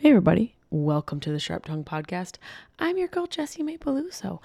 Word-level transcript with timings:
Hey, 0.00 0.08
everybody. 0.08 0.54
Welcome 0.70 1.20
to 1.20 1.30
the 1.30 1.38
Sharp 1.38 1.66
Tongue 1.66 1.84
Podcast. 1.84 2.36
I'm 2.78 2.96
your 2.96 3.06
girl, 3.06 3.26
Jessimae. 3.26 4.38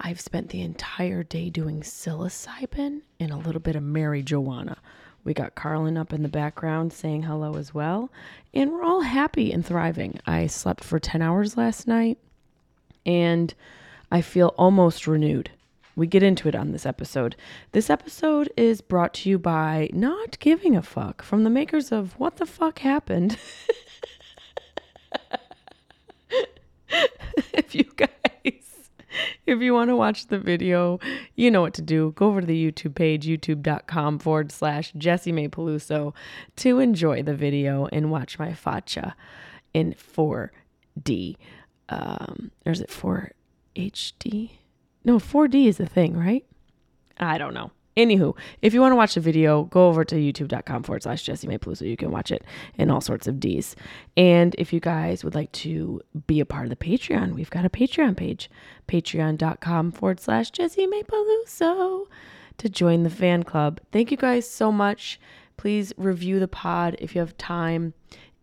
I've 0.00 0.18
spent 0.18 0.48
the 0.48 0.62
entire 0.62 1.22
day 1.22 1.50
doing 1.50 1.82
psilocybin 1.82 3.02
and 3.20 3.30
a 3.30 3.36
little 3.36 3.60
bit 3.60 3.76
of 3.76 3.82
marijuana. 3.82 4.78
We 5.22 5.34
got 5.34 5.54
Carlin 5.54 5.98
up 5.98 6.14
in 6.14 6.22
the 6.22 6.30
background 6.30 6.94
saying 6.94 7.24
hello 7.24 7.58
as 7.58 7.74
well, 7.74 8.10
and 8.54 8.72
we're 8.72 8.82
all 8.82 9.02
happy 9.02 9.52
and 9.52 9.62
thriving. 9.62 10.20
I 10.26 10.46
slept 10.46 10.82
for 10.82 10.98
10 10.98 11.20
hours 11.20 11.58
last 11.58 11.86
night, 11.86 12.16
and 13.04 13.52
I 14.10 14.22
feel 14.22 14.54
almost 14.56 15.06
renewed. 15.06 15.50
We 15.94 16.06
get 16.06 16.22
into 16.22 16.48
it 16.48 16.54
on 16.54 16.72
this 16.72 16.86
episode. 16.86 17.36
This 17.72 17.90
episode 17.90 18.50
is 18.56 18.80
brought 18.80 19.12
to 19.14 19.28
you 19.28 19.38
by 19.38 19.90
Not 19.92 20.38
Giving 20.38 20.74
a 20.74 20.82
Fuck 20.82 21.20
from 21.20 21.44
the 21.44 21.50
makers 21.50 21.92
of 21.92 22.18
What 22.18 22.38
the 22.38 22.46
Fuck 22.46 22.78
Happened. 22.78 23.36
if 27.52 27.74
you 27.74 27.84
guys 27.96 28.10
if 29.46 29.60
you 29.60 29.72
want 29.72 29.88
to 29.88 29.96
watch 29.96 30.26
the 30.26 30.38
video 30.38 30.98
you 31.36 31.50
know 31.50 31.60
what 31.60 31.74
to 31.74 31.82
do. 31.82 32.12
Go 32.16 32.26
over 32.26 32.40
to 32.40 32.46
the 32.46 32.72
youtube 32.72 32.94
page 32.94 33.26
youtube.com 33.26 34.18
forward 34.18 34.50
slash 34.52 34.92
jessimae 34.94 35.50
peluso 35.50 36.14
to 36.56 36.78
enjoy 36.78 37.22
the 37.22 37.34
video 37.34 37.86
and 37.92 38.10
watch 38.10 38.38
my 38.38 38.50
facha 38.50 39.14
in 39.72 39.94
4d 39.94 41.36
um 41.88 42.50
or 42.64 42.72
is 42.72 42.80
it 42.80 42.88
4hd 42.88 44.50
no 45.04 45.18
4d 45.18 45.66
is 45.66 45.76
the 45.76 45.86
thing 45.86 46.16
right? 46.16 46.44
I 47.18 47.38
don't 47.38 47.54
know 47.54 47.70
Anywho, 47.96 48.36
if 48.60 48.74
you 48.74 48.80
want 48.80 48.92
to 48.92 48.96
watch 48.96 49.14
the 49.14 49.20
video, 49.20 49.64
go 49.64 49.88
over 49.88 50.04
to 50.04 50.16
youtube.com 50.16 50.82
forward 50.82 51.02
slash 51.02 51.24
Jessimae 51.24 51.58
Peluso. 51.58 51.88
You 51.88 51.96
can 51.96 52.10
watch 52.10 52.30
it 52.30 52.44
in 52.76 52.90
all 52.90 53.00
sorts 53.00 53.26
of 53.26 53.38
D's. 53.38 53.76
And 54.16 54.54
if 54.58 54.72
you 54.72 54.80
guys 54.80 55.22
would 55.22 55.34
like 55.34 55.52
to 55.52 56.00
be 56.26 56.40
a 56.40 56.46
part 56.46 56.64
of 56.64 56.70
the 56.70 56.76
Patreon, 56.76 57.34
we've 57.34 57.50
got 57.50 57.64
a 57.64 57.70
Patreon 57.70 58.16
page, 58.16 58.50
patreon.com 58.88 59.92
forward 59.92 60.20
slash 60.20 60.50
Jessimae 60.50 61.06
Peluso 61.06 62.06
to 62.58 62.68
join 62.68 63.02
the 63.02 63.10
fan 63.10 63.42
club. 63.42 63.80
Thank 63.92 64.10
you 64.10 64.16
guys 64.16 64.48
so 64.48 64.72
much. 64.72 65.20
Please 65.56 65.92
review 65.96 66.40
the 66.40 66.48
pod 66.48 66.96
if 66.98 67.14
you 67.14 67.20
have 67.20 67.36
time. 67.36 67.94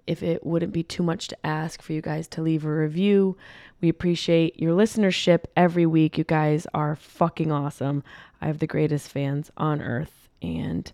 If 0.07 0.23
it 0.23 0.45
wouldn't 0.45 0.73
be 0.73 0.83
too 0.83 1.03
much 1.03 1.27
to 1.27 1.45
ask 1.45 1.81
for 1.81 1.93
you 1.93 2.01
guys 2.01 2.27
to 2.29 2.41
leave 2.41 2.65
a 2.65 2.73
review, 2.73 3.37
we 3.81 3.89
appreciate 3.89 4.59
your 4.59 4.75
listenership 4.75 5.45
every 5.55 5.85
week. 5.85 6.17
You 6.17 6.23
guys 6.23 6.65
are 6.73 6.95
fucking 6.95 7.51
awesome. 7.51 8.03
I 8.41 8.47
have 8.47 8.59
the 8.59 8.67
greatest 8.67 9.07
fans 9.07 9.51
on 9.55 9.81
earth, 9.81 10.29
and 10.41 10.91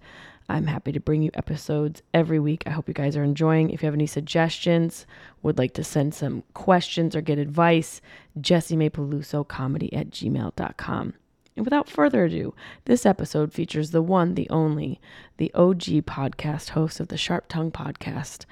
I'm 0.49 0.67
happy 0.67 0.91
to 0.91 0.99
bring 0.99 1.21
you 1.21 1.31
episodes 1.33 2.01
every 2.13 2.39
week. 2.39 2.63
I 2.65 2.71
hope 2.71 2.87
you 2.87 2.93
guys 2.93 3.17
are 3.17 3.23
enjoying. 3.23 3.69
If 3.69 3.81
you 3.81 3.87
have 3.87 3.93
any 3.93 4.07
suggestions, 4.07 5.05
would 5.41 5.57
like 5.57 5.73
to 5.73 5.83
send 5.83 6.13
some 6.13 6.43
questions 6.53 7.15
or 7.15 7.21
get 7.21 7.37
advice, 7.37 8.01
Jessimae 8.39 8.91
Peluso 8.91 9.47
comedy 9.47 9.91
at 9.93 10.09
gmail.com. 10.09 11.13
And 11.55 11.65
without 11.65 11.89
further 11.89 12.25
ado, 12.25 12.53
this 12.85 13.05
episode 13.05 13.51
features 13.51 13.91
the 13.91 14.01
one, 14.01 14.35
the 14.35 14.49
only, 14.49 15.01
the 15.37 15.51
OG 15.53 16.05
podcast 16.05 16.69
host 16.69 16.99
of 16.99 17.07
the 17.07 17.17
Sharp 17.17 17.47
Tongue 17.49 17.71
podcast, 17.71 18.45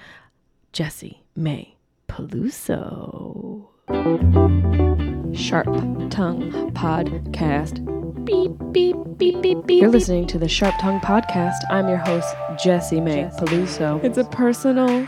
Jessie 0.73 1.23
May 1.35 1.75
Peluso. 2.09 3.74
Sharp 3.87 5.67
Tongue 6.09 6.51
Podcast. 6.73 7.85
Beep, 8.25 8.51
beep, 8.71 8.95
beep, 9.17 9.41
beep, 9.43 9.65
beep. 9.67 9.81
You're 9.81 9.91
listening 9.91 10.25
to 10.27 10.39
the 10.39 10.47
Sharp 10.47 10.73
Tongue 10.81 10.99
Podcast. 11.01 11.57
I'm 11.69 11.87
your 11.87 11.97
host, 11.97 12.33
Jessimae 12.63 13.37
Peluso. 13.37 14.03
It's 14.03 14.17
a 14.17 14.23
personal 14.23 15.07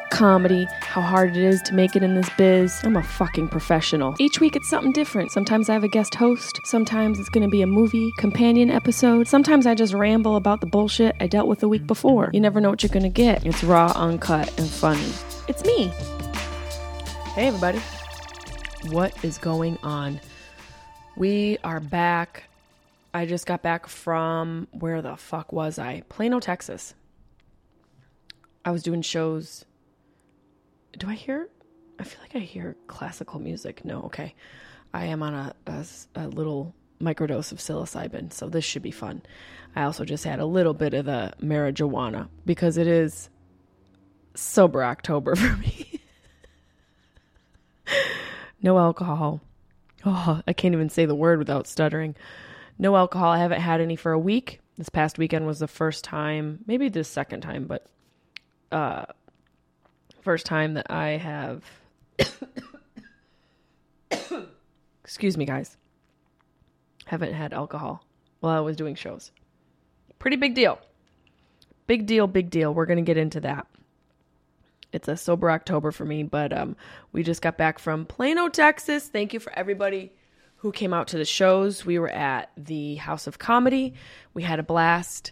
comedy, 0.11 0.67
how 0.81 1.01
hard 1.01 1.35
it 1.35 1.41
is 1.41 1.61
to 1.63 1.73
make 1.73 1.95
it 1.95 2.03
in 2.03 2.13
this 2.13 2.29
biz. 2.37 2.79
I'm 2.83 2.97
a 2.97 3.01
fucking 3.01 3.47
professional. 3.47 4.13
Each 4.19 4.39
week 4.39 4.55
it's 4.55 4.69
something 4.69 4.91
different. 4.91 5.31
Sometimes 5.31 5.69
I 5.69 5.73
have 5.73 5.83
a 5.83 5.87
guest 5.87 6.13
host, 6.13 6.59
sometimes 6.65 7.19
it's 7.19 7.29
gonna 7.29 7.47
be 7.47 7.61
a 7.61 7.67
movie 7.67 8.11
companion 8.17 8.69
episode, 8.69 9.27
sometimes 9.27 9.65
I 9.65 9.73
just 9.73 9.93
ramble 9.93 10.35
about 10.35 10.59
the 10.59 10.67
bullshit 10.67 11.15
I 11.19 11.27
dealt 11.27 11.47
with 11.47 11.59
the 11.59 11.69
week 11.69 11.87
before. 11.87 12.29
You 12.33 12.41
never 12.41 12.61
know 12.61 12.69
what 12.69 12.83
you're 12.83 12.91
gonna 12.91 13.09
get. 13.09 13.45
It's 13.45 13.63
raw, 13.63 13.91
uncut, 13.95 14.55
and 14.59 14.69
funny. 14.69 15.11
It's 15.47 15.63
me. 15.63 15.87
Hey, 17.33 17.47
everybody. 17.47 17.79
What 18.89 19.13
is 19.23 19.37
going 19.37 19.77
on? 19.81 20.19
We 21.15 21.57
are 21.63 21.79
back. 21.79 22.43
I 23.13 23.25
just 23.25 23.45
got 23.45 23.61
back 23.61 23.87
from 23.87 24.67
where 24.71 25.01
the 25.01 25.15
fuck 25.15 25.51
was 25.51 25.79
I? 25.79 26.01
Plano, 26.09 26.39
Texas. 26.39 26.93
I 28.63 28.71
was 28.71 28.83
doing 28.83 29.01
shows 29.01 29.65
do 30.97 31.07
I 31.07 31.13
hear? 31.13 31.49
I 31.99 32.03
feel 32.03 32.21
like 32.21 32.35
I 32.35 32.39
hear 32.39 32.75
classical 32.87 33.39
music. 33.39 33.85
No, 33.85 34.03
okay. 34.03 34.33
I 34.93 35.05
am 35.05 35.23
on 35.23 35.33
a, 35.33 35.55
a, 35.67 35.85
a 36.15 36.27
little 36.27 36.73
microdose 37.01 37.51
of 37.51 37.59
psilocybin, 37.59 38.31
so 38.33 38.49
this 38.49 38.65
should 38.65 38.81
be 38.81 38.91
fun. 38.91 39.21
I 39.75 39.83
also 39.83 40.05
just 40.05 40.23
had 40.23 40.39
a 40.39 40.45
little 40.45 40.73
bit 40.73 40.93
of 40.93 41.05
the 41.05 41.33
marijuana 41.41 42.27
because 42.45 42.77
it 42.77 42.87
is 42.87 43.29
sober 44.33 44.83
October 44.83 45.35
for 45.37 45.55
me. 45.57 46.01
no 48.61 48.77
alcohol. 48.77 49.41
Oh, 50.05 50.41
I 50.47 50.53
can't 50.53 50.73
even 50.73 50.89
say 50.89 51.05
the 51.05 51.15
word 51.15 51.39
without 51.39 51.67
stuttering. 51.67 52.15
No 52.79 52.95
alcohol. 52.95 53.31
I 53.31 53.37
haven't 53.37 53.61
had 53.61 53.81
any 53.81 53.95
for 53.95 54.11
a 54.11 54.19
week. 54.19 54.59
This 54.77 54.89
past 54.89 55.17
weekend 55.17 55.45
was 55.45 55.59
the 55.59 55.67
first 55.67 56.03
time, 56.03 56.59
maybe 56.65 56.89
the 56.89 57.03
second 57.03 57.41
time, 57.41 57.65
but 57.65 57.85
uh, 58.71 59.05
first 60.21 60.45
time 60.45 60.75
that 60.75 60.89
I 60.89 61.17
have. 61.17 61.63
Excuse 65.03 65.37
me, 65.37 65.45
guys. 65.45 65.77
Haven't 67.05 67.33
had 67.33 67.53
alcohol 67.53 68.05
while 68.39 68.57
I 68.57 68.61
was 68.61 68.75
doing 68.77 68.95
shows. 68.95 69.31
Pretty 70.19 70.37
big 70.37 70.53
deal. 70.55 70.79
Big 71.87 72.05
deal, 72.05 72.27
big 72.27 72.49
deal. 72.49 72.73
We're 72.73 72.85
going 72.85 73.03
to 73.03 73.09
get 73.09 73.17
into 73.17 73.41
that. 73.41 73.67
It's 74.93 75.07
a 75.07 75.17
sober 75.17 75.49
October 75.49 75.91
for 75.91 76.05
me, 76.05 76.23
but 76.23 76.51
um, 76.53 76.75
we 77.11 77.23
just 77.23 77.41
got 77.41 77.57
back 77.57 77.79
from 77.79 78.05
Plano, 78.05 78.49
Texas. 78.49 79.07
Thank 79.07 79.33
you 79.33 79.39
for 79.39 79.51
everybody 79.57 80.11
who 80.57 80.71
came 80.71 80.93
out 80.93 81.07
to 81.09 81.17
the 81.17 81.25
shows. 81.25 81.85
We 81.85 81.97
were 81.97 82.09
at 82.09 82.51
the 82.55 82.95
House 82.95 83.25
of 83.25 83.39
Comedy. 83.39 83.93
We 84.33 84.43
had 84.43 84.59
a 84.59 84.63
blast 84.63 85.31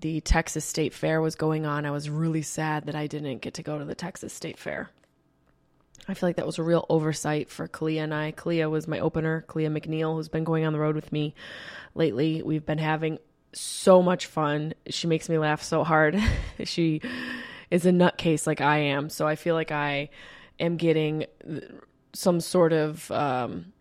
the 0.00 0.20
Texas 0.20 0.64
State 0.64 0.94
Fair 0.94 1.20
was 1.20 1.34
going 1.34 1.66
on. 1.66 1.84
I 1.84 1.90
was 1.90 2.08
really 2.08 2.42
sad 2.42 2.86
that 2.86 2.94
I 2.94 3.06
didn't 3.06 3.38
get 3.38 3.54
to 3.54 3.62
go 3.62 3.78
to 3.78 3.84
the 3.84 3.94
Texas 3.94 4.32
State 4.32 4.58
Fair. 4.58 4.90
I 6.06 6.14
feel 6.14 6.28
like 6.28 6.36
that 6.36 6.46
was 6.46 6.58
a 6.58 6.62
real 6.62 6.86
oversight 6.88 7.50
for 7.50 7.68
Kalia 7.68 8.04
and 8.04 8.14
I. 8.14 8.32
Kalia 8.32 8.70
was 8.70 8.88
my 8.88 8.98
opener, 8.98 9.44
Kalia 9.48 9.70
McNeil, 9.70 10.14
who's 10.14 10.28
been 10.28 10.44
going 10.44 10.64
on 10.64 10.72
the 10.72 10.78
road 10.78 10.94
with 10.94 11.12
me 11.12 11.34
lately. 11.94 12.42
We've 12.42 12.64
been 12.64 12.78
having 12.78 13.18
so 13.52 14.02
much 14.02 14.26
fun. 14.26 14.74
She 14.88 15.06
makes 15.06 15.28
me 15.28 15.36
laugh 15.36 15.62
so 15.62 15.84
hard. 15.84 16.18
she 16.64 17.02
is 17.70 17.84
a 17.84 17.90
nutcase 17.90 18.46
like 18.46 18.60
I 18.60 18.78
am. 18.78 19.10
So 19.10 19.26
I 19.26 19.36
feel 19.36 19.54
like 19.54 19.72
I 19.72 20.08
am 20.58 20.76
getting 20.76 21.26
some 22.14 22.40
sort 22.40 22.72
of 22.72 23.10
um, 23.10 23.72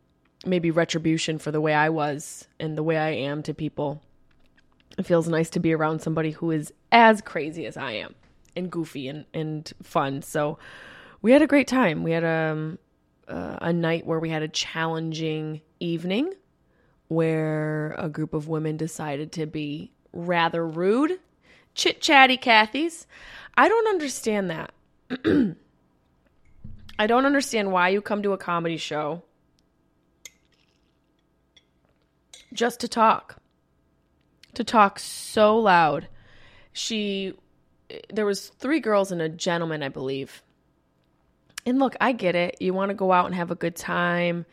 maybe 0.46 0.72
retribution 0.72 1.40
for 1.40 1.52
the 1.52 1.62
way 1.62 1.74
I 1.74 1.90
was 1.90 2.48
and 2.60 2.78
the 2.78 2.84
way 2.84 2.98
I 2.98 3.10
am 3.10 3.44
to 3.44 3.54
people. 3.54 4.02
It 4.98 5.06
feels 5.06 5.28
nice 5.28 5.50
to 5.52 5.60
be 5.60 5.74
around 5.74 6.02
somebody 6.02 6.32
who 6.32 6.52
is 6.52 6.74
as 6.92 7.22
crazy 7.22 7.66
as 7.66 7.78
I 7.78 7.92
am 7.92 8.16
and 8.56 8.72
goofy 8.72 9.08
and, 9.08 9.26
and 9.34 9.72
fun. 9.84 10.22
So 10.24 10.58
we 11.22 11.32
had 11.32 11.42
a 11.42 11.48
great 11.48 11.68
time. 11.68 12.04
We 12.04 12.12
had 12.12 12.24
um, 12.24 12.80
uh, 13.28 13.58
a 13.62 13.72
night 13.74 14.06
where 14.06 14.20
we 14.20 14.30
had 14.30 14.42
a 14.42 14.48
challenging 14.48 15.62
evening 15.80 16.34
where 17.08 17.96
a 17.98 18.10
group 18.10 18.34
of 18.34 18.48
women 18.48 18.76
decided 18.78 19.32
to 19.34 19.46
be 19.46 19.92
rather 20.12 20.68
rude, 20.68 21.20
chit 21.74 22.02
chatty 22.02 22.38
Cathys. 22.38 23.06
I 23.56 23.70
don't 23.70 23.88
understand 23.88 24.50
that. 24.50 24.74
I 27.00 27.08
don't 27.08 27.26
understand 27.26 27.72
why 27.72 27.90
you 27.90 28.02
come 28.02 28.24
to 28.24 28.34
a 28.34 28.38
comedy 28.38 28.78
show 28.78 29.24
just 32.52 32.80
to 32.82 32.88
talk. 32.88 33.38
To 34.58 34.64
talk 34.64 34.98
so 34.98 35.56
loud. 35.56 36.08
She 36.74 37.36
there 38.12 38.26
was 38.26 38.48
three 38.48 38.80
girls 38.80 39.12
and 39.12 39.22
a 39.22 39.30
gentleman, 39.30 39.84
I 39.84 39.90
believe. 39.90 40.42
And 41.64 41.78
look, 41.78 41.96
I 42.02 42.12
get 42.12 42.34
it. 42.34 42.56
You 42.60 42.74
want 42.74 42.90
to 42.90 42.96
go 42.96 43.12
out 43.12 43.28
and 43.28 43.36
have 43.36 43.52
a 43.52 43.56
good 43.56 43.76
time. 43.76 44.48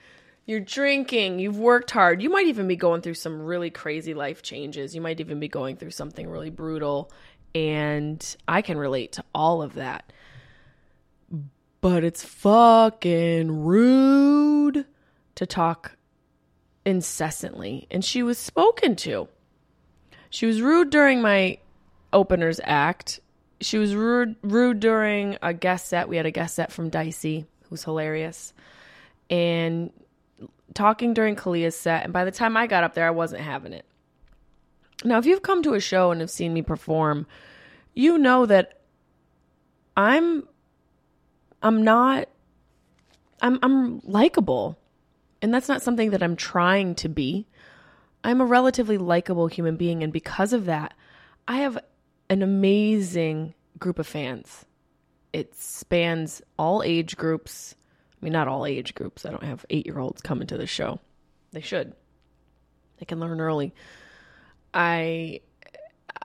You're 0.44 0.60
drinking, 0.60 1.38
you've 1.38 1.56
worked 1.56 1.90
hard. 1.90 2.20
You 2.20 2.28
might 2.28 2.48
even 2.48 2.68
be 2.68 2.76
going 2.76 3.00
through 3.00 3.14
some 3.14 3.40
really 3.40 3.70
crazy 3.70 4.12
life 4.12 4.42
changes. 4.42 4.94
You 4.94 5.00
might 5.00 5.20
even 5.20 5.40
be 5.40 5.48
going 5.48 5.76
through 5.76 5.92
something 5.92 6.28
really 6.28 6.50
brutal. 6.50 7.10
And 7.54 8.36
I 8.46 8.60
can 8.60 8.76
relate 8.76 9.12
to 9.12 9.24
all 9.34 9.62
of 9.62 9.72
that. 9.72 10.12
But 11.80 12.04
it's 12.04 12.22
fucking 12.22 13.64
rude 13.64 14.84
to 15.36 15.46
talk 15.46 15.96
incessantly. 16.84 17.86
And 17.90 18.04
she 18.04 18.22
was 18.22 18.36
spoken 18.36 18.96
to. 18.96 19.28
She 20.34 20.46
was 20.46 20.60
rude 20.60 20.90
during 20.90 21.22
my 21.22 21.58
openers 22.12 22.58
act. 22.64 23.20
She 23.60 23.78
was 23.78 23.94
rude, 23.94 24.34
rude 24.42 24.80
during 24.80 25.38
a 25.42 25.54
guest 25.54 25.86
set. 25.86 26.08
We 26.08 26.16
had 26.16 26.26
a 26.26 26.32
guest 26.32 26.56
set 26.56 26.72
from 26.72 26.88
Dicey, 26.88 27.46
who's 27.68 27.84
hilarious. 27.84 28.52
And 29.30 29.92
talking 30.74 31.14
during 31.14 31.36
Kalia's 31.36 31.76
set, 31.76 32.02
and 32.02 32.12
by 32.12 32.24
the 32.24 32.32
time 32.32 32.56
I 32.56 32.66
got 32.66 32.82
up 32.82 32.94
there, 32.94 33.06
I 33.06 33.12
wasn't 33.12 33.42
having 33.42 33.72
it. 33.72 33.84
Now, 35.04 35.18
if 35.18 35.24
you've 35.24 35.42
come 35.42 35.62
to 35.62 35.74
a 35.74 35.80
show 35.80 36.10
and 36.10 36.20
have 36.20 36.32
seen 36.32 36.52
me 36.52 36.62
perform, 36.62 37.28
you 37.94 38.18
know 38.18 38.44
that 38.44 38.80
I'm 39.96 40.48
I'm 41.62 41.84
not 41.84 42.28
I'm 43.40 43.60
I'm 43.62 44.00
likable. 44.00 44.80
And 45.40 45.54
that's 45.54 45.68
not 45.68 45.80
something 45.80 46.10
that 46.10 46.24
I'm 46.24 46.34
trying 46.34 46.96
to 46.96 47.08
be. 47.08 47.46
I'm 48.24 48.40
a 48.40 48.44
relatively 48.44 48.98
likable 48.98 49.46
human 49.46 49.76
being 49.76 50.02
and 50.02 50.12
because 50.12 50.52
of 50.52 50.64
that, 50.64 50.94
I 51.46 51.58
have 51.58 51.78
an 52.30 52.42
amazing 52.42 53.54
group 53.78 53.98
of 53.98 54.06
fans. 54.06 54.64
It 55.32 55.54
spans 55.54 56.42
all 56.58 56.82
age 56.82 57.16
groups, 57.16 57.74
I 58.20 58.24
mean, 58.24 58.32
not 58.32 58.48
all 58.48 58.66
age 58.66 58.94
groups. 58.94 59.26
I 59.26 59.30
don't 59.30 59.44
have 59.44 59.66
eight 59.68 59.86
year 59.86 59.98
olds 59.98 60.22
coming 60.22 60.46
to 60.48 60.56
the 60.56 60.66
show. 60.66 61.00
They 61.52 61.60
should. 61.60 61.92
They 62.98 63.04
can 63.04 63.20
learn 63.20 63.40
early. 63.40 63.74
I 64.72 65.40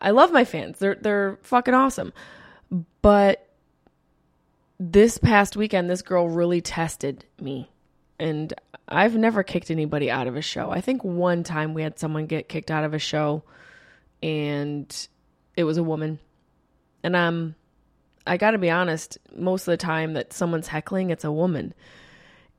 I 0.02 0.12
love 0.12 0.31
my 0.31 0.45
fans. 0.45 0.80
They're 0.80 0.95
they're 0.95 1.38
fucking 1.42 1.74
awesome. 1.74 2.13
But 3.02 3.45
this 4.80 5.18
past 5.18 5.57
weekend 5.57 5.90
this 5.90 6.02
girl 6.02 6.30
really 6.30 6.62
tested 6.62 7.25
me. 7.40 7.69
And 8.19 8.54
I've 8.88 9.16
never 9.16 9.44
kicked 9.44 9.71
anybody 9.71 10.12
out 10.12 10.27
of 10.27 10.36
a 10.36 10.42
show. 10.42 10.71
I 10.71 10.81
think 10.81 11.04
one 11.04 11.44
time 11.44 11.74
we 11.74 11.83
had 11.83 12.00
someone 12.00 12.25
get 12.25 12.50
kicked 12.50 12.69
out 12.69 12.83
of 12.83 12.94
a 12.94 13.00
show 13.00 13.44
and 14.21 15.07
it 15.56 15.63
was 15.63 15.77
a 15.77 15.83
woman. 15.83 16.19
And 17.04 17.16
um 17.16 17.56
I 18.27 18.38
got 18.38 18.51
to 18.51 18.57
be 18.57 18.69
honest, 18.69 19.18
most 19.36 19.68
of 19.68 19.71
the 19.71 19.77
time 19.77 20.13
that 20.13 20.33
someone's 20.33 20.68
heckling, 20.68 21.10
it's 21.10 21.24
a 21.24 21.31
woman. 21.31 21.74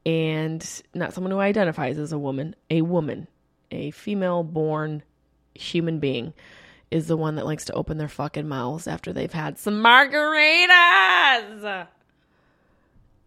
And 0.05 0.67
not 0.95 1.13
someone 1.13 1.31
who 1.31 1.39
identifies 1.39 1.99
as 1.99 2.13
a 2.13 2.19
woman, 2.19 2.57
a 2.71 2.83
woman, 2.83 3.29
a 3.71 3.91
female 3.91 4.43
born 4.43 5.03
human 5.55 6.01
being 6.01 6.33
is 6.91 7.07
the 7.07 7.17
one 7.17 7.37
that 7.37 7.47
likes 7.47 7.67
to 7.67 7.73
open 7.75 7.99
their 7.99 8.09
fucking 8.09 8.49
mouths 8.49 8.89
after 8.89 9.13
they've 9.13 9.33
had 9.33 9.59
some 9.59 9.83
margaritas. 9.83 11.87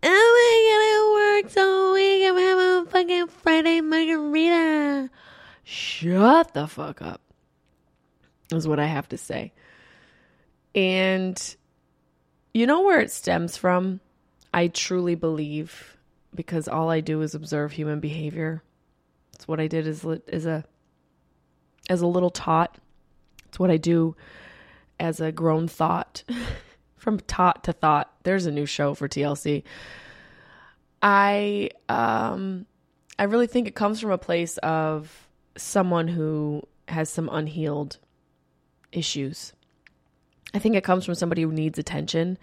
Oh, 0.05 0.09
my 0.35 0.81
god, 0.81 1.02
worked 1.33 1.51
so 1.51 1.93
we 1.93 2.19
can 2.19 2.37
have 2.37 2.57
a 2.59 2.89
fucking 2.89 3.27
Friday 3.27 3.81
margarita. 3.81 5.09
Shut 5.63 6.53
the 6.53 6.67
fuck 6.67 7.01
up, 7.01 7.21
is 8.51 8.67
what 8.67 8.79
I 8.79 8.85
have 8.85 9.09
to 9.09 9.17
say. 9.17 9.53
And 10.75 11.55
you 12.53 12.67
know 12.67 12.81
where 12.81 12.99
it 12.99 13.11
stems 13.11 13.57
from? 13.57 13.99
I 14.53 14.67
truly 14.67 15.15
believe 15.15 15.97
because 16.35 16.67
all 16.67 16.89
I 16.89 16.99
do 16.99 17.21
is 17.21 17.33
observe 17.33 17.71
human 17.71 17.99
behavior. 17.99 18.61
It's 19.33 19.47
what 19.47 19.59
I 19.59 19.67
did 19.67 19.87
as 19.87 20.05
as 20.27 20.45
a 20.45 20.63
as 21.89 22.01
a 22.01 22.07
little 22.07 22.29
tot. 22.29 22.77
It's 23.47 23.59
what 23.59 23.71
I 23.71 23.77
do 23.77 24.15
as 24.99 25.19
a 25.19 25.31
grown 25.31 25.67
thought. 25.67 26.23
From 26.97 27.19
tot 27.19 27.65
to 27.65 27.73
thought. 27.73 28.13
There's 28.23 28.45
a 28.45 28.51
new 28.51 28.65
show 28.65 28.93
for 28.93 29.09
TLC. 29.09 29.63
I 31.03 31.69
um 31.89 32.65
I 33.19 33.25
really 33.25 33.47
think 33.47 33.67
it 33.67 33.75
comes 33.75 33.99
from 33.99 34.09
a 34.09 34.17
place 34.17 34.57
of 34.59 35.27
someone 35.55 36.07
who 36.07 36.63
has 36.87 37.09
some 37.09 37.29
unhealed 37.31 37.99
issues 38.91 39.53
I 40.53 40.59
think 40.59 40.75
it 40.75 40.83
comes 40.83 41.05
from 41.05 41.15
somebody 41.15 41.41
who 41.41 41.51
needs 41.51 41.79
attention, 41.79 42.37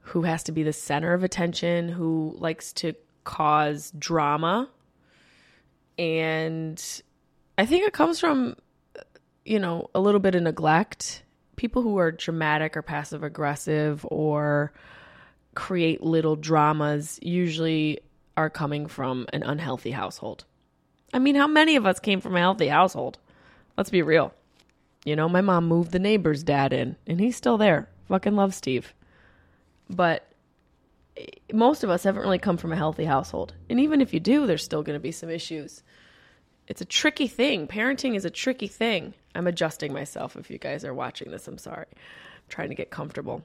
who 0.00 0.22
has 0.22 0.42
to 0.44 0.52
be 0.52 0.62
the 0.62 0.72
center 0.72 1.12
of 1.12 1.22
attention, 1.22 1.88
who 1.88 2.34
likes 2.38 2.72
to 2.74 2.94
cause 3.24 3.92
drama. 3.98 4.70
And 5.98 6.82
I 7.58 7.66
think 7.66 7.86
it 7.86 7.92
comes 7.92 8.18
from, 8.18 8.56
you 9.44 9.58
know, 9.58 9.90
a 9.94 10.00
little 10.00 10.20
bit 10.20 10.34
of 10.34 10.42
neglect. 10.42 11.24
People 11.56 11.82
who 11.82 11.98
are 11.98 12.12
dramatic 12.12 12.76
or 12.76 12.82
passive 12.82 13.22
aggressive 13.22 14.06
or 14.10 14.72
create 15.56 16.02
little 16.02 16.36
dramas 16.36 17.18
usually 17.22 17.98
are 18.36 18.50
coming 18.50 18.86
from 18.86 19.26
an 19.32 19.42
unhealthy 19.42 19.90
household. 19.90 20.44
I 21.12 21.18
mean, 21.18 21.34
how 21.34 21.46
many 21.48 21.74
of 21.74 21.86
us 21.86 21.98
came 21.98 22.20
from 22.20 22.36
a 22.36 22.40
healthy 22.40 22.68
household? 22.68 23.18
Let's 23.76 23.90
be 23.90 24.02
real. 24.02 24.32
You 25.04 25.16
know, 25.16 25.28
my 25.28 25.40
mom 25.40 25.66
moved 25.66 25.92
the 25.92 25.98
neighbor's 25.98 26.42
dad 26.42 26.72
in, 26.72 26.96
and 27.06 27.18
he's 27.18 27.36
still 27.36 27.56
there. 27.58 27.88
Fucking 28.08 28.36
love 28.36 28.54
Steve. 28.54 28.92
But 29.88 30.30
eh, 31.16 31.24
most 31.52 31.82
of 31.82 31.90
us 31.90 32.04
haven't 32.04 32.22
really 32.22 32.38
come 32.38 32.56
from 32.56 32.72
a 32.72 32.76
healthy 32.76 33.04
household. 33.04 33.54
And 33.70 33.80
even 33.80 34.00
if 34.00 34.12
you 34.12 34.20
do, 34.20 34.46
there's 34.46 34.64
still 34.64 34.82
going 34.82 34.98
to 34.98 35.02
be 35.02 35.12
some 35.12 35.30
issues. 35.30 35.82
It's 36.68 36.80
a 36.80 36.86
tricky 36.86 37.28
thing. 37.28 37.66
Parenting 37.66 38.16
is 38.16 38.24
a 38.24 38.30
tricky 38.30 38.66
thing. 38.66 39.14
I'm 39.34 39.46
adjusting 39.46 39.92
myself 39.92 40.36
if 40.36 40.50
you 40.50 40.58
guys 40.58 40.84
are 40.84 40.94
watching 40.94 41.30
this. 41.30 41.46
I'm 41.46 41.58
sorry. 41.58 41.86
I'm 41.90 42.48
trying 42.48 42.70
to 42.70 42.74
get 42.74 42.90
comfortable. 42.90 43.44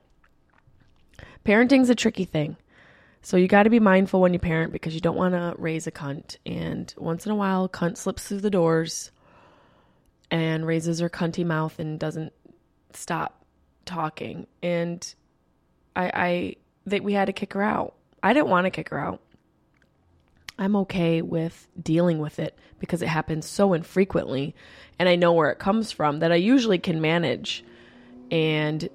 Parenting's 1.43 1.89
a 1.89 1.95
tricky 1.95 2.25
thing. 2.25 2.57
So 3.21 3.37
you 3.37 3.47
got 3.47 3.63
to 3.63 3.69
be 3.69 3.79
mindful 3.79 4.19
when 4.19 4.33
you 4.33 4.39
parent 4.39 4.73
because 4.73 4.95
you 4.95 5.01
don't 5.01 5.15
want 5.15 5.33
to 5.33 5.53
raise 5.57 5.85
a 5.85 5.91
cunt. 5.91 6.37
And 6.45 6.93
once 6.97 7.25
in 7.25 7.31
a 7.31 7.35
while, 7.35 7.69
cunt 7.69 7.97
slips 7.97 8.27
through 8.27 8.39
the 8.39 8.49
doors 8.49 9.11
and 10.31 10.65
raises 10.65 10.99
her 10.99 11.09
cunty 11.09 11.45
mouth 11.45 11.77
and 11.77 11.99
doesn't 11.99 12.33
stop 12.93 13.45
talking. 13.85 14.47
And 14.63 15.13
I, 15.95 16.11
I 16.13 16.55
that 16.87 17.03
we 17.03 17.13
had 17.13 17.25
to 17.25 17.33
kick 17.33 17.53
her 17.53 17.61
out. 17.61 17.93
I 18.23 18.33
didn't 18.33 18.49
want 18.49 18.65
to 18.65 18.71
kick 18.71 18.89
her 18.89 18.99
out. 18.99 19.21
I'm 20.57 20.75
okay 20.77 21.21
with 21.21 21.67
dealing 21.81 22.19
with 22.19 22.39
it 22.39 22.57
because 22.79 23.01
it 23.01 23.07
happens 23.07 23.47
so 23.47 23.73
infrequently 23.73 24.55
and 24.99 25.09
I 25.09 25.15
know 25.15 25.33
where 25.33 25.49
it 25.51 25.59
comes 25.59 25.91
from 25.91 26.19
that 26.19 26.31
I 26.31 26.35
usually 26.35 26.77
can 26.77 27.01
manage. 27.01 27.63
And 28.29 28.87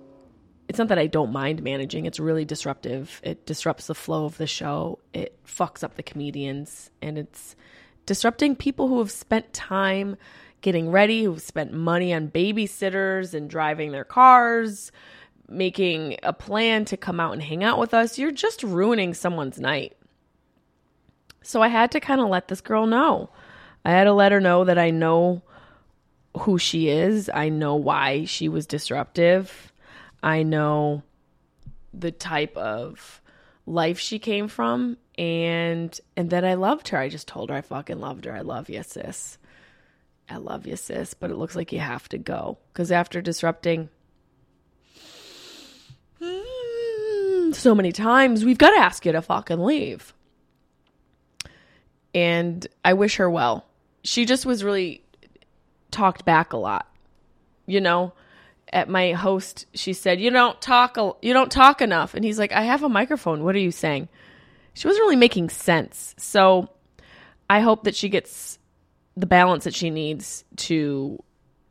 it's 0.69 0.79
not 0.79 0.89
that 0.89 0.99
I 0.99 1.07
don't 1.07 1.33
mind 1.33 1.63
managing, 1.63 2.07
it's 2.07 2.21
really 2.21 2.45
disruptive. 2.45 3.21
It 3.23 3.47
disrupts 3.47 3.87
the 3.87 3.95
flow 3.95 4.25
of 4.25 4.37
the 4.37 4.47
show, 4.47 4.99
it 5.13 5.39
fucks 5.47 5.85
up 5.85 5.95
the 5.95 6.03
comedians, 6.03 6.91
and 7.01 7.19
it's 7.19 7.57
disrupting 8.05 8.57
people 8.57 8.89
who 8.89 8.99
have 8.99 9.11
spent 9.11 9.53
time 9.53 10.17
getting 10.61 10.91
ready, 10.91 11.25
who've 11.25 11.43
spent 11.43 11.73
money 11.73 12.13
on 12.13 12.29
babysitters 12.29 13.35
and 13.35 13.49
driving 13.49 13.93
their 13.93 14.05
cars, 14.05 14.91
making 15.49 16.17
a 16.23 16.33
plan 16.33 16.85
to 16.87 16.97
come 16.97 17.21
out 17.21 17.33
and 17.33 17.43
hang 17.43 17.63
out 17.63 17.79
with 17.79 17.95
us. 17.95 18.19
You're 18.19 18.33
just 18.33 18.63
ruining 18.63 19.15
someone's 19.15 19.61
night. 19.61 19.97
So 21.43 21.63
I 21.63 21.69
had 21.69 21.93
to 21.93 22.01
kind 22.01 22.21
of 22.21 22.29
let 22.29 22.49
this 22.49 22.61
girl 22.61 22.87
know. 22.87 23.31
I 23.85 23.91
had 23.91 24.05
to 24.05 24.13
let 24.13 24.33
her 24.33 24.41
know 24.41 24.65
that 24.65 24.79
I 24.79 24.91
know 24.91 25.43
who 26.41 26.59
she 26.59 26.89
is. 26.89 27.31
I 27.33 27.49
know 27.49 27.77
why 27.77 28.25
she 28.25 28.49
was 28.49 28.67
disruptive. 28.67 29.73
I 30.27 30.43
know 30.43 31.05
the 31.95 32.11
type 32.11 32.57
of 32.57 33.23
life 33.65 34.01
she 34.01 34.19
came 34.19 34.49
from 34.49 34.97
and 35.17 35.99
and 36.17 36.31
then 36.31 36.45
I 36.45 36.55
loved 36.55 36.89
her. 36.89 36.99
I 36.99 37.09
just 37.09 37.29
told 37.29 37.49
her 37.49 37.55
I 37.55 37.61
fucking 37.61 38.01
loved 38.01 38.25
her. 38.25 38.35
I 38.35 38.41
love 38.41 38.69
you, 38.69 38.83
sis. 38.83 39.39
I 40.29 40.39
love 40.39 40.67
you, 40.67 40.75
sis, 40.75 41.15
but 41.15 41.31
it 41.31 41.37
looks 41.37 41.55
like 41.55 41.73
you 41.73 41.79
have 41.79 42.09
to 42.09 42.19
go 42.19 42.59
cuz 42.75 42.91
after 42.91 43.23
disrupting 43.23 43.89
so 47.53 47.75
many 47.77 47.93
times, 47.93 48.45
we've 48.45 48.59
got 48.59 48.71
to 48.71 48.81
ask 48.81 49.07
you 49.07 49.13
to 49.13 49.23
fucking 49.23 49.61
leave. 49.61 50.13
And 52.13 52.67
I 52.85 52.95
wish 52.95 53.17
her 53.17 53.31
well. 53.31 53.65
She 54.03 54.25
just 54.25 54.45
was 54.45 54.65
really 54.65 55.05
talked 55.93 56.25
back 56.25 56.53
a 56.53 56.57
lot. 56.57 56.93
You 57.67 57.81
know, 57.81 58.13
at 58.73 58.89
my 58.89 59.13
host, 59.13 59.67
she 59.75 59.93
said, 59.93 60.21
"You 60.21 60.31
don't 60.31 60.61
talk 60.61 60.97
you 61.23 61.33
don't 61.33 61.53
talk 61.53 61.81
enough." 61.81 62.15
And 62.15 62.25
he's 62.25 62.39
like, 62.39 62.53
"I 62.53 62.63
have 62.63 62.83
a 62.83 62.89
microphone. 62.89 63.45
What 63.45 63.55
are 63.55 63.61
you 63.61 63.71
saying?" 63.71 64.09
She 64.75 64.87
wasn't 64.87 65.05
really 65.05 65.17
making 65.17 65.49
sense. 65.51 66.15
So, 66.19 66.69
I 67.49 67.61
hope 67.61 67.85
that 67.85 67.97
she 67.97 68.09
gets 68.09 68.59
the 69.17 69.27
balance 69.27 69.65
that 69.65 69.75
she 69.75 69.91
needs 69.91 70.45
to 70.57 71.23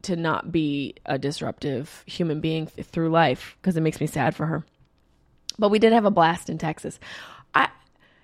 to 0.04 0.16
not 0.16 0.52
be 0.52 0.96
a 1.06 1.18
disruptive 1.18 2.04
human 2.06 2.40
being 2.40 2.68
through 2.68 3.10
life 3.10 3.58
because 3.60 3.76
it 3.76 3.82
makes 3.82 4.00
me 4.00 4.08
sad 4.08 4.36
for 4.36 4.46
her. 4.46 4.64
But 5.58 5.70
we 5.70 5.80
did 5.80 5.94
have 5.94 6.06
a 6.06 6.12
blast 6.12 6.50
in 6.50 6.58
Texas. 6.58 7.00
I 7.54 7.70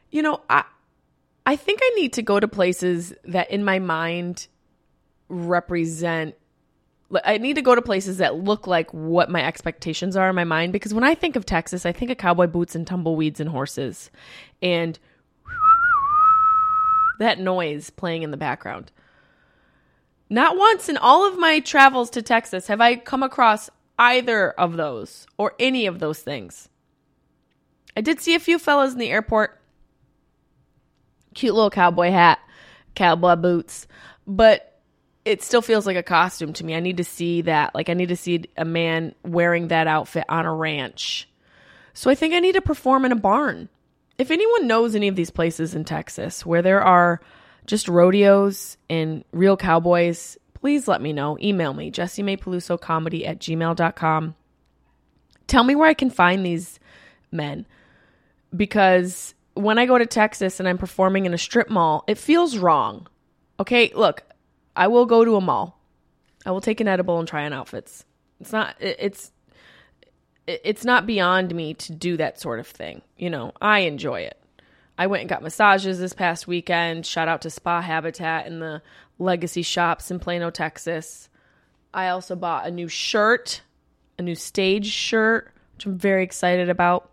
you 0.10 0.22
know, 0.22 0.42
I 0.50 0.64
I 1.46 1.56
think 1.56 1.80
I 1.82 1.92
need 1.96 2.14
to 2.14 2.22
go 2.22 2.40
to 2.40 2.48
places 2.48 3.14
that 3.26 3.50
in 3.52 3.64
my 3.64 3.80
mind 3.80 4.48
represent 5.28 6.36
I 7.26 7.38
need 7.38 7.56
to 7.56 7.62
go 7.62 7.76
to 7.76 7.82
places 7.82 8.18
that 8.18 8.36
look 8.36 8.68
like 8.68 8.92
what 8.94 9.30
my 9.30 9.44
expectations 9.44 10.16
are 10.16 10.30
in 10.30 10.36
my 10.36 10.44
mind 10.44 10.74
because 10.74 10.94
when 10.94 11.04
I 11.04 11.16
think 11.16 11.36
of 11.36 11.46
Texas, 11.46 11.86
I 11.86 11.92
think 11.92 12.12
of 12.12 12.18
cowboy 12.18 12.48
boots 12.48 12.76
and 12.76 12.88
tumbleweeds 12.88 13.40
and 13.40 13.50
horses 13.50 14.10
and 14.62 14.98
that 17.20 17.40
noise 17.40 17.90
playing 17.90 18.24
in 18.24 18.32
the 18.32 18.38
background. 18.38 18.92
Not 20.30 20.58
once 20.58 20.88
in 20.88 20.98
all 20.98 21.28
of 21.28 21.38
my 21.38 21.60
travels 21.60 22.10
to 22.12 22.22
Texas 22.22 22.68
have 22.68 22.80
I 22.80 22.96
come 22.96 23.24
across 23.24 23.70
either 24.00 24.52
of 24.52 24.78
those 24.78 25.28
or 25.38 25.54
any 25.60 25.86
of 25.86 26.00
those 26.00 26.20
things. 26.20 26.70
I 27.96 28.02
did 28.02 28.22
see 28.22 28.36
a 28.36 28.40
few 28.40 28.58
fellas 28.58 28.94
in 28.94 29.00
the 29.00 29.10
airport. 29.10 29.62
Cute 31.34 31.54
little 31.54 31.70
cowboy 31.70 32.12
hat, 32.12 32.40
cowboy 32.96 33.36
boots, 33.36 33.88
but 34.26 34.71
it 35.26 35.44
still 35.44 35.62
feels 35.62 35.86
like 35.86 35.98
a 35.98 36.04
costume 36.04 36.54
to 36.54 36.66
me. 36.66 36.76
I 36.76 36.80
need 36.80 36.98
to 36.98 37.04
see 37.04 37.42
that. 37.44 37.76
Like 37.76 37.90
I 37.90 37.94
need 37.94 38.10
to 38.10 38.16
see 38.16 38.46
a 38.58 38.66
man 38.66 39.14
wearing 39.24 39.68
that 39.68 39.88
outfit 39.88 40.26
on 40.30 40.46
a 40.46 40.54
ranch. 40.54 41.28
So 41.94 42.10
I 42.10 42.16
think 42.16 42.34
I 42.34 42.40
need 42.40 42.56
to 42.56 42.62
perform 42.62 43.06
in 43.06 43.12
a 43.12 43.18
barn. 43.18 43.70
If 44.18 44.32
anyone 44.32 44.68
knows 44.68 44.96
any 44.96 45.08
of 45.08 45.16
these 45.16 45.32
places 45.32 45.76
in 45.76 45.84
Texas 45.84 46.46
where 46.46 46.62
there 46.62 46.82
are 46.82 47.22
just 47.66 47.88
rodeos 47.88 48.78
and 48.90 49.24
real 49.32 49.58
cowboys, 49.58 50.38
please 50.54 50.88
let 50.88 51.02
me 51.02 51.14
know. 51.14 51.38
Email 51.42 51.74
me, 51.74 51.92
Jessimae 51.92 52.40
Peluso 52.40 52.80
comedy 52.80 53.26
at 53.26 53.40
gmail.com. 53.40 54.36
Tell 55.48 55.64
me 55.64 55.76
where 55.76 55.90
I 55.90 55.94
can 55.94 56.10
find 56.10 56.46
these 56.46 56.80
men 57.32 57.66
because 58.56 59.34
when 59.54 59.78
I 59.78 59.86
go 59.86 59.98
to 59.98 60.06
Texas 60.06 60.60
and 60.60 60.68
I'm 60.68 60.78
performing 60.78 61.26
in 61.26 61.34
a 61.34 61.38
strip 61.38 61.70
mall, 61.70 62.04
it 62.08 62.18
feels 62.18 62.58
wrong. 62.58 63.08
Okay, 63.60 63.92
look, 63.94 64.24
I 64.76 64.88
will 64.88 65.06
go 65.06 65.26
to 65.26 65.36
a 65.36 65.42
mall. 65.42 65.80
I 66.46 66.52
will 66.52 66.62
take 66.62 66.80
an 66.80 66.88
edible 66.88 67.20
and 67.20 67.28
try 67.28 67.46
on 67.46 67.54
outfits. 67.54 68.06
It's 68.40 68.52
not 68.52 68.76
it's 68.80 69.32
it's 70.48 70.84
not 70.84 71.06
beyond 71.06 71.54
me 71.54 71.74
to 71.76 71.94
do 71.94 72.18
that 72.18 72.40
sort 72.40 72.60
of 72.60 72.68
thing. 72.68 73.02
You 73.18 73.30
know, 73.30 73.52
I 73.62 73.80
enjoy 73.80 74.22
it. 74.22 74.42
I 74.98 75.08
went 75.08 75.22
and 75.22 75.30
got 75.30 75.44
massages 75.44 76.00
this 76.00 76.14
past 76.14 76.48
weekend. 76.48 77.06
Shout 77.06 77.28
out 77.28 77.42
to 77.44 77.50
Spa 77.50 77.82
Habitat 77.82 78.48
and 78.48 78.62
the 78.62 78.82
Legacy 79.20 79.62
Shops 79.62 80.12
in 80.12 80.20
Plano, 80.20 80.50
Texas. 80.50 81.30
I 81.94 82.10
also 82.10 82.36
bought 82.36 82.68
a 82.68 82.72
new 82.72 82.88
shirt, 82.88 83.62
a 84.18 84.22
new 84.22 84.36
stage 84.36 84.88
shirt, 84.88 85.52
which 85.76 85.86
I'm 85.86 85.98
very 85.98 86.24
excited 86.24 86.70
about. 86.70 87.12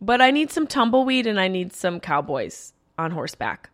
But 0.00 0.20
I 0.20 0.30
need 0.30 0.50
some 0.50 0.66
tumbleweed 0.66 1.26
and 1.26 1.40
I 1.40 1.48
need 1.48 1.72
some 1.72 2.00
cowboys 2.00 2.72
on 2.98 3.10
horseback. 3.10 3.70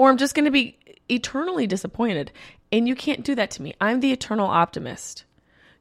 Or 0.00 0.08
I'm 0.08 0.16
just 0.16 0.34
going 0.34 0.46
to 0.46 0.50
be 0.50 0.78
eternally 1.10 1.66
disappointed. 1.66 2.32
And 2.72 2.88
you 2.88 2.94
can't 2.94 3.22
do 3.22 3.34
that 3.34 3.50
to 3.50 3.62
me. 3.62 3.74
I'm 3.82 4.00
the 4.00 4.12
eternal 4.12 4.46
optimist. 4.46 5.26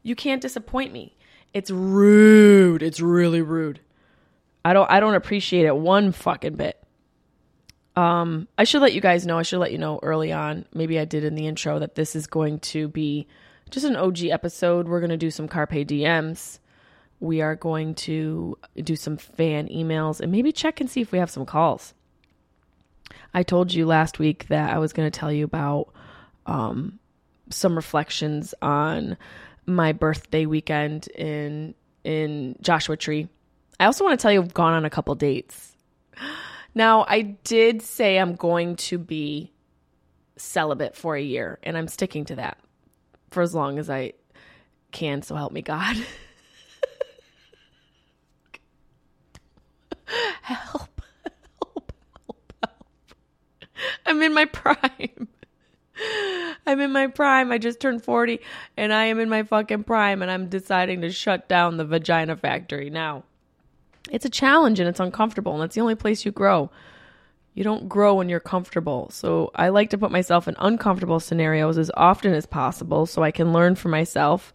You 0.03 0.13
can't 0.13 0.41
disappoint 0.41 0.91
me. 0.91 1.15
It's 1.53 1.71
rude. 1.71 2.83
It's 2.83 2.99
really 2.99 3.41
rude. 3.41 3.79
I 4.65 4.73
don't 4.73 4.91
I 4.91 4.99
don't 4.99 5.15
appreciate 5.15 5.65
it 5.65 5.77
one 5.77 6.11
fucking 6.11 6.55
bit. 6.55 6.83
Um 7.95 8.49
I 8.57 8.65
should 8.65 8.81
let 8.81 8.91
you 8.91 8.99
guys 8.99 9.25
know. 9.25 9.39
I 9.39 9.43
should 9.43 9.59
let 9.59 9.71
you 9.71 9.77
know 9.77 10.01
early 10.03 10.33
on. 10.33 10.65
Maybe 10.73 10.99
I 10.99 11.05
did 11.05 11.23
in 11.23 11.35
the 11.35 11.47
intro 11.47 11.79
that 11.79 11.95
this 11.95 12.13
is 12.13 12.27
going 12.27 12.59
to 12.59 12.89
be 12.89 13.25
just 13.69 13.85
an 13.85 13.95
OG 13.95 14.25
episode. 14.25 14.89
We're 14.89 14.99
going 14.99 15.11
to 15.11 15.17
do 15.17 15.31
some 15.31 15.47
Carpe 15.47 15.87
DMs 15.87 16.59
we 17.21 17.41
are 17.41 17.55
going 17.55 17.95
to 17.95 18.57
do 18.81 18.95
some 18.95 19.17
fan 19.17 19.67
emails 19.67 20.19
and 20.19 20.29
maybe 20.31 20.51
check 20.51 20.79
and 20.79 20.89
see 20.89 21.01
if 21.01 21.11
we 21.11 21.19
have 21.19 21.29
some 21.29 21.45
calls. 21.45 21.93
I 23.33 23.43
told 23.43 23.73
you 23.73 23.85
last 23.85 24.19
week 24.19 24.47
that 24.47 24.73
I 24.73 24.79
was 24.79 24.93
going 24.93 25.09
to 25.09 25.19
tell 25.19 25.31
you 25.31 25.45
about 25.45 25.93
um, 26.45 26.99
some 27.49 27.75
reflections 27.75 28.53
on 28.61 29.17
my 29.65 29.91
birthday 29.93 30.45
weekend 30.45 31.07
in 31.09 31.75
in 32.03 32.55
Joshua 32.61 32.97
Tree. 32.97 33.27
I 33.79 33.85
also 33.85 34.03
want 34.03 34.19
to 34.19 34.21
tell 34.21 34.31
you 34.31 34.41
I've 34.41 34.53
gone 34.53 34.73
on 34.73 34.85
a 34.85 34.89
couple 34.89 35.15
dates. 35.15 35.75
Now, 36.75 37.05
I 37.07 37.21
did 37.21 37.81
say 37.81 38.17
I'm 38.17 38.35
going 38.35 38.75
to 38.77 38.97
be 38.97 39.51
celibate 40.37 40.95
for 40.95 41.15
a 41.15 41.21
year, 41.21 41.59
and 41.63 41.77
I'm 41.77 41.87
sticking 41.87 42.25
to 42.25 42.35
that 42.35 42.57
for 43.31 43.41
as 43.41 43.55
long 43.55 43.79
as 43.79 43.89
I 43.89 44.13
can, 44.91 45.21
so 45.21 45.35
help 45.35 45.51
me 45.51 45.61
God. 45.61 45.97
help, 50.41 51.01
help, 51.61 51.93
help. 52.61 52.73
I'm 54.09 54.21
in 54.21 54.33
my 54.33 54.45
prime. 54.45 55.27
I'm 56.65 56.79
in 56.79 56.91
my 56.91 57.07
prime. 57.07 57.51
I 57.51 57.57
just 57.57 57.79
turned 57.79 58.03
40 58.03 58.39
and 58.75 58.93
I 58.93 59.05
am 59.05 59.19
in 59.19 59.29
my 59.29 59.43
fucking 59.43 59.83
prime 59.83 60.21
and 60.21 60.31
I'm 60.31 60.49
deciding 60.49 61.01
to 61.01 61.11
shut 61.11 61.47
down 61.47 61.77
the 61.77 61.85
vagina 61.85 62.35
factory 62.35 62.89
now. 62.89 63.23
It's 64.09 64.25
a 64.25 64.29
challenge 64.29 64.79
and 64.79 64.89
it's 64.89 64.99
uncomfortable 64.99 65.53
and 65.53 65.61
that's 65.61 65.75
the 65.75 65.81
only 65.81 65.95
place 65.95 66.25
you 66.25 66.31
grow. 66.31 66.71
You 67.53 67.63
don't 67.63 67.89
grow 67.89 68.15
when 68.15 68.29
you're 68.29 68.39
comfortable. 68.39 69.09
So 69.11 69.51
I 69.55 69.69
like 69.69 69.89
to 69.91 69.97
put 69.97 70.11
myself 70.11 70.47
in 70.47 70.55
uncomfortable 70.59 71.19
scenarios 71.19 71.77
as 71.77 71.91
often 71.95 72.33
as 72.33 72.45
possible 72.45 73.05
so 73.05 73.23
I 73.23 73.31
can 73.31 73.53
learn 73.53 73.75
for 73.75 73.89
myself 73.89 74.53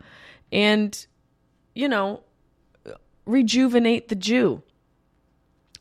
and, 0.50 1.06
you 1.74 1.88
know, 1.88 2.22
rejuvenate 3.26 4.08
the 4.08 4.14
Jew 4.14 4.62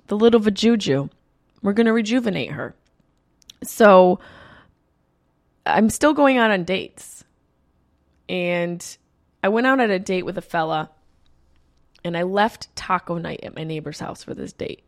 the 0.08 0.18
little 0.18 0.39
Vajuju. 0.39 1.10
We're 1.62 1.74
going 1.74 1.86
to 1.86 1.94
rejuvenate 1.94 2.51
her. 2.51 2.75
So 3.65 4.20
I'm 5.65 5.89
still 5.89 6.13
going 6.13 6.38
out 6.38 6.51
on 6.51 6.63
dates. 6.63 7.24
And 8.29 8.86
I 9.41 9.50
went 9.50 9.67
out 9.67 9.79
on 9.79 9.91
a 9.91 10.00
date 10.00 10.24
with 10.24 10.38
a 10.38 10.41
fella 10.41 10.89
and 12.03 12.17
I 12.17 12.24
left 12.24 12.75
taco 12.75 13.17
night 13.17 13.41
at 13.43 13.55
my 13.55 13.63
neighbor's 13.63 14.00
house 14.00 14.24
for 14.24 14.34
this 14.34 14.53
date. 14.53 14.84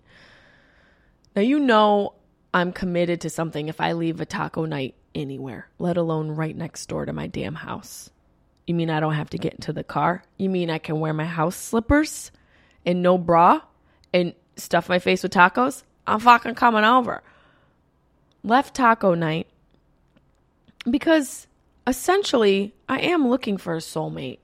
Now, 1.35 1.41
you 1.41 1.59
know, 1.59 2.13
I'm 2.53 2.71
committed 2.71 3.21
to 3.21 3.29
something 3.29 3.67
if 3.67 3.81
I 3.81 3.93
leave 3.93 4.21
a 4.21 4.25
taco 4.25 4.65
night 4.65 4.95
anywhere, 5.13 5.69
let 5.79 5.97
alone 5.97 6.31
right 6.31 6.55
next 6.55 6.87
door 6.87 7.05
to 7.05 7.13
my 7.13 7.27
damn 7.27 7.55
house. 7.55 8.09
You 8.65 8.75
mean 8.75 8.89
I 8.89 8.99
don't 8.99 9.13
have 9.13 9.29
to 9.31 9.37
get 9.37 9.53
into 9.53 9.73
the 9.73 9.83
car? 9.83 10.23
You 10.37 10.49
mean 10.49 10.69
I 10.69 10.77
can 10.77 10.99
wear 10.99 11.13
my 11.13 11.25
house 11.25 11.55
slippers 11.55 12.31
and 12.85 13.01
no 13.01 13.17
bra 13.17 13.61
and 14.13 14.33
stuff 14.55 14.89
my 14.89 14.99
face 14.99 15.23
with 15.23 15.33
tacos, 15.33 15.83
I'm 16.07 16.19
fucking 16.19 16.55
coming 16.55 16.83
over. 16.83 17.21
Left 18.45 18.75
taco 18.75 19.15
night 19.15 19.47
because 20.89 21.47
essentially 21.87 22.75
I 22.87 22.99
am 22.99 23.27
looking 23.27 23.57
for 23.57 23.73
a 23.73 23.79
soulmate. 23.79 24.37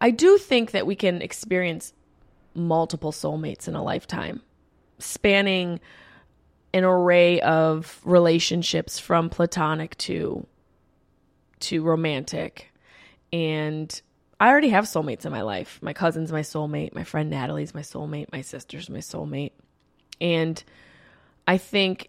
I 0.00 0.10
do 0.10 0.38
think 0.38 0.70
that 0.70 0.86
we 0.86 0.96
can 0.96 1.20
experience 1.20 1.92
multiple 2.54 3.12
soulmates 3.12 3.68
in 3.68 3.74
a 3.74 3.82
lifetime, 3.82 4.40
spanning 4.98 5.78
an 6.72 6.84
array 6.84 7.38
of 7.40 8.00
relationships 8.04 8.98
from 8.98 9.28
platonic 9.28 9.96
to 9.98 10.46
to 11.60 11.82
romantic. 11.82 12.72
And 13.30 14.00
I 14.40 14.48
already 14.48 14.70
have 14.70 14.84
soulmates 14.84 15.26
in 15.26 15.32
my 15.32 15.42
life. 15.42 15.78
My 15.82 15.92
cousin's 15.92 16.32
my 16.32 16.40
soulmate. 16.40 16.94
My 16.94 17.04
friend 17.04 17.28
Natalie's 17.28 17.74
my 17.74 17.82
soulmate. 17.82 18.32
My 18.32 18.40
sister's 18.40 18.88
my 18.88 19.00
soulmate. 19.00 19.52
And 20.18 20.62
I 21.46 21.58
think 21.58 22.08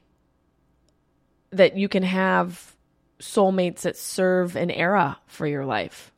that 1.58 1.78
you 1.78 1.88
can 1.88 2.04
have 2.04 2.76
soulmates 3.20 3.82
that 3.82 3.98
serve 3.98 4.56
an 4.56 4.70
era 4.70 5.18
for 5.28 5.48
your 5.48 5.66
life. 5.66 6.12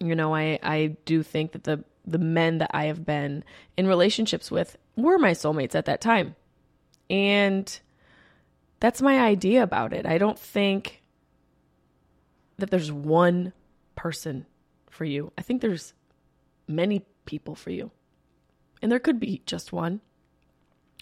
You 0.00 0.14
know, 0.14 0.34
I, 0.34 0.58
I 0.62 0.96
do 1.04 1.22
think 1.22 1.52
that 1.52 1.64
the 1.64 1.84
the 2.06 2.18
men 2.18 2.58
that 2.58 2.70
I 2.74 2.84
have 2.84 3.06
been 3.06 3.44
in 3.76 3.86
relationships 3.86 4.50
with 4.50 4.76
were 4.96 5.18
my 5.18 5.30
soulmates 5.30 5.74
at 5.74 5.86
that 5.86 6.02
time. 6.02 6.36
And 7.08 7.80
that's 8.80 9.00
my 9.00 9.20
idea 9.20 9.62
about 9.62 9.92
it. 9.94 10.04
I 10.04 10.18
don't 10.18 10.38
think 10.38 11.02
that 12.58 12.70
there's 12.70 12.92
one 12.92 13.52
person 13.96 14.46
for 14.90 15.04
you. 15.04 15.32
I 15.38 15.42
think 15.42 15.60
there's 15.62 15.94
many 16.68 17.04
people 17.24 17.54
for 17.54 17.70
you. 17.70 17.90
And 18.82 18.92
there 18.92 18.98
could 18.98 19.18
be 19.18 19.42
just 19.46 19.72
one. 19.72 20.00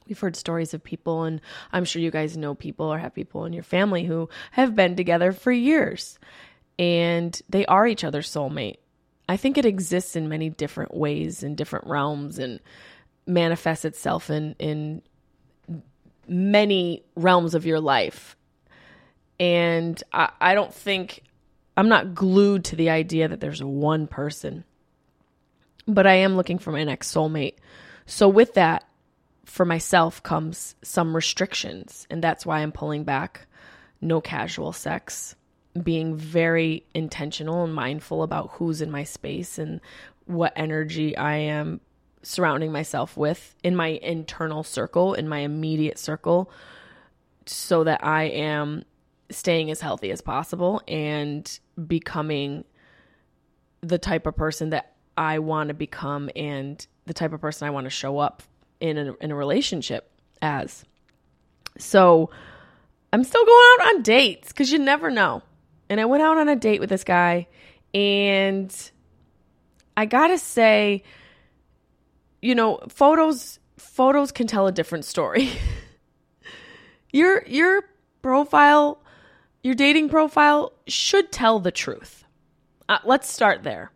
We've 0.09 0.19
heard 0.19 0.37
stories 0.37 0.75
of 0.75 0.83
people, 0.83 1.25
and 1.25 1.41
I'm 1.73 1.85
sure 1.85 2.03
you 2.03 2.11
guys 2.11 2.37
know 2.37 2.55
people 2.55 2.87
or 2.87 2.99
have 2.99 3.15
people 3.15 3.45
in 3.45 3.53
your 3.53 3.63
family 3.63 4.05
who 4.05 4.29
have 4.53 4.75
been 4.75 4.97
together 4.97 5.33
for 5.33 5.53
years 5.53 6.19
and 6.79 7.41
they 7.49 7.67
are 7.67 7.87
each 7.87 8.05
other's 8.05 8.31
soulmate. 8.31 8.79
I 9.29 9.37
think 9.37 9.57
it 9.57 9.65
exists 9.65 10.17
in 10.17 10.29
many 10.29 10.51
different 10.51 10.95
ways 10.95 11.43
in 11.43 11.55
different 11.55 11.87
realms 11.87 12.39
and 12.39 12.61
manifests 13.27 13.85
itself 13.85 14.31
in 14.31 14.57
in 14.59 15.03
many 16.27 17.05
realms 17.15 17.55
of 17.55 17.67
your 17.67 17.81
life. 17.81 18.37
And 19.39 20.03
I, 20.13 20.31
I 20.41 20.55
don't 20.55 20.73
think 20.73 21.23
I'm 21.77 21.89
not 21.89 22.15
glued 22.15 22.65
to 22.67 22.77
the 22.77 22.91
idea 22.91 23.29
that 23.29 23.41
there's 23.41 23.63
one 23.63 24.07
person, 24.07 24.65
but 25.87 26.07
I 26.07 26.15
am 26.15 26.37
looking 26.37 26.59
for 26.59 26.73
my 26.73 26.85
next 26.85 27.15
soulmate. 27.15 27.55
So 28.07 28.29
with 28.29 28.55
that, 28.55 28.85
for 29.45 29.65
myself 29.65 30.23
comes 30.23 30.75
some 30.83 31.15
restrictions, 31.15 32.07
and 32.11 32.23
that's 32.23 32.47
why 32.47 32.61
I'm 32.61 32.73
pulling 32.73 33.05
back 33.05 33.47
no 34.01 34.21
casual 34.21 34.73
sex 34.73 35.37
being 35.81 36.17
very 36.17 36.85
intentional 36.95 37.65
and 37.65 37.75
mindful 37.75 38.23
about 38.23 38.51
who's 38.53 38.83
in 38.83 38.91
my 38.91 39.05
space 39.05 39.59
and 39.59 39.81
what 40.27 40.53
energy 40.55 41.17
I 41.17 41.37
am 41.37 41.81
surrounding 42.23 42.73
myself 42.73 43.17
with 43.17 43.55
in 43.63 43.75
my 43.75 43.89
internal 43.89 44.63
circle, 44.63 45.15
in 45.15 45.29
my 45.29 45.39
immediate 45.39 45.99
circle, 45.99 46.51
so 47.47 47.85
that 47.85 48.05
I 48.05 48.25
am 48.25 48.85
staying 49.31 49.71
as 49.71 49.81
healthy 49.81 50.11
as 50.11 50.21
possible 50.21 50.83
and 50.87 51.59
becoming 51.87 52.65
the 53.81 53.99
type 53.99 54.27
of 54.27 54.37
person 54.37 54.71
that 54.71 54.95
I 55.17 55.39
want 55.39 55.69
to 55.69 55.75
become 55.75 56.31
and 56.37 56.85
the 57.07 57.15
type 57.15 57.33
of 57.33 57.41
person 57.41 57.67
I 57.67 57.71
want 57.71 57.85
to 57.85 57.91
show 57.91 58.19
up 58.19 58.43
in 58.83 58.99
a, 58.99 59.15
in 59.21 59.31
a 59.31 59.37
relationship 59.37 60.11
as. 60.43 60.85
So 61.79 62.31
I'm 63.13 63.23
still 63.23 63.47
going 63.47 63.67
out 63.81 63.95
on 63.95 64.03
dates 64.03 64.49
because 64.49 64.73
you 64.73 64.79
never 64.81 65.11
know. 65.11 65.43
And 65.89 66.01
I 66.01 66.05
went 66.05 66.23
out 66.23 66.37
on 66.37 66.49
a 66.49 66.57
date 66.57 66.81
with 66.81 66.89
this 66.89 67.05
guy, 67.05 67.47
and 67.95 68.75
I 69.97 70.07
gotta 70.07 70.39
say, 70.39 71.05
you 72.41 72.55
know, 72.55 72.81
photos 72.89 73.61
photos 73.77 74.33
can 74.33 74.47
tell 74.47 74.67
a 74.67 74.73
different 74.73 75.05
story. 75.05 75.51
your 77.13 77.45
your 77.47 77.85
profile, 78.21 79.01
your 79.63 79.75
dating 79.75 80.09
profile 80.09 80.73
should 80.89 81.31
tell 81.31 81.61
the 81.61 81.73
truth. 81.73 82.25
Uh, 82.89 82.99
let's 83.05 83.31
start 83.31 83.63
there. 83.63 83.93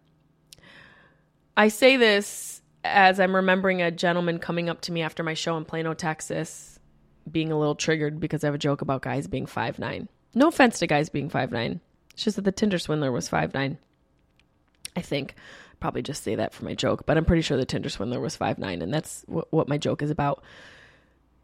I 1.56 1.68
say 1.68 1.96
this 1.96 2.55
as 2.86 3.20
I'm 3.20 3.34
remembering 3.34 3.82
a 3.82 3.90
gentleman 3.90 4.38
coming 4.38 4.68
up 4.68 4.80
to 4.82 4.92
me 4.92 5.02
after 5.02 5.22
my 5.22 5.34
show 5.34 5.56
in 5.56 5.64
Plano, 5.64 5.94
Texas, 5.94 6.78
being 7.30 7.52
a 7.52 7.58
little 7.58 7.74
triggered 7.74 8.20
because 8.20 8.44
I 8.44 8.48
have 8.48 8.54
a 8.54 8.58
joke 8.58 8.82
about 8.82 9.02
guys 9.02 9.26
being 9.26 9.46
five 9.46 9.78
nine. 9.78 10.08
No 10.34 10.48
offense 10.48 10.78
to 10.78 10.86
guys 10.86 11.08
being 11.08 11.28
five 11.28 11.52
nine. 11.52 11.80
It's 12.12 12.24
just 12.24 12.36
that 12.36 12.42
the 12.42 12.52
Tinder 12.52 12.78
swindler 12.78 13.12
was 13.12 13.28
five 13.28 13.54
nine. 13.54 13.78
I 14.94 15.00
think. 15.02 15.34
Probably 15.78 16.00
just 16.02 16.22
say 16.22 16.36
that 16.36 16.54
for 16.54 16.64
my 16.64 16.74
joke, 16.74 17.04
but 17.04 17.18
I'm 17.18 17.26
pretty 17.26 17.42
sure 17.42 17.58
the 17.58 17.66
Tinder 17.66 17.90
swindler 17.90 18.18
was 18.18 18.34
five 18.34 18.58
nine, 18.58 18.80
and 18.80 18.92
that's 18.92 19.24
what, 19.26 19.52
what 19.52 19.68
my 19.68 19.76
joke 19.76 20.02
is 20.02 20.10
about. 20.10 20.42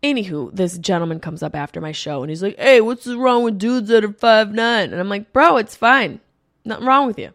Anywho, 0.02 0.50
this 0.54 0.78
gentleman 0.78 1.20
comes 1.20 1.42
up 1.42 1.54
after 1.54 1.80
my 1.80 1.92
show 1.92 2.22
and 2.22 2.30
he's 2.30 2.42
like, 2.42 2.58
Hey, 2.58 2.81
what's 2.81 3.07
wrong 3.07 3.44
with 3.44 3.59
dudes 3.59 3.88
that 3.88 4.05
are 4.05 4.12
five 4.12 4.52
nine? 4.52 4.90
And 4.90 5.00
I'm 5.00 5.09
like, 5.09 5.33
Bro, 5.33 5.59
it's 5.59 5.76
fine. 5.76 6.20
Nothing 6.64 6.87
wrong 6.87 7.07
with 7.07 7.18
you. 7.18 7.31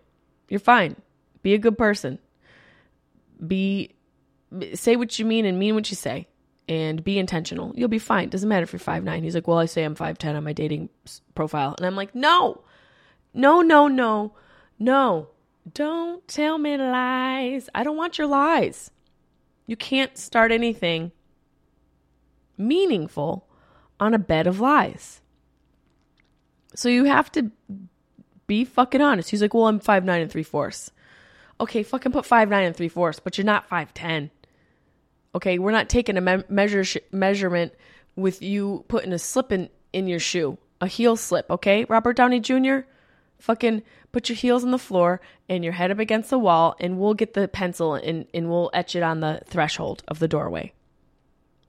You're 0.49 0.59
fine. 0.59 0.95
Be 1.43 1.53
a 1.53 1.57
good 1.57 1.77
person. 1.77 2.19
Be 3.45 3.95
say 4.73 4.95
what 4.95 5.17
you 5.19 5.25
mean 5.25 5.45
and 5.45 5.59
mean 5.59 5.75
what 5.75 5.89
you 5.89 5.95
say 5.95 6.27
and 6.67 7.03
be 7.03 7.17
intentional. 7.17 7.73
You'll 7.75 7.87
be 7.87 7.99
fine. 7.99 8.29
Doesn't 8.29 8.49
matter 8.49 8.63
if 8.63 8.73
you're 8.73 8.79
five 8.79 9.03
nine. 9.03 9.23
He's 9.23 9.35
like, 9.35 9.47
Well, 9.47 9.57
I 9.57 9.65
say 9.65 9.83
I'm 9.83 9.95
5'10 9.95 10.35
on 10.35 10.43
my 10.43 10.53
dating 10.53 10.89
profile. 11.35 11.75
And 11.77 11.85
I'm 11.85 11.95
like, 11.95 12.13
No, 12.13 12.63
no, 13.33 13.61
no, 13.61 13.87
no, 13.87 14.33
no. 14.79 15.29
Don't 15.73 16.25
tell 16.27 16.57
me 16.57 16.77
lies. 16.77 17.69
I 17.75 17.83
don't 17.83 17.97
want 17.97 18.17
your 18.17 18.27
lies. 18.27 18.91
You 19.65 19.75
can't 19.75 20.17
start 20.17 20.51
anything 20.51 21.11
meaningful 22.57 23.47
on 23.99 24.13
a 24.13 24.19
bed 24.19 24.47
of 24.47 24.59
lies. 24.59 25.21
So 26.75 26.89
you 26.89 27.05
have 27.05 27.31
to 27.33 27.51
be 28.45 28.63
fucking 28.63 29.01
honest. 29.01 29.29
He's 29.29 29.41
like, 29.41 29.53
well, 29.53 29.67
I'm 29.67 29.79
five 29.79 30.05
nine 30.05 30.21
and 30.21 30.31
three 30.31 30.43
fourths. 30.43 30.91
Okay, 31.59 31.83
fucking 31.83 32.11
put 32.11 32.25
five 32.25 32.49
nine 32.49 32.65
and 32.65 32.75
three 32.75 32.87
fourths, 32.87 33.19
but 33.19 33.37
you're 33.37 33.45
not 33.45 33.67
five 33.67 33.93
ten. 33.93 34.31
Okay, 35.37 35.57
we're 35.57 35.71
not 35.71 35.89
taking 35.89 36.17
a 36.17 36.21
me- 36.21 36.43
measure 36.49 36.83
sh- 36.83 36.97
measurement 37.11 37.73
with 38.15 38.41
you 38.41 38.83
putting 38.87 39.13
a 39.13 39.19
slip 39.19 39.51
in 39.51 39.69
in 39.93 40.07
your 40.07 40.19
shoe, 40.19 40.57
a 40.81 40.87
heel 40.87 41.15
slip. 41.15 41.49
Okay, 41.49 41.85
Robert 41.85 42.17
Downey 42.17 42.39
Jr 42.39 42.81
fucking 43.39 43.83
put 44.11 44.29
your 44.29 44.35
heels 44.35 44.63
on 44.63 44.71
the 44.71 44.77
floor 44.77 45.21
and 45.49 45.63
your 45.63 45.73
head 45.73 45.91
up 45.91 45.99
against 45.99 46.29
the 46.29 46.39
wall 46.39 46.75
and 46.79 46.99
we'll 46.99 47.13
get 47.13 47.33
the 47.33 47.47
pencil 47.47 47.95
and, 47.95 48.25
and 48.33 48.49
we'll 48.49 48.69
etch 48.73 48.95
it 48.95 49.03
on 49.03 49.19
the 49.19 49.41
threshold 49.45 50.03
of 50.07 50.19
the 50.19 50.27
doorway. 50.27 50.73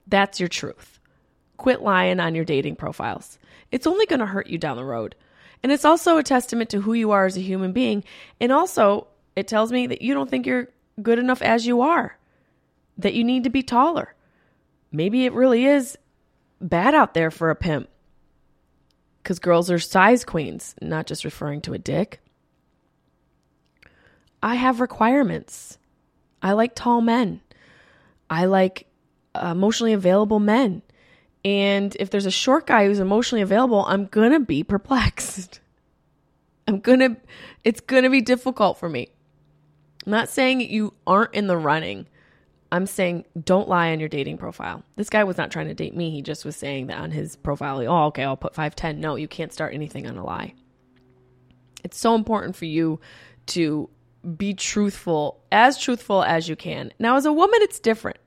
That's 0.07 0.39
your 0.39 0.49
truth. 0.49 0.99
Quit 1.57 1.81
lying 1.81 2.19
on 2.19 2.35
your 2.35 2.45
dating 2.45 2.75
profiles. 2.75 3.37
It's 3.71 3.87
only 3.87 4.05
going 4.05 4.19
to 4.21 4.25
hurt 4.25 4.47
you 4.47 4.57
down 4.57 4.77
the 4.77 4.85
road. 4.85 5.15
And 5.61 5.71
it's 5.71 5.85
also 5.85 6.17
a 6.17 6.23
testament 6.23 6.69
to 6.71 6.81
who 6.81 6.93
you 6.93 7.11
are 7.11 7.25
as 7.25 7.37
a 7.37 7.41
human 7.41 7.73
being. 7.73 8.03
And 8.39 8.51
also, 8.51 9.07
it 9.35 9.47
tells 9.47 9.71
me 9.71 9.87
that 9.87 10.01
you 10.01 10.13
don't 10.13 10.29
think 10.29 10.45
you're 10.45 10.69
good 11.01 11.19
enough 11.19 11.41
as 11.41 11.67
you 11.67 11.81
are, 11.81 12.17
that 12.99 13.13
you 13.13 13.23
need 13.23 13.43
to 13.45 13.49
be 13.49 13.63
taller. 13.63 14.13
Maybe 14.91 15.25
it 15.25 15.33
really 15.33 15.65
is 15.65 15.97
bad 16.61 16.93
out 16.93 17.13
there 17.13 17.31
for 17.31 17.49
a 17.49 17.55
pimp 17.55 17.89
because 19.23 19.39
girls 19.39 19.71
are 19.71 19.79
size 19.79 20.23
queens, 20.23 20.75
not 20.81 21.07
just 21.07 21.23
referring 21.23 21.61
to 21.61 21.73
a 21.73 21.77
dick. 21.77 22.19
I 24.41 24.55
have 24.55 24.79
requirements. 24.79 25.77
I 26.41 26.53
like 26.53 26.75
tall 26.75 27.01
men. 27.01 27.41
I 28.29 28.45
like 28.45 28.87
uh, 29.35 29.49
emotionally 29.51 29.93
available 29.93 30.39
men. 30.39 30.81
And 31.45 31.95
if 31.99 32.09
there's 32.09 32.25
a 32.25 32.31
short 32.31 32.67
guy 32.67 32.85
who's 32.85 32.99
emotionally 32.99 33.41
available, 33.41 33.85
I'm 33.87 34.05
going 34.05 34.31
to 34.31 34.39
be 34.39 34.63
perplexed. 34.75 35.59
I'm 36.67 36.79
going 36.79 36.99
to, 36.99 37.17
it's 37.63 37.81
going 37.81 38.03
to 38.03 38.09
be 38.09 38.21
difficult 38.21 38.77
for 38.77 38.89
me. 38.89 39.09
I'm 40.05 40.11
not 40.11 40.29
saying 40.29 40.61
you 40.61 40.93
aren't 41.05 41.33
in 41.33 41.47
the 41.47 41.57
running. 41.57 42.07
I'm 42.71 42.85
saying 42.85 43.25
don't 43.43 43.67
lie 43.67 43.91
on 43.91 43.99
your 43.99 44.09
dating 44.09 44.37
profile. 44.37 44.83
This 44.95 45.09
guy 45.09 45.23
was 45.23 45.37
not 45.37 45.51
trying 45.51 45.67
to 45.67 45.73
date 45.73 45.95
me. 45.95 46.11
He 46.11 46.21
just 46.21 46.45
was 46.45 46.55
saying 46.55 46.87
that 46.87 46.99
on 46.99 47.11
his 47.11 47.35
profile, 47.35 47.81
oh, 47.87 48.05
okay, 48.07 48.23
I'll 48.23 48.37
put 48.37 48.53
5'10. 48.53 48.97
No, 48.97 49.15
you 49.15 49.27
can't 49.27 49.53
start 49.53 49.73
anything 49.73 50.07
on 50.07 50.17
a 50.17 50.23
lie. 50.23 50.53
It's 51.83 51.97
so 51.97 52.13
important 52.13 52.55
for 52.55 52.65
you 52.65 52.99
to 53.47 53.89
be 54.37 54.53
truthful, 54.53 55.41
as 55.51 55.77
truthful 55.77 56.23
as 56.23 56.47
you 56.47 56.55
can. 56.55 56.91
Now, 56.99 57.15
as 57.15 57.25
a 57.25 57.33
woman, 57.33 57.59
it's 57.61 57.79
different. 57.79 58.17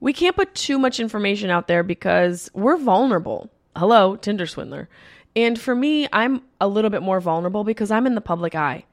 We 0.00 0.12
can't 0.12 0.34
put 0.34 0.54
too 0.54 0.78
much 0.78 0.98
information 0.98 1.50
out 1.50 1.68
there 1.68 1.82
because 1.82 2.50
we're 2.54 2.78
vulnerable. 2.78 3.50
Hello, 3.76 4.16
Tinder 4.16 4.46
swindler. 4.46 4.88
And 5.36 5.60
for 5.60 5.74
me, 5.74 6.08
I'm 6.12 6.42
a 6.60 6.66
little 6.66 6.90
bit 6.90 7.02
more 7.02 7.20
vulnerable 7.20 7.64
because 7.64 7.90
I'm 7.90 8.06
in 8.06 8.14
the 8.14 8.20
public 8.20 8.54
eye 8.54 8.84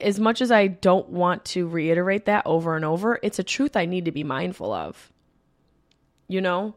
as 0.00 0.18
much 0.18 0.40
as 0.40 0.50
I 0.50 0.66
don't 0.66 1.08
want 1.10 1.44
to 1.46 1.68
reiterate 1.68 2.26
that 2.26 2.46
over 2.46 2.76
and 2.76 2.84
over, 2.84 3.18
it's 3.22 3.38
a 3.38 3.44
truth 3.44 3.76
I 3.76 3.84
need 3.84 4.06
to 4.06 4.12
be 4.12 4.24
mindful 4.24 4.72
of. 4.72 5.12
You 6.28 6.40
know? 6.40 6.74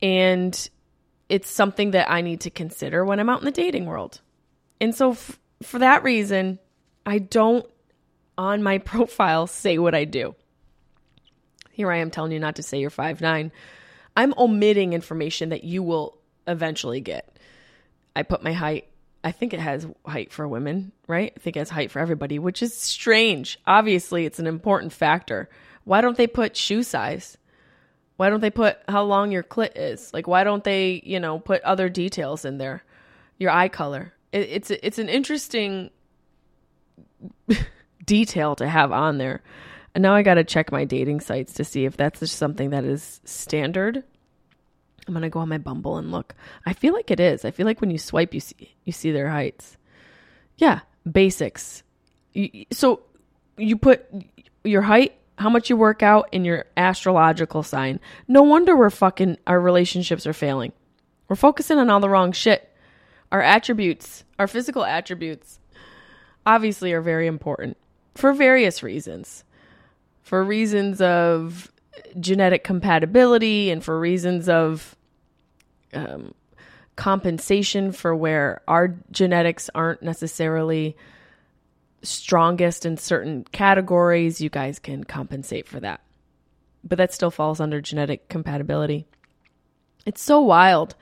And 0.00 0.68
it's 1.28 1.50
something 1.50 1.92
that 1.92 2.10
I 2.10 2.22
need 2.22 2.40
to 2.42 2.50
consider 2.50 3.04
when 3.04 3.20
I'm 3.20 3.28
out 3.28 3.40
in 3.40 3.44
the 3.44 3.50
dating 3.50 3.86
world. 3.86 4.20
And 4.80 4.94
so, 4.94 5.12
f- 5.12 5.38
for 5.62 5.78
that 5.78 6.02
reason, 6.02 6.58
I 7.04 7.18
don't 7.18 7.66
on 8.38 8.62
my 8.62 8.78
profile 8.78 9.46
say 9.46 9.78
what 9.78 9.94
I 9.94 10.04
do. 10.04 10.34
Here 11.70 11.90
I 11.90 11.98
am 11.98 12.10
telling 12.10 12.32
you 12.32 12.40
not 12.40 12.56
to 12.56 12.62
say 12.62 12.80
you're 12.80 12.90
five 12.90 13.20
nine. 13.20 13.52
I'm 14.16 14.34
omitting 14.36 14.92
information 14.92 15.50
that 15.50 15.64
you 15.64 15.82
will 15.82 16.18
eventually 16.46 17.00
get. 17.00 17.36
I 18.16 18.22
put 18.22 18.42
my 18.42 18.52
height 18.52 18.88
I 19.22 19.32
think 19.32 19.52
it 19.52 19.60
has 19.60 19.86
height 20.06 20.32
for 20.32 20.48
women, 20.48 20.92
right? 21.06 21.32
I 21.36 21.40
think 21.40 21.56
it 21.56 21.60
has 21.60 21.70
height 21.70 21.90
for 21.90 21.98
everybody, 21.98 22.38
which 22.38 22.62
is 22.62 22.74
strange. 22.74 23.58
Obviously, 23.66 24.24
it's 24.24 24.38
an 24.38 24.46
important 24.46 24.92
factor. 24.92 25.48
Why 25.84 26.00
don't 26.00 26.16
they 26.16 26.26
put 26.26 26.56
shoe 26.56 26.82
size? 26.82 27.36
Why 28.16 28.30
don't 28.30 28.40
they 28.40 28.50
put 28.50 28.78
how 28.88 29.02
long 29.04 29.32
your 29.32 29.42
clit 29.42 29.72
is? 29.76 30.12
Like, 30.12 30.26
why 30.26 30.44
don't 30.44 30.64
they, 30.64 31.02
you 31.04 31.20
know, 31.20 31.38
put 31.38 31.62
other 31.62 31.88
details 31.88 32.44
in 32.44 32.58
there? 32.58 32.82
Your 33.38 33.50
eye 33.50 33.68
color. 33.68 34.12
It, 34.32 34.48
it's 34.50 34.70
it's 34.70 34.98
an 34.98 35.08
interesting 35.08 35.90
detail 38.04 38.56
to 38.56 38.68
have 38.68 38.92
on 38.92 39.18
there. 39.18 39.42
And 39.94 40.02
now 40.02 40.14
I 40.14 40.22
got 40.22 40.34
to 40.34 40.44
check 40.44 40.70
my 40.70 40.84
dating 40.84 41.20
sites 41.20 41.54
to 41.54 41.64
see 41.64 41.84
if 41.84 41.96
that's 41.96 42.20
just 42.20 42.36
something 42.36 42.70
that 42.70 42.84
is 42.84 43.20
standard. 43.24 44.04
I'm 45.06 45.14
to 45.22 45.28
go 45.28 45.40
on 45.40 45.48
my 45.48 45.58
Bumble 45.58 45.96
and 45.96 46.12
look. 46.12 46.34
I 46.66 46.72
feel 46.72 46.94
like 46.94 47.10
it 47.10 47.20
is. 47.20 47.44
I 47.44 47.50
feel 47.50 47.66
like 47.66 47.80
when 47.80 47.90
you 47.90 47.98
swipe 47.98 48.34
you 48.34 48.40
see 48.40 48.74
you 48.84 48.92
see 48.92 49.10
their 49.10 49.30
heights. 49.30 49.76
Yeah, 50.56 50.80
basics. 51.10 51.82
So 52.72 53.02
you 53.56 53.76
put 53.76 54.06
your 54.64 54.82
height, 54.82 55.14
how 55.36 55.50
much 55.50 55.70
you 55.70 55.76
work 55.76 56.02
out, 56.02 56.28
and 56.32 56.44
your 56.44 56.66
astrological 56.76 57.62
sign. 57.62 58.00
No 58.28 58.42
wonder 58.42 58.76
we're 58.76 58.90
fucking 58.90 59.38
our 59.46 59.60
relationships 59.60 60.26
are 60.26 60.32
failing. 60.32 60.72
We're 61.28 61.36
focusing 61.36 61.78
on 61.78 61.90
all 61.90 62.00
the 62.00 62.08
wrong 62.08 62.32
shit. 62.32 62.66
Our 63.32 63.40
attributes, 63.40 64.24
our 64.38 64.46
physical 64.46 64.84
attributes, 64.84 65.60
obviously 66.44 66.92
are 66.92 67.00
very 67.00 67.26
important 67.26 67.76
for 68.14 68.32
various 68.32 68.82
reasons. 68.82 69.44
For 70.22 70.44
reasons 70.44 71.00
of 71.00 71.72
genetic 72.18 72.64
compatibility 72.64 73.70
and 73.70 73.82
for 73.82 73.98
reasons 73.98 74.48
of 74.48 74.96
um, 75.92 76.34
compensation 76.96 77.92
for 77.92 78.14
where 78.14 78.62
our 78.68 78.96
genetics 79.10 79.70
aren't 79.74 80.02
necessarily 80.02 80.96
strongest 82.02 82.86
in 82.86 82.96
certain 82.96 83.44
categories, 83.52 84.40
you 84.40 84.50
guys 84.50 84.78
can 84.78 85.04
compensate 85.04 85.66
for 85.68 85.80
that. 85.80 86.00
But 86.82 86.98
that 86.98 87.12
still 87.12 87.30
falls 87.30 87.60
under 87.60 87.80
genetic 87.80 88.28
compatibility. 88.28 89.06
It's 90.06 90.22
so 90.22 90.40
wild 90.40 90.94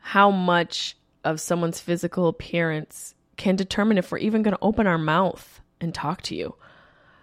how 0.00 0.30
much 0.30 0.96
of 1.22 1.40
someone's 1.40 1.80
physical 1.80 2.28
appearance 2.28 3.14
can 3.36 3.56
determine 3.56 3.98
if 3.98 4.10
we're 4.10 4.18
even 4.18 4.42
going 4.42 4.54
to 4.54 4.62
open 4.62 4.86
our 4.86 4.98
mouth 4.98 5.60
and 5.80 5.94
talk 5.94 6.22
to 6.22 6.34
you. 6.34 6.54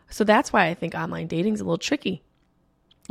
So 0.10 0.24
that's 0.24 0.52
why 0.52 0.68
I 0.68 0.74
think 0.74 0.96
online 0.96 1.28
dating 1.28 1.54
is 1.54 1.62
a 1.62 1.64
little 1.64 1.78
tricky. 1.78 2.24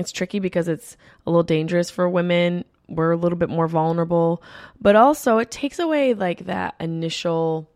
It's 0.01 0.13
tricky 0.13 0.41
because 0.41 0.69
it's 0.69 0.97
a 1.27 1.31
little 1.31 1.43
dangerous 1.43 1.91
for 1.91 2.09
women. 2.09 2.65
We're 2.89 3.13
a 3.13 3.17
little 3.17 3.39
bit 3.39 3.49
more 3.49 3.69
vulnerable, 3.69 4.43
but 4.81 4.97
also 4.97 5.39
it 5.39 5.51
takes 5.51 5.79
away 5.79 6.15
like 6.15 6.47
that 6.47 6.75
initial 6.81 7.71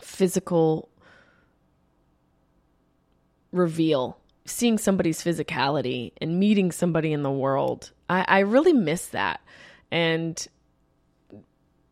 physical 0.00 0.88
reveal, 3.52 4.18
seeing 4.46 4.78
somebody's 4.78 5.22
physicality 5.22 6.12
and 6.20 6.38
meeting 6.38 6.72
somebody 6.72 7.12
in 7.12 7.22
the 7.22 7.30
world. 7.30 7.90
I, 8.08 8.24
I 8.26 8.38
really 8.40 8.72
miss 8.72 9.06
that. 9.08 9.40
And 9.90 10.46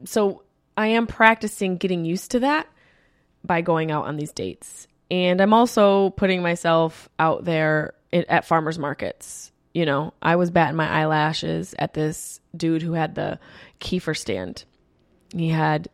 so 0.05 0.45
I 0.77 0.89
am 0.89 1.07
practicing 1.07 1.77
getting 1.77 2.05
used 2.05 2.31
to 2.31 2.41
that 2.41 2.69
by 3.45 3.61
going 3.61 3.91
out 3.91 4.07
on 4.07 4.17
these 4.17 4.33
dates. 4.33 4.87
And 5.11 5.41
I'm 5.41 5.53
also 5.53 6.11
putting 6.11 6.43
myself 6.43 7.09
out 7.19 7.45
there 7.45 7.95
at 8.13 8.45
farmers 8.45 8.79
markets. 8.79 9.53
You 9.75 9.87
know, 9.87 10.15
I 10.21 10.37
was 10.37 10.51
batting 10.51 10.77
my 10.77 10.89
eyelashes 10.89 11.75
at 11.79 11.95
this 11.95 12.41
dude 12.57 12.83
who 12.83 12.93
had 12.95 13.15
the 13.15 13.39
kefir 13.81 14.17
stand. 14.17 14.65
He 15.35 15.49
had 15.51 15.89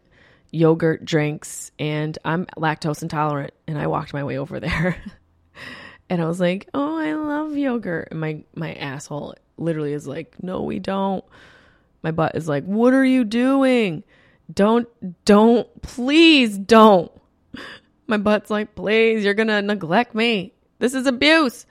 yogurt 0.50 1.04
drinks 1.04 1.72
and 1.78 2.16
I'm 2.24 2.46
lactose 2.56 3.02
intolerant 3.02 3.52
and 3.66 3.76
I 3.76 3.88
walked 3.88 4.14
my 4.14 4.22
way 4.24 4.38
over 4.38 4.60
there. 4.60 4.96
and 6.08 6.22
I 6.22 6.26
was 6.26 6.40
like, 6.40 6.68
"Oh, 6.74 6.96
I 6.96 7.14
love 7.14 7.56
yogurt." 7.56 8.08
And 8.10 8.20
my 8.20 8.44
my 8.54 8.74
asshole 8.74 9.34
literally 9.56 9.92
is 9.92 10.06
like, 10.06 10.42
"No, 10.42 10.62
we 10.62 10.78
don't." 10.78 11.24
My 12.02 12.10
butt 12.10 12.36
is 12.36 12.48
like, 12.48 12.64
"What 12.64 12.94
are 12.94 13.04
you 13.04 13.24
doing? 13.24 14.04
Don't 14.52 14.88
don't 15.24 15.82
please 15.82 16.56
don't." 16.56 17.10
My 18.06 18.18
butt's 18.18 18.50
like, 18.50 18.74
"Please, 18.74 19.24
you're 19.24 19.32
going 19.32 19.48
to 19.48 19.62
neglect 19.62 20.14
me. 20.14 20.52
This 20.78 20.92
is 20.92 21.06
abuse." 21.06 21.64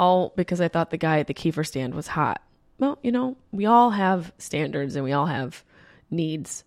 All 0.00 0.32
because 0.34 0.62
I 0.62 0.68
thought 0.68 0.88
the 0.88 0.96
guy 0.96 1.18
at 1.18 1.26
the 1.26 1.34
kefir 1.34 1.66
stand 1.66 1.94
was 1.94 2.06
hot. 2.06 2.42
Well, 2.78 2.98
you 3.02 3.12
know, 3.12 3.36
we 3.52 3.66
all 3.66 3.90
have 3.90 4.32
standards 4.38 4.96
and 4.96 5.04
we 5.04 5.12
all 5.12 5.26
have 5.26 5.62
needs. 6.10 6.64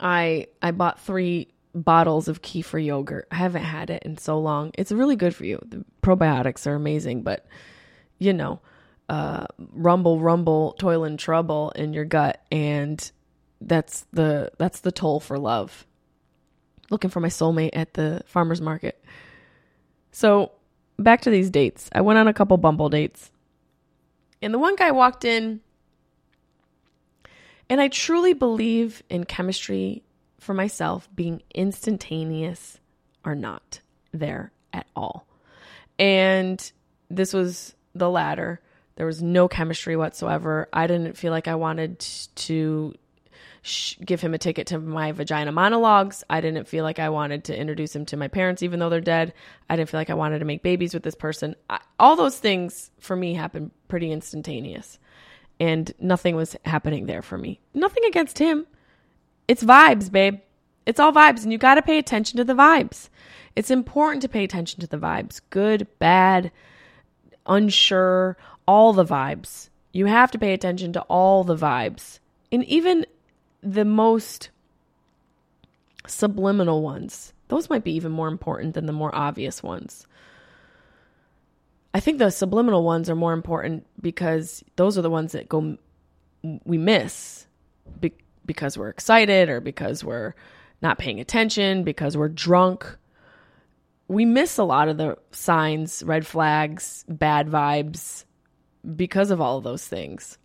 I 0.00 0.46
I 0.62 0.70
bought 0.70 0.98
three 0.98 1.48
bottles 1.74 2.26
of 2.26 2.40
kefir 2.40 2.82
yogurt. 2.82 3.28
I 3.30 3.34
haven't 3.34 3.64
had 3.64 3.90
it 3.90 4.02
in 4.04 4.16
so 4.16 4.40
long. 4.40 4.70
It's 4.78 4.90
really 4.90 5.14
good 5.14 5.34
for 5.34 5.44
you. 5.44 5.60
The 5.68 5.84
probiotics 6.02 6.66
are 6.66 6.74
amazing, 6.74 7.22
but 7.22 7.46
you 8.18 8.32
know, 8.32 8.60
uh, 9.10 9.46
rumble, 9.58 10.20
rumble, 10.20 10.72
toil 10.78 11.04
and 11.04 11.18
trouble 11.18 11.70
in 11.76 11.92
your 11.92 12.06
gut, 12.06 12.42
and 12.50 13.10
that's 13.60 14.06
the 14.14 14.52
that's 14.56 14.80
the 14.80 14.92
toll 14.92 15.20
for 15.20 15.38
love. 15.38 15.86
Looking 16.88 17.10
for 17.10 17.20
my 17.20 17.28
soulmate 17.28 17.70
at 17.74 17.92
the 17.92 18.22
farmers 18.24 18.62
market. 18.62 19.04
So 20.12 20.52
back 21.02 21.22
to 21.22 21.30
these 21.30 21.50
dates. 21.50 21.88
I 21.92 22.00
went 22.00 22.18
on 22.18 22.28
a 22.28 22.32
couple 22.32 22.56
Bumble 22.56 22.88
dates, 22.88 23.30
and 24.40 24.54
the 24.54 24.58
one 24.58 24.76
guy 24.76 24.90
walked 24.90 25.24
in 25.24 25.60
and 27.70 27.80
I 27.80 27.86
truly 27.86 28.32
believe 28.32 29.04
in 29.08 29.24
chemistry 29.24 30.02
for 30.40 30.52
myself 30.52 31.08
being 31.14 31.40
instantaneous 31.54 32.78
or 33.24 33.36
not 33.36 33.80
there 34.12 34.50
at 34.72 34.86
all. 34.96 35.24
And 35.96 36.60
this 37.08 37.32
was 37.32 37.74
the 37.94 38.10
latter. 38.10 38.60
There 38.96 39.06
was 39.06 39.22
no 39.22 39.46
chemistry 39.46 39.96
whatsoever. 39.96 40.68
I 40.72 40.88
didn't 40.88 41.16
feel 41.16 41.30
like 41.30 41.46
I 41.46 41.54
wanted 41.54 42.00
to 42.00 42.94
sh- 43.62 43.96
give 44.04 44.20
him 44.20 44.34
a 44.34 44.38
ticket 44.38 44.66
to 44.68 44.78
my 44.78 45.12
vagina 45.12 45.52
monologues. 45.52 46.24
I 46.30 46.40
didn't 46.40 46.68
feel 46.68 46.84
like 46.84 46.98
I 46.98 47.08
wanted 47.08 47.44
to 47.44 47.58
introduce 47.58 47.94
him 47.94 48.06
to 48.06 48.16
my 48.16 48.28
parents, 48.28 48.62
even 48.62 48.78
though 48.80 48.88
they're 48.88 49.00
dead. 49.00 49.34
I 49.68 49.76
didn't 49.76 49.90
feel 49.90 50.00
like 50.00 50.10
I 50.10 50.14
wanted 50.14 50.40
to 50.40 50.44
make 50.44 50.62
babies 50.62 50.94
with 50.94 51.02
this 51.02 51.14
person. 51.14 51.56
I, 51.68 51.80
all 51.98 52.16
those 52.16 52.38
things 52.38 52.90
for 52.98 53.16
me 53.16 53.34
happened 53.34 53.70
pretty 53.88 54.10
instantaneous 54.12 54.98
and 55.60 55.92
nothing 56.00 56.34
was 56.34 56.56
happening 56.64 57.06
there 57.06 57.22
for 57.22 57.36
me. 57.36 57.60
Nothing 57.74 58.04
against 58.06 58.38
him. 58.38 58.66
It's 59.46 59.62
vibes, 59.62 60.10
babe. 60.10 60.40
It's 60.86 60.98
all 60.98 61.12
vibes, 61.12 61.42
and 61.42 61.52
you 61.52 61.58
got 61.58 61.74
to 61.74 61.82
pay 61.82 61.98
attention 61.98 62.38
to 62.38 62.44
the 62.44 62.54
vibes. 62.54 63.10
It's 63.54 63.70
important 63.70 64.22
to 64.22 64.28
pay 64.28 64.42
attention 64.42 64.80
to 64.80 64.86
the 64.86 64.96
vibes 64.96 65.40
good, 65.50 65.86
bad, 65.98 66.50
unsure, 67.46 68.38
all 68.66 68.92
the 68.94 69.04
vibes. 69.04 69.68
You 69.92 70.06
have 70.06 70.30
to 70.30 70.38
pay 70.38 70.54
attention 70.54 70.92
to 70.94 71.02
all 71.02 71.44
the 71.44 71.56
vibes. 71.56 72.20
And 72.50 72.64
even 72.64 73.04
the 73.62 73.84
most 73.84 74.50
subliminal 76.06 76.82
ones, 76.82 77.32
those 77.48 77.68
might 77.70 77.84
be 77.84 77.92
even 77.92 78.12
more 78.12 78.28
important 78.28 78.74
than 78.74 78.86
the 78.86 78.92
more 78.92 79.14
obvious 79.14 79.62
ones. 79.62 80.06
I 81.92 82.00
think 82.00 82.18
the 82.18 82.30
subliminal 82.30 82.84
ones 82.84 83.10
are 83.10 83.16
more 83.16 83.32
important 83.32 83.86
because 84.00 84.62
those 84.76 84.96
are 84.96 85.02
the 85.02 85.10
ones 85.10 85.32
that 85.32 85.48
go 85.48 85.76
we 86.64 86.78
miss 86.78 87.46
be, 88.00 88.14
because 88.46 88.78
we're 88.78 88.88
excited 88.88 89.48
or 89.48 89.60
because 89.60 90.02
we're 90.02 90.34
not 90.80 90.98
paying 90.98 91.20
attention, 91.20 91.84
because 91.84 92.16
we're 92.16 92.28
drunk. 92.28 92.86
We 94.08 94.24
miss 94.24 94.56
a 94.56 94.64
lot 94.64 94.88
of 94.88 94.96
the 94.96 95.18
signs, 95.32 96.02
red 96.02 96.26
flags, 96.26 97.04
bad 97.08 97.48
vibes 97.48 98.24
because 98.96 99.30
of 99.30 99.40
all 99.40 99.58
of 99.58 99.64
those 99.64 99.86
things. 99.86 100.38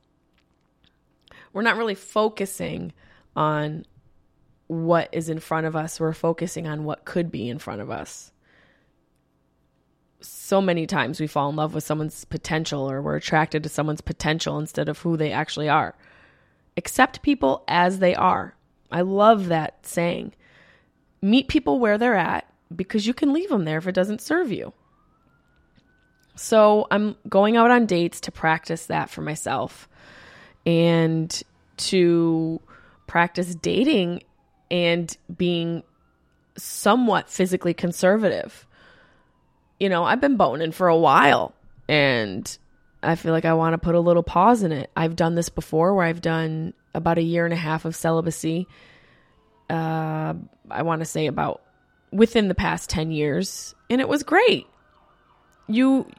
We're 1.54 1.62
not 1.62 1.78
really 1.78 1.95
focusing 1.95 2.91
on 3.36 3.86
what 4.67 5.10
is 5.12 5.30
in 5.30 5.39
front 5.39 5.67
of 5.67 5.76
us, 5.76 6.00
we're 6.00 6.13
focusing 6.13 6.67
on 6.67 6.84
what 6.84 7.06
could 7.06 7.32
be 7.32 7.50
in 7.50 7.60
front 7.60 7.82
of 7.82 7.91
us 7.91 8.32
so 10.26 10.62
many 10.62 10.88
times 10.88 11.19
we 11.19 11.28
fall 11.28 11.50
in 11.50 11.56
love 11.56 11.74
with 11.74 11.84
someone's 11.84 12.26
potential 12.26 12.89
or 12.89 13.02
we're 13.02 13.15
attracted 13.15 13.63
to 13.63 13.69
someone's 13.69 14.02
potential 14.02 14.58
instead 14.58 14.89
of 14.89 15.00
who 15.00 15.17
they 15.17 15.32
actually 15.32 15.69
are. 15.69 15.95
Accept 16.78 17.21
people 17.21 17.63
as 17.67 18.00
they 18.00 18.15
are. 18.15 18.56
I 18.91 19.02
love 19.02 19.48
that 19.48 19.86
saying. 19.86 20.34
Meet 21.21 21.48
people 21.48 21.80
where 21.80 21.98
they're 21.98 22.15
at 22.15 22.52
because 22.76 23.08
you 23.08 23.13
can 23.13 23.34
leave 23.34 23.50
them 23.50 23.65
there 23.65 23.78
if 23.78 23.88
it 23.88 23.95
doesn't 23.95 24.21
serve 24.21 24.52
you. 24.52 24.74
So 26.36 26.88
I'm 26.91 27.15
going 27.30 27.56
out 27.56 27.71
on 27.71 27.86
dates 27.86 28.19
to 28.21 28.32
practice 28.32 28.88
that 28.88 29.10
for 29.10 29.21
myself 29.21 29.88
and 30.65 31.41
to 31.78 32.62
practice 33.07 33.55
dating 33.55 34.23
and 34.71 35.15
being 35.35 35.83
somewhat 36.57 37.29
physically 37.29 37.73
conservative 37.73 38.65
you 39.79 39.89
know, 39.89 40.03
I've 40.03 40.21
been 40.21 40.37
boning 40.37 40.71
for 40.71 40.87
a 40.87 40.97
while 40.97 41.53
and 41.87 42.57
I 43.03 43.15
feel 43.15 43.31
like 43.31 43.45
I 43.45 43.53
want 43.53 43.73
to 43.73 43.77
put 43.77 43.95
a 43.95 43.99
little 43.99 44.23
pause 44.23 44.63
in 44.63 44.71
it. 44.71 44.89
I've 44.95 45.15
done 45.15 45.35
this 45.35 45.49
before 45.49 45.93
where 45.93 46.05
I've 46.05 46.21
done 46.21 46.73
about 46.93 47.17
a 47.17 47.23
year 47.23 47.45
and 47.45 47.53
a 47.53 47.57
half 47.57 47.85
of 47.85 47.95
celibacy. 47.95 48.67
Uh, 49.69 50.33
I 50.69 50.81
want 50.83 51.01
to 51.01 51.05
say 51.05 51.27
about 51.27 51.61
within 52.11 52.47
the 52.47 52.55
past 52.55 52.89
10 52.89 53.11
years, 53.11 53.75
and 53.89 53.99
it 53.99 54.07
was 54.07 54.23
great. 54.23 54.67
You, 55.67 56.09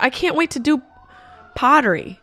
I 0.00 0.10
can't 0.10 0.34
wait 0.34 0.50
to 0.52 0.58
do 0.58 0.82
pottery. 1.54 2.18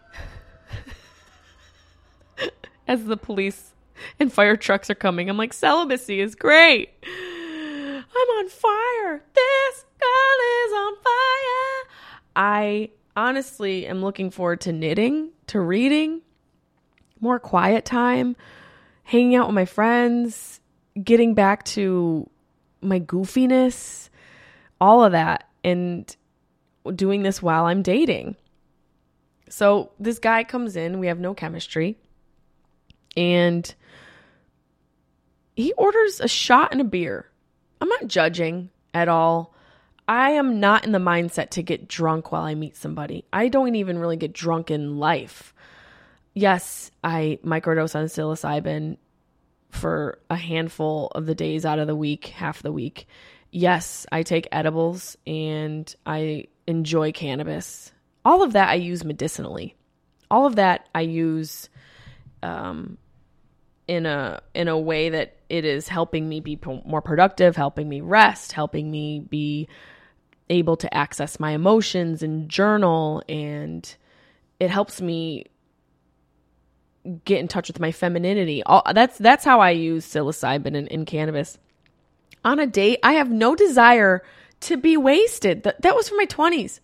As 2.88 3.06
the 3.06 3.18
police 3.18 3.73
and 4.20 4.32
fire 4.32 4.56
trucks 4.56 4.90
are 4.90 4.96
coming. 4.96 5.30
I'm 5.30 5.38
like, 5.38 5.54
celibacy 5.54 6.20
is 6.20 6.36
great. 6.36 6.90
I'm 7.04 8.30
on 8.38 8.50
fire. 8.50 9.24
This 9.34 9.86
girl 10.00 10.66
is 10.66 10.74
on 10.74 10.96
fire. 10.96 11.96
I 12.36 12.90
honestly 13.16 13.86
am 13.86 14.02
looking 14.02 14.32
forward 14.32 14.62
to 14.62 14.72
knitting, 14.72 15.30
to 15.48 15.60
reading, 15.60 16.22
more 17.20 17.40
quiet 17.40 17.86
time, 17.86 18.36
hanging 19.04 19.36
out 19.36 19.48
with 19.48 19.56
my 19.56 19.66
friends, 19.66 20.60
getting 21.02 21.34
back 21.34 21.64
to 21.64 22.30
my 22.82 23.00
goofiness, 23.00 24.10
all 24.82 25.04
of 25.04 25.12
that, 25.14 25.48
and 25.64 26.16
doing 26.96 27.24
this 27.24 27.42
while 27.42 27.66
I'm 27.66 27.82
dating. 27.82 28.36
So 29.50 29.92
this 30.00 30.20
guy 30.20 30.44
comes 30.44 30.76
in, 30.76 31.00
we 31.00 31.08
have 31.08 31.20
no 31.20 31.34
chemistry, 31.34 31.96
and 33.16 33.74
he 35.56 35.74
orders 35.74 36.20
a 36.20 36.28
shot 36.28 36.72
and 36.72 36.82
a 36.82 36.86
beer. 36.86 37.30
I'm 37.82 37.90
not 37.90 38.08
judging 38.08 38.70
at 38.94 39.08
all. 39.08 39.54
I 40.08 40.32
am 40.32 40.60
not 40.60 40.86
in 40.86 40.92
the 40.92 41.00
mindset 41.00 41.52
to 41.52 41.64
get 41.64 41.88
drunk 41.88 42.32
while 42.32 42.44
I 42.44 42.56
meet 42.56 42.76
somebody. 42.76 43.26
I 43.32 43.48
don't 43.48 43.76
even 43.76 44.00
really 44.00 44.18
get 44.18 44.34
drunk 44.34 44.70
in 44.70 44.98
life. 44.98 45.54
Yes, 46.34 46.92
I 47.04 47.40
microdose 47.44 47.96
on 47.96 48.06
psilocybin 48.06 48.98
for 49.70 50.20
a 50.30 50.36
handful 50.36 51.08
of 51.16 51.26
the 51.26 51.36
days 51.36 51.66
out 51.66 51.80
of 51.80 51.88
the 51.88 51.96
week, 51.96 52.28
half 52.28 52.62
the 52.62 52.72
week. 52.72 53.08
Yes, 53.52 54.06
I 54.12 54.24
take 54.24 54.48
edibles 54.52 55.18
and 55.26 55.94
I 56.06 56.48
enjoy 56.68 57.12
cannabis. 57.12 57.92
All 58.26 58.42
of 58.42 58.54
that 58.54 58.70
I 58.70 58.76
use 58.76 59.04
medicinally. 59.04 59.76
All 60.30 60.46
of 60.46 60.56
that 60.56 60.90
I 60.96 61.02
use 61.02 61.70
um, 62.42 62.98
in 63.88 64.06
a 64.06 64.42
in 64.54 64.68
a 64.68 64.78
way 64.78 65.10
that 65.10 65.38
it 65.54 65.66
is 65.66 65.88
helping 65.88 66.28
me 66.28 66.40
be 66.40 66.60
more 66.84 67.02
productive, 67.02 67.56
helping 67.56 67.88
me 67.88 68.02
rest, 68.02 68.54
helping 68.54 68.90
me 68.90 69.20
be 69.20 69.68
able 70.50 70.76
to 70.78 70.92
access 70.92 71.40
my 71.40 71.52
emotions 71.52 72.24
and 72.24 72.50
journal 72.50 73.22
and 73.30 73.96
it 74.60 74.72
helps 74.72 75.00
me 75.00 75.46
get 77.24 77.40
in 77.40 77.48
touch 77.48 77.68
with 77.68 77.80
my 77.80 77.92
femininity. 77.92 78.64
All, 78.64 78.82
that's 78.96 79.20
that's 79.20 79.46
how 79.46 79.60
I 79.60 79.70
use 79.70 80.08
psilocybin 80.08 80.76
and, 80.76 80.92
and 80.92 81.06
cannabis. 81.06 81.60
On 82.44 82.58
a 82.58 82.66
date, 82.66 82.98
I 83.04 83.14
have 83.14 83.30
no 83.30 83.54
desire 83.54 84.24
to 84.62 84.76
be 84.76 84.98
wasted. 84.98 85.62
That 85.64 85.84
that 85.84 85.96
was 85.96 86.10
for 86.10 86.16
my 86.16 86.26
twenties. 86.26 86.82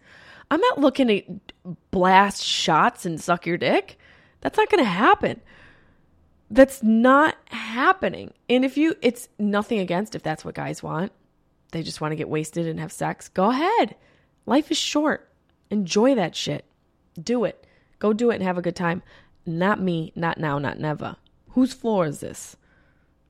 I'm 0.52 0.62
not 0.62 0.80
looking 0.80 1.08
to 1.08 1.76
blast 1.90 2.44
shots 2.44 3.04
and 3.08 3.20
suck 3.20 3.48
your 3.48 3.58
dick. 3.58 3.98
That's 4.42 4.58
not 4.58 4.70
going 4.70 4.84
to 4.84 4.90
happen. 4.90 5.42
That's 6.52 6.82
not 6.82 7.36
happening. 7.70 8.34
And 8.50 8.66
if 8.66 8.78
you, 8.78 8.96
it's 9.02 9.30
nothing 9.38 9.80
against 9.80 10.16
if 10.16 10.24
that's 10.24 10.44
what 10.44 10.56
guys 10.56 10.84
want. 10.84 11.12
They 11.72 11.84
just 11.84 12.02
want 12.02 12.12
to 12.12 12.16
get 12.16 12.30
wasted 12.30 12.68
and 12.68 12.80
have 12.80 12.92
sex. 12.92 13.30
Go 13.30 13.50
ahead. 13.50 13.96
Life 14.46 14.72
is 14.72 14.78
short. 14.78 15.32
Enjoy 15.70 16.16
that 16.16 16.36
shit. 16.36 16.66
Do 17.22 17.46
it. 17.46 17.66
Go 18.00 18.14
do 18.14 18.32
it 18.32 18.36
and 18.36 18.44
have 18.44 18.58
a 18.58 18.62
good 18.62 18.76
time. 18.76 19.04
Not 19.46 19.82
me, 19.82 20.12
not 20.16 20.38
now, 20.38 20.58
not 20.58 20.80
never. 20.80 21.18
Whose 21.50 21.74
floor 21.74 22.06
is 22.06 22.20
this? 22.20 22.56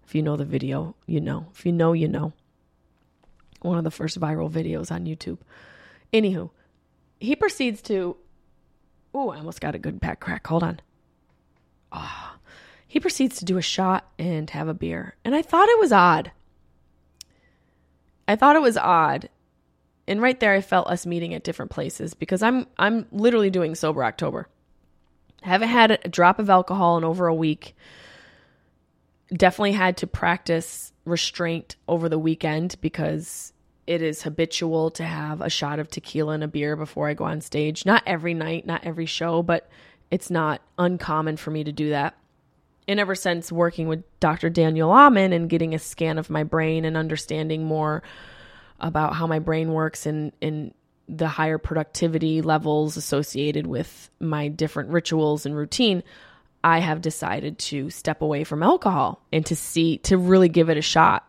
If 0.05 0.15
you 0.15 0.21
know 0.21 0.37
the 0.37 0.45
video, 0.45 0.95
you 1.05 1.19
know. 1.19 1.47
If 1.53 1.65
you 1.65 1.71
know, 1.71 1.93
you 1.93 2.07
know. 2.07 2.33
One 3.61 3.77
of 3.77 3.83
the 3.83 3.91
first 3.91 4.19
viral 4.19 4.49
videos 4.49 4.91
on 4.91 5.05
YouTube. 5.05 5.39
Anywho, 6.13 6.49
he 7.19 7.35
proceeds 7.35 7.81
to. 7.83 8.15
Ooh, 9.15 9.29
I 9.29 9.37
almost 9.37 9.59
got 9.59 9.75
a 9.75 9.79
good 9.79 9.99
back 9.99 10.19
crack. 10.19 10.47
Hold 10.47 10.63
on. 10.63 10.79
Ah. 11.91 12.33
Oh. 12.35 12.38
He 12.89 12.99
proceeds 12.99 13.37
to 13.37 13.45
do 13.45 13.59
a 13.59 13.61
shot 13.61 14.11
and 14.17 14.49
have 14.49 14.67
a 14.67 14.73
beer. 14.73 15.15
And 15.23 15.35
I 15.35 15.43
thought 15.43 15.69
it 15.69 15.79
was 15.79 15.91
odd. 15.91 16.31
I 18.27 18.35
thought 18.35 18.55
it 18.55 18.63
was 18.63 18.77
odd. 18.77 19.29
And 20.07 20.23
right 20.23 20.39
there 20.39 20.53
I 20.53 20.61
felt 20.61 20.87
us 20.87 21.05
meeting 21.05 21.35
at 21.35 21.43
different 21.43 21.69
places 21.69 22.15
because 22.15 22.41
I'm 22.41 22.65
I'm 22.79 23.05
literally 23.11 23.51
doing 23.51 23.75
sober 23.75 24.03
October. 24.03 24.47
I 25.43 25.49
Haven't 25.49 25.69
had 25.69 25.99
a 26.03 26.09
drop 26.09 26.39
of 26.39 26.49
alcohol 26.49 26.97
in 26.97 27.03
over 27.03 27.27
a 27.27 27.33
week. 27.33 27.75
Definitely 29.31 29.73
had 29.73 29.95
to 29.97 30.07
practice 30.07 30.91
restraint 31.05 31.75
over 31.87 32.09
the 32.09 32.17
weekend 32.17 32.75
because 32.81 33.53
it 33.85 34.01
is 34.01 34.23
habitual 34.23 34.89
to 34.91 35.03
have 35.03 35.41
a 35.41 35.49
shot 35.49 35.77
of 35.77 35.91
tequila 35.91 36.33
and 36.33 36.43
a 36.43 36.47
beer 36.47 36.75
before 36.75 37.07
I 37.07 37.13
go 37.13 37.25
on 37.25 37.39
stage. 37.41 37.85
Not 37.85 38.01
every 38.07 38.33
night, 38.33 38.65
not 38.65 38.83
every 38.83 39.05
show, 39.05 39.43
but 39.43 39.69
it's 40.09 40.31
not 40.31 40.61
uncommon 40.79 41.37
for 41.37 41.51
me 41.51 41.63
to 41.63 41.71
do 41.71 41.91
that. 41.91 42.15
And 42.89 42.99
ever 42.99 43.13
since 43.13 43.51
working 43.51 43.87
with 43.87 44.03
Dr. 44.19 44.49
Daniel 44.49 44.91
Amen 44.91 45.31
and 45.31 45.47
getting 45.47 45.75
a 45.75 45.79
scan 45.79 46.17
of 46.17 46.31
my 46.31 46.43
brain 46.43 46.85
and 46.85 46.97
understanding 46.97 47.63
more 47.63 48.01
about 48.79 49.13
how 49.13 49.27
my 49.27 49.37
brain 49.37 49.73
works 49.73 50.07
and, 50.07 50.31
and 50.41 50.73
the 51.07 51.27
higher 51.27 51.59
productivity 51.59 52.41
levels 52.41 52.97
associated 52.97 53.67
with 53.67 54.09
my 54.19 54.47
different 54.47 54.89
rituals 54.89 55.45
and 55.45 55.55
routine, 55.55 56.01
I 56.63 56.79
have 56.79 56.99
decided 56.99 57.59
to 57.59 57.91
step 57.91 58.23
away 58.23 58.43
from 58.43 58.63
alcohol 58.63 59.21
and 59.31 59.45
to 59.45 59.55
see, 59.55 59.99
to 59.99 60.17
really 60.17 60.49
give 60.49 60.71
it 60.71 60.77
a 60.77 60.81
shot, 60.81 61.27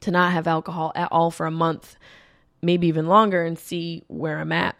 to 0.00 0.10
not 0.10 0.32
have 0.32 0.46
alcohol 0.46 0.92
at 0.94 1.12
all 1.12 1.30
for 1.30 1.44
a 1.44 1.50
month, 1.50 1.94
maybe 2.62 2.86
even 2.86 3.06
longer, 3.06 3.44
and 3.44 3.58
see 3.58 4.02
where 4.06 4.38
I'm 4.38 4.52
at. 4.52 4.76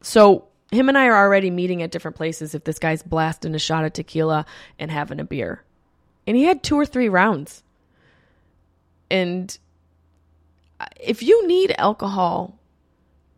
So, 0.00 0.48
him 0.70 0.88
and 0.88 0.98
I 0.98 1.06
are 1.06 1.16
already 1.16 1.50
meeting 1.50 1.82
at 1.82 1.90
different 1.90 2.16
places 2.16 2.54
if 2.54 2.64
this 2.64 2.78
guy's 2.78 3.02
blasting 3.02 3.54
a 3.54 3.58
shot 3.58 3.84
of 3.84 3.92
tequila 3.92 4.46
and 4.78 4.90
having 4.90 5.20
a 5.20 5.24
beer. 5.24 5.62
And 6.26 6.36
he 6.36 6.44
had 6.44 6.62
two 6.62 6.76
or 6.76 6.86
three 6.86 7.08
rounds. 7.08 7.62
And 9.10 9.56
if 11.00 11.22
you 11.22 11.46
need 11.46 11.74
alcohol 11.78 12.58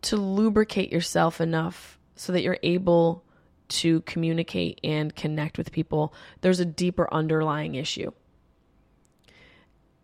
to 0.02 0.16
lubricate 0.16 0.90
yourself 0.90 1.40
enough 1.40 1.98
so 2.16 2.32
that 2.32 2.42
you're 2.42 2.58
able 2.62 3.22
to 3.68 4.00
communicate 4.02 4.80
and 4.82 5.14
connect 5.14 5.58
with 5.58 5.72
people, 5.72 6.14
there's 6.40 6.60
a 6.60 6.64
deeper 6.64 7.12
underlying 7.12 7.74
issue. 7.74 8.10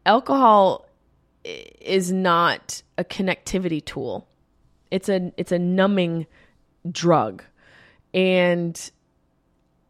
Alcohol 0.04 0.86
is 1.44 2.12
not 2.12 2.82
a 2.98 3.04
connectivity 3.04 3.82
tool. 3.82 4.28
It's 4.90 5.08
a 5.08 5.32
it's 5.36 5.52
a 5.52 5.58
numbing 5.58 6.26
drug. 6.90 7.42
And 8.12 8.90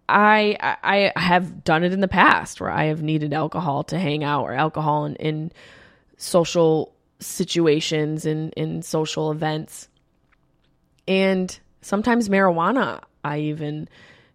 I 0.08 0.56
I 0.82 1.18
have 1.18 1.64
done 1.64 1.84
it 1.84 1.92
in 1.92 2.00
the 2.00 2.08
past 2.08 2.60
where 2.60 2.70
I 2.70 2.84
have 2.84 3.02
needed 3.02 3.32
alcohol 3.32 3.84
to 3.84 3.98
hang 3.98 4.22
out 4.22 4.42
or 4.42 4.52
alcohol 4.52 5.06
in, 5.06 5.16
in 5.16 5.52
social 6.16 6.94
situations 7.20 8.26
and 8.26 8.52
in 8.54 8.82
social 8.82 9.30
events. 9.30 9.88
And 11.08 11.58
sometimes 11.80 12.28
marijuana 12.28 13.02
I 13.22 13.40
even 13.40 13.88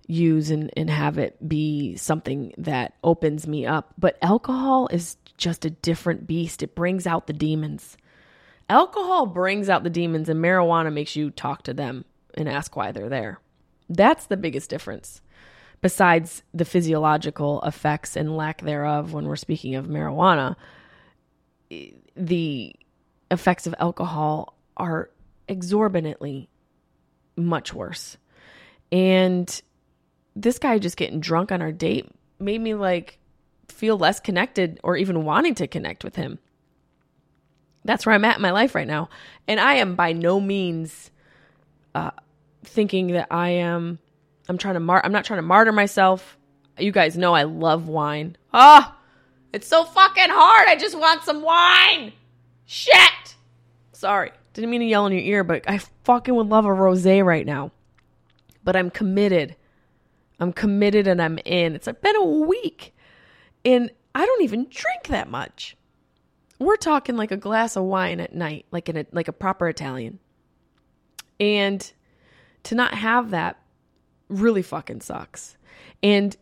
use 0.07 0.49
and, 0.49 0.71
and 0.75 0.89
have 0.89 1.19
it 1.19 1.47
be 1.47 1.95
something 1.95 2.51
that 2.57 2.95
opens 3.03 3.47
me 3.47 3.65
up. 3.65 3.93
But 3.97 4.17
alcohol 4.23 4.87
is 4.91 5.17
just 5.37 5.65
a 5.65 5.69
different 5.69 6.25
beast. 6.25 6.63
It 6.63 6.73
brings 6.75 7.05
out 7.05 7.27
the 7.27 7.33
demons. 7.33 7.95
Alcohol 8.67 9.27
brings 9.27 9.69
out 9.69 9.83
the 9.83 9.89
demons, 9.89 10.29
and 10.29 10.43
marijuana 10.43 10.93
makes 10.93 11.15
you 11.15 11.31
talk 11.31 11.63
to 11.63 11.73
them 11.73 12.05
and 12.39 12.49
ask 12.49 12.75
why 12.75 12.91
they're 12.91 13.09
there. 13.09 13.39
That's 13.89 14.25
the 14.25 14.37
biggest 14.37 14.69
difference. 14.69 15.21
Besides 15.81 16.43
the 16.53 16.65
physiological 16.65 17.61
effects 17.61 18.15
and 18.15 18.35
lack 18.35 18.61
thereof 18.61 19.13
when 19.13 19.25
we're 19.25 19.35
speaking 19.35 19.75
of 19.75 19.85
marijuana, 19.85 20.55
the 22.15 22.75
effects 23.31 23.65
of 23.67 23.75
alcohol 23.79 24.57
are 24.75 25.09
exorbitantly 25.47 26.49
much 27.35 27.73
worse. 27.73 28.17
And 28.91 29.61
this 30.35 30.59
guy 30.59 30.79
just 30.79 30.97
getting 30.97 31.19
drunk 31.19 31.51
on 31.51 31.61
our 31.61 31.71
date 31.71 32.09
made 32.39 32.61
me 32.61 32.73
like 32.73 33.19
feel 33.67 33.97
less 33.97 34.19
connected 34.19 34.79
or 34.83 34.97
even 34.97 35.25
wanting 35.25 35.55
to 35.55 35.67
connect 35.67 36.03
with 36.03 36.15
him. 36.15 36.39
That's 37.85 38.05
where 38.05 38.13
I'm 38.13 38.25
at 38.25 38.37
in 38.37 38.41
my 38.41 38.51
life 38.51 38.75
right 38.75 38.87
now. 38.87 39.09
And 39.47 39.59
I 39.59 39.75
am 39.75 39.95
by 39.95 40.13
no 40.13 40.39
means 40.39 41.11
uh, 41.95 42.11
thinking 42.63 43.07
that 43.07 43.27
I 43.31 43.49
am 43.49 43.99
I'm 44.47 44.57
trying 44.57 44.75
to 44.75 44.79
mar 44.79 45.01
I'm 45.03 45.11
not 45.11 45.25
trying 45.25 45.39
to 45.39 45.43
martyr 45.43 45.71
myself. 45.71 46.37
You 46.77 46.91
guys 46.91 47.17
know 47.17 47.33
I 47.33 47.43
love 47.43 47.87
wine. 47.87 48.37
Ah, 48.53 48.97
it's 49.53 49.67
so 49.67 49.83
fucking 49.83 50.29
hard. 50.29 50.67
I 50.67 50.75
just 50.75 50.97
want 50.97 51.23
some 51.23 51.41
wine. 51.41 52.13
Shit. 52.65 53.35
Sorry. 53.91 54.31
Didn't 54.53 54.69
mean 54.69 54.81
to 54.81 54.87
yell 54.87 55.05
in 55.05 55.13
your 55.13 55.21
ear, 55.21 55.43
but 55.43 55.63
I 55.67 55.79
fucking 56.03 56.35
would 56.35 56.47
love 56.47 56.65
a 56.65 56.69
rosé 56.69 57.23
right 57.23 57.45
now. 57.45 57.71
But 58.63 58.75
I'm 58.75 58.89
committed. 58.89 59.55
I'm 60.39 60.53
committed 60.53 61.07
and 61.07 61.21
I'm 61.21 61.39
in. 61.45 61.75
It's 61.75 61.87
been 61.87 62.15
a 62.15 62.25
week. 62.25 62.95
And 63.65 63.91
I 64.15 64.25
don't 64.25 64.43
even 64.43 64.67
drink 64.69 65.07
that 65.07 65.29
much. 65.29 65.75
We're 66.59 66.77
talking 66.77 67.15
like 67.15 67.31
a 67.31 67.37
glass 67.37 67.75
of 67.75 67.83
wine 67.83 68.19
at 68.19 68.35
night, 68.35 68.65
like 68.71 68.89
in 68.89 68.97
a 68.97 69.05
like 69.11 69.27
a 69.27 69.33
proper 69.33 69.67
Italian. 69.69 70.19
And 71.39 71.91
to 72.69 72.75
not 72.75 72.93
have 72.93 73.31
that 73.31 73.59
really 74.27 74.61
fucking 74.61 75.01
sucks. 75.01 75.57
And 76.03 76.37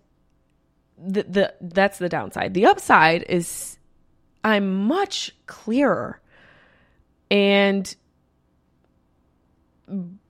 the 0.98 1.24
the 1.24 1.54
that's 1.62 2.00
the 2.00 2.10
downside. 2.10 2.54
The 2.54 2.66
upside 2.66 3.24
is 3.24 3.80
I'm 4.44 4.88
much 4.88 5.34
clearer 5.46 6.20
and 7.32 7.96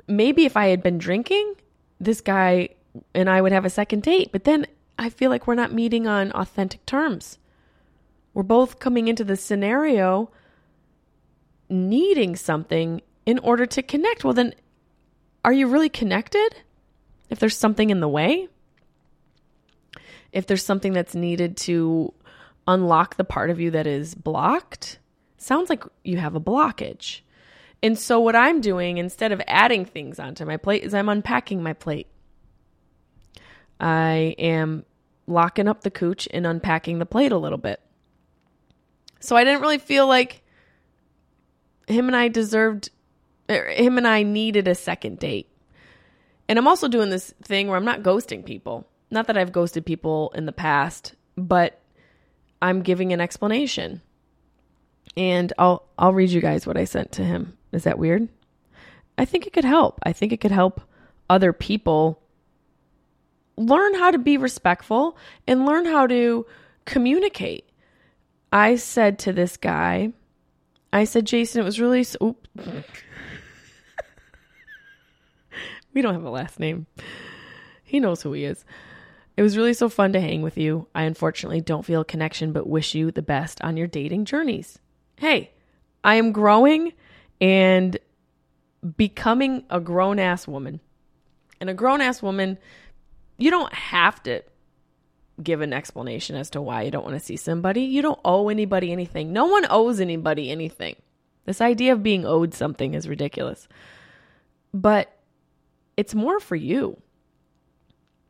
maybe 0.08 0.46
if 0.46 0.56
I 0.56 0.68
had 0.68 0.84
been 0.84 1.00
drinking, 1.00 1.56
this 2.00 2.22
guy 2.22 2.70
and 3.16 3.28
I 3.28 3.42
would 3.42 3.52
have 3.52 3.66
a 3.66 3.70
second 3.72 4.04
date. 4.04 4.32
But 4.32 4.44
then 4.44 4.68
I 5.00 5.10
feel 5.10 5.32
like 5.32 5.48
we're 5.48 5.56
not 5.56 5.74
meeting 5.74 6.06
on 6.06 6.32
authentic 6.34 6.86
terms. 6.86 7.40
We're 8.36 8.44
both 8.44 8.78
coming 8.78 9.08
into 9.08 9.24
the 9.24 9.36
scenario 9.36 10.30
needing 11.70 12.36
something 12.36 13.02
in 13.26 13.40
order 13.40 13.66
to 13.66 13.82
connect. 13.82 14.24
Well, 14.24 14.36
then, 14.36 14.54
are 15.48 15.54
you 15.54 15.68
really 15.68 15.88
connected? 15.88 16.50
If 17.30 17.40
there's 17.40 17.56
something 17.56 17.90
in 17.90 18.02
the 18.02 18.10
way, 18.10 18.50
if 20.34 20.46
there's 20.46 20.64
something 20.64 20.92
that's 20.92 21.16
needed 21.16 21.56
to 21.58 22.14
unlock 22.68 23.16
the 23.16 23.24
part 23.24 23.50
of 23.50 23.58
you 23.58 23.72
that 23.72 23.88
is 23.88 24.14
blocked, 24.14 25.00
sounds 25.38 25.70
like 25.70 25.86
you 26.04 26.18
have 26.18 26.36
a 26.36 26.42
blockage. 26.42 27.22
And 27.82 27.98
so, 27.98 28.20
what 28.20 28.36
I'm 28.36 28.60
doing 28.60 28.98
instead 28.98 29.32
of 29.32 29.42
adding 29.48 29.86
things 29.86 30.20
onto 30.20 30.44
my 30.44 30.58
plate 30.58 30.84
is 30.84 30.94
I'm 30.94 31.08
unpacking 31.08 31.64
my 31.64 31.72
plate. 31.72 32.08
I 33.80 34.36
am 34.38 34.84
locking 35.28 35.70
up 35.70 35.80
the 35.80 35.92
cooch 35.92 36.28
and 36.32 36.46
unpacking 36.46 37.00
the 37.00 37.06
plate 37.06 37.32
a 37.32 37.38
little 37.38 37.58
bit. 37.58 37.80
So, 39.22 39.38
I 39.38 39.46
didn't 39.46 39.62
really 39.62 39.78
feel 39.78 40.08
like 40.08 40.44
him 41.88 42.08
and 42.08 42.18
I 42.18 42.28
deserved, 42.28 42.90
Uh, 43.50 43.62
him 43.70 43.98
and 43.98 44.08
I 44.08 44.24
needed 44.24 44.68
a 44.68 44.76
second 44.76 45.20
date. 45.20 45.50
And 46.50 46.58
I'm 46.58 46.68
also 46.68 46.88
doing 46.88 47.10
this 47.10 47.34
thing 47.44 47.68
where 47.68 47.78
I'm 47.78 47.86
not 47.86 48.04
ghosting 48.04 48.46
people. 48.46 48.88
Not 49.10 49.28
that 49.28 49.38
I've 49.38 49.52
ghosted 49.52 49.86
people 49.86 50.32
in 50.36 50.46
the 50.46 50.52
past, 50.52 51.16
but 51.38 51.80
I'm 52.62 52.82
giving 52.82 53.14
an 53.14 53.22
explanation. 53.22 54.02
And 55.16 55.52
I'll 55.58 55.88
I'll 55.98 56.14
read 56.14 56.30
you 56.30 56.42
guys 56.42 56.68
what 56.68 56.78
I 56.78 56.84
sent 56.84 57.14
to 57.14 57.24
him. 57.24 57.58
Is 57.72 57.84
that 57.84 58.00
weird? 58.00 58.28
I 59.18 59.26
think 59.26 59.48
it 59.48 59.54
could 59.54 59.66
help. 59.66 60.00
I 60.04 60.14
think 60.14 60.32
it 60.32 60.42
could 60.42 60.52
help 60.52 60.82
other 61.30 61.54
people 61.54 62.22
learn 63.58 63.96
how 63.96 64.12
to 64.12 64.20
be 64.20 64.38
respectful 64.38 65.18
and 65.48 65.66
learn 65.66 65.86
how 65.86 66.08
to 66.08 66.46
communicate. 66.86 67.70
I 68.52 68.76
said 68.76 69.20
to 69.20 69.34
this 69.34 69.58
guy, 69.58 70.14
I 70.94 71.04
said, 71.04 71.26
Jason, 71.26 71.62
it 71.62 71.66
was 71.66 71.80
really 71.80 72.04
so. 72.04 72.36
We 75.98 76.04
don't 76.04 76.14
have 76.14 76.26
a 76.26 76.30
last 76.30 76.60
name. 76.60 76.86
He 77.84 78.00
knows 78.00 78.22
who 78.22 78.32
he 78.34 78.44
is. 78.44 78.64
It 79.36 79.42
was 79.42 79.58
really 79.58 79.74
so 79.74 79.90
fun 79.90 80.14
to 80.14 80.22
hang 80.22 80.44
with 80.44 80.56
you. 80.56 80.86
I 80.94 81.06
unfortunately 81.06 81.60
don't 81.60 81.84
feel 81.84 82.02
a 82.02 82.06
connection, 82.06 82.52
but 82.52 82.70
wish 82.70 82.94
you 82.94 83.10
the 83.10 83.24
best 83.24 83.60
on 83.64 83.78
your 83.78 83.88
dating 83.88 84.26
journeys. 84.26 84.78
Hey, 85.16 85.50
I 86.04 86.14
am 86.14 86.34
growing 86.34 86.94
and 87.42 87.98
becoming 88.96 89.64
a 89.72 89.80
grown 89.80 90.20
ass 90.20 90.48
woman. 90.48 90.82
And 91.60 91.68
a 91.68 91.74
grown 91.74 92.00
ass 92.00 92.22
woman, 92.22 92.60
you 93.40 93.50
don't 93.50 93.74
have 93.74 94.22
to 94.22 94.44
give 95.42 95.62
an 95.62 95.74
explanation 95.74 96.36
as 96.36 96.52
to 96.52 96.62
why 96.62 96.84
you 96.84 96.92
don't 96.92 97.06
want 97.06 97.16
to 97.16 97.26
see 97.26 97.38
somebody. 97.38 97.82
You 97.82 98.04
don't 98.04 98.20
owe 98.24 98.50
anybody 98.50 98.92
anything. 98.92 99.34
No 99.34 99.48
one 99.48 99.66
owes 99.68 100.00
anybody 100.00 100.52
anything. 100.52 100.96
This 101.46 101.60
idea 101.60 101.94
of 101.94 102.04
being 102.04 102.24
owed 102.24 102.54
something 102.54 102.94
is 102.94 103.10
ridiculous. 103.10 103.68
But 104.76 105.17
it's 105.98 106.16
more 106.16 106.40
for 106.40 106.56
you. 106.56 107.02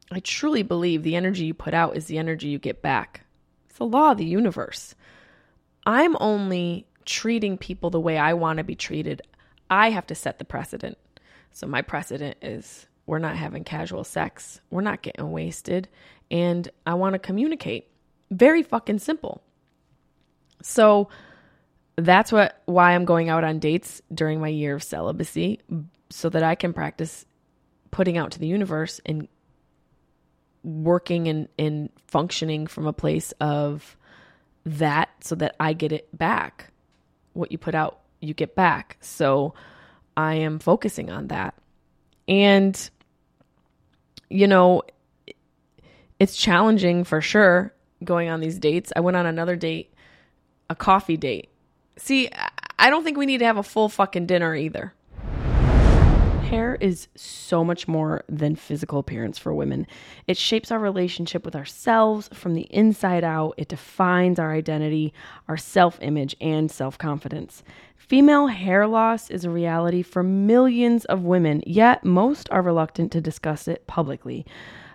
I 0.10 0.22
truly 0.22 0.64
believe 0.64 1.04
the 1.04 1.18
energy 1.18 1.46
you 1.46 1.54
put 1.54 1.74
out 1.74 1.98
is 1.98 2.06
the 2.06 2.18
energy 2.18 2.48
you 2.48 2.60
get 2.60 2.82
back. 2.82 3.26
It's 3.70 3.78
the 3.78 3.86
law 3.86 4.12
of 4.12 4.18
the 4.18 4.26
universe. 4.26 4.96
I'm 5.86 6.16
only 6.20 6.88
treating 7.06 7.58
people 7.58 7.90
the 7.90 8.00
way 8.00 8.18
I 8.18 8.34
want 8.34 8.58
to 8.58 8.64
be 8.64 8.76
treated. 8.76 9.22
I 9.70 9.90
have 9.90 10.08
to 10.08 10.16
set 10.16 10.40
the 10.40 10.46
precedent. 10.46 10.98
So 11.52 11.68
my 11.68 11.82
precedent 11.82 12.38
is 12.42 12.88
we're 13.06 13.20
not 13.20 13.36
having 13.36 13.64
casual 13.64 14.04
sex, 14.04 14.62
we're 14.70 14.82
not 14.82 15.02
getting 15.02 15.32
wasted, 15.32 15.88
and 16.30 16.70
I 16.86 16.94
want 16.96 17.14
to 17.14 17.20
communicate. 17.20 17.90
Very 18.32 18.64
fucking 18.64 19.00
simple. 19.00 19.42
So 20.62 21.10
that's 21.96 22.32
what 22.32 22.62
why 22.66 22.94
I'm 22.94 23.06
going 23.06 23.30
out 23.30 23.44
on 23.44 23.60
dates 23.60 24.02
during 24.14 24.40
my 24.40 24.50
year 24.50 24.76
of 24.76 24.84
celibacy 24.84 25.62
so 26.10 26.30
that 26.30 26.44
I 26.44 26.56
can 26.56 26.74
practice 26.74 27.26
putting 27.98 28.16
out 28.16 28.30
to 28.30 28.38
the 28.38 28.46
universe 28.46 29.02
and 29.08 29.28
working 30.62 31.48
and, 31.58 31.90
functioning 32.06 32.68
from 32.68 32.86
a 32.86 32.94
place 32.94 33.34
of 33.42 33.98
that 34.66 35.10
so 35.22 35.34
that 35.34 35.56
I 35.60 35.74
get 35.74 35.92
it 35.92 36.16
back. 36.16 36.72
What 37.34 37.52
you 37.52 37.58
put 37.58 37.74
out, 37.74 38.02
you 38.20 38.36
get 38.36 38.54
back. 38.54 38.98
So 39.02 39.56
I 40.16 40.36
am 40.36 40.60
focusing 40.60 41.10
on 41.10 41.30
that. 41.30 41.56
And, 42.28 42.90
you 44.30 44.48
know, 44.48 44.84
it's 46.20 46.38
challenging 46.38 47.04
for 47.04 47.20
sure 47.20 47.74
going 48.04 48.30
on 48.30 48.42
these 48.42 48.60
dates. 48.60 48.94
I 48.96 49.00
went 49.00 49.18
on 49.18 49.26
another 49.26 49.56
date, 49.56 49.92
a 50.70 50.76
coffee 50.76 51.18
date. 51.18 51.50
See, 51.98 52.30
I 52.78 52.92
don't 52.92 53.04
think 53.04 53.18
we 53.18 53.26
need 53.26 53.40
to 53.40 53.46
have 53.46 53.58
a 53.58 53.64
full 53.64 53.90
fucking 53.90 54.28
dinner 54.28 54.54
either. 54.54 54.94
Hair 56.48 56.78
is 56.80 57.10
so 57.14 57.66
much 57.66 57.90
more 57.90 58.24
than 58.30 58.56
physical 58.56 59.00
appearance 59.00 59.38
for 59.38 59.54
women. 59.54 59.86
It 60.28 60.38
shapes 60.38 60.72
our 60.72 60.80
relationship 60.80 61.44
with 61.44 61.58
ourselves 61.58 62.30
from 62.32 62.54
the 62.54 62.74
inside 62.74 63.26
out. 63.26 63.56
It 63.58 63.68
defines 63.68 64.40
our 64.40 64.54
identity, 64.54 65.14
our 65.50 65.58
self 65.58 66.00
image, 66.02 66.38
and 66.40 66.72
self 66.72 66.98
confidence. 66.98 67.64
Female 67.98 68.48
hair 68.48 68.88
loss 68.88 69.30
is 69.30 69.44
a 69.44 69.50
reality 69.50 70.02
for 70.02 70.24
millions 70.24 71.04
of 71.04 71.24
women, 71.24 71.64
yet 71.68 72.06
most 72.06 72.50
are 72.50 72.62
reluctant 72.62 73.12
to 73.12 73.20
discuss 73.20 73.68
it 73.68 73.86
publicly. 73.86 74.46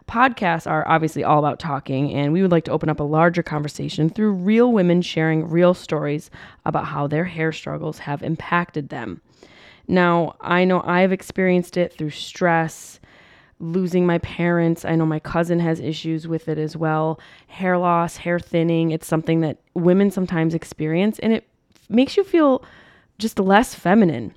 Podcasts 0.08 0.66
are 0.66 0.88
obviously 0.88 1.22
all 1.22 1.38
about 1.38 1.58
talking, 1.58 2.14
and 2.14 2.32
we 2.32 2.40
would 2.40 2.50
like 2.50 2.64
to 2.64 2.72
open 2.72 2.88
up 2.88 2.98
a 2.98 3.02
larger 3.02 3.42
conversation 3.42 4.08
through 4.08 4.32
real 4.32 4.72
women 4.72 5.02
sharing 5.02 5.46
real 5.46 5.74
stories 5.74 6.30
about 6.64 6.86
how 6.86 7.06
their 7.06 7.26
hair 7.26 7.52
struggles 7.52 7.98
have 7.98 8.22
impacted 8.22 8.88
them. 8.88 9.20
Now, 9.92 10.36
I 10.40 10.64
know 10.64 10.80
I've 10.86 11.12
experienced 11.12 11.76
it 11.76 11.92
through 11.92 12.10
stress, 12.10 12.98
losing 13.60 14.06
my 14.06 14.16
parents. 14.18 14.86
I 14.86 14.96
know 14.96 15.04
my 15.04 15.20
cousin 15.20 15.60
has 15.60 15.80
issues 15.80 16.26
with 16.26 16.48
it 16.48 16.56
as 16.56 16.74
well. 16.78 17.20
Hair 17.48 17.76
loss, 17.76 18.16
hair 18.16 18.40
thinning, 18.40 18.90
it's 18.90 19.06
something 19.06 19.42
that 19.42 19.58
women 19.74 20.10
sometimes 20.10 20.54
experience, 20.54 21.18
and 21.18 21.34
it 21.34 21.46
makes 21.90 22.16
you 22.16 22.24
feel 22.24 22.64
just 23.18 23.38
less 23.38 23.74
feminine. 23.74 24.34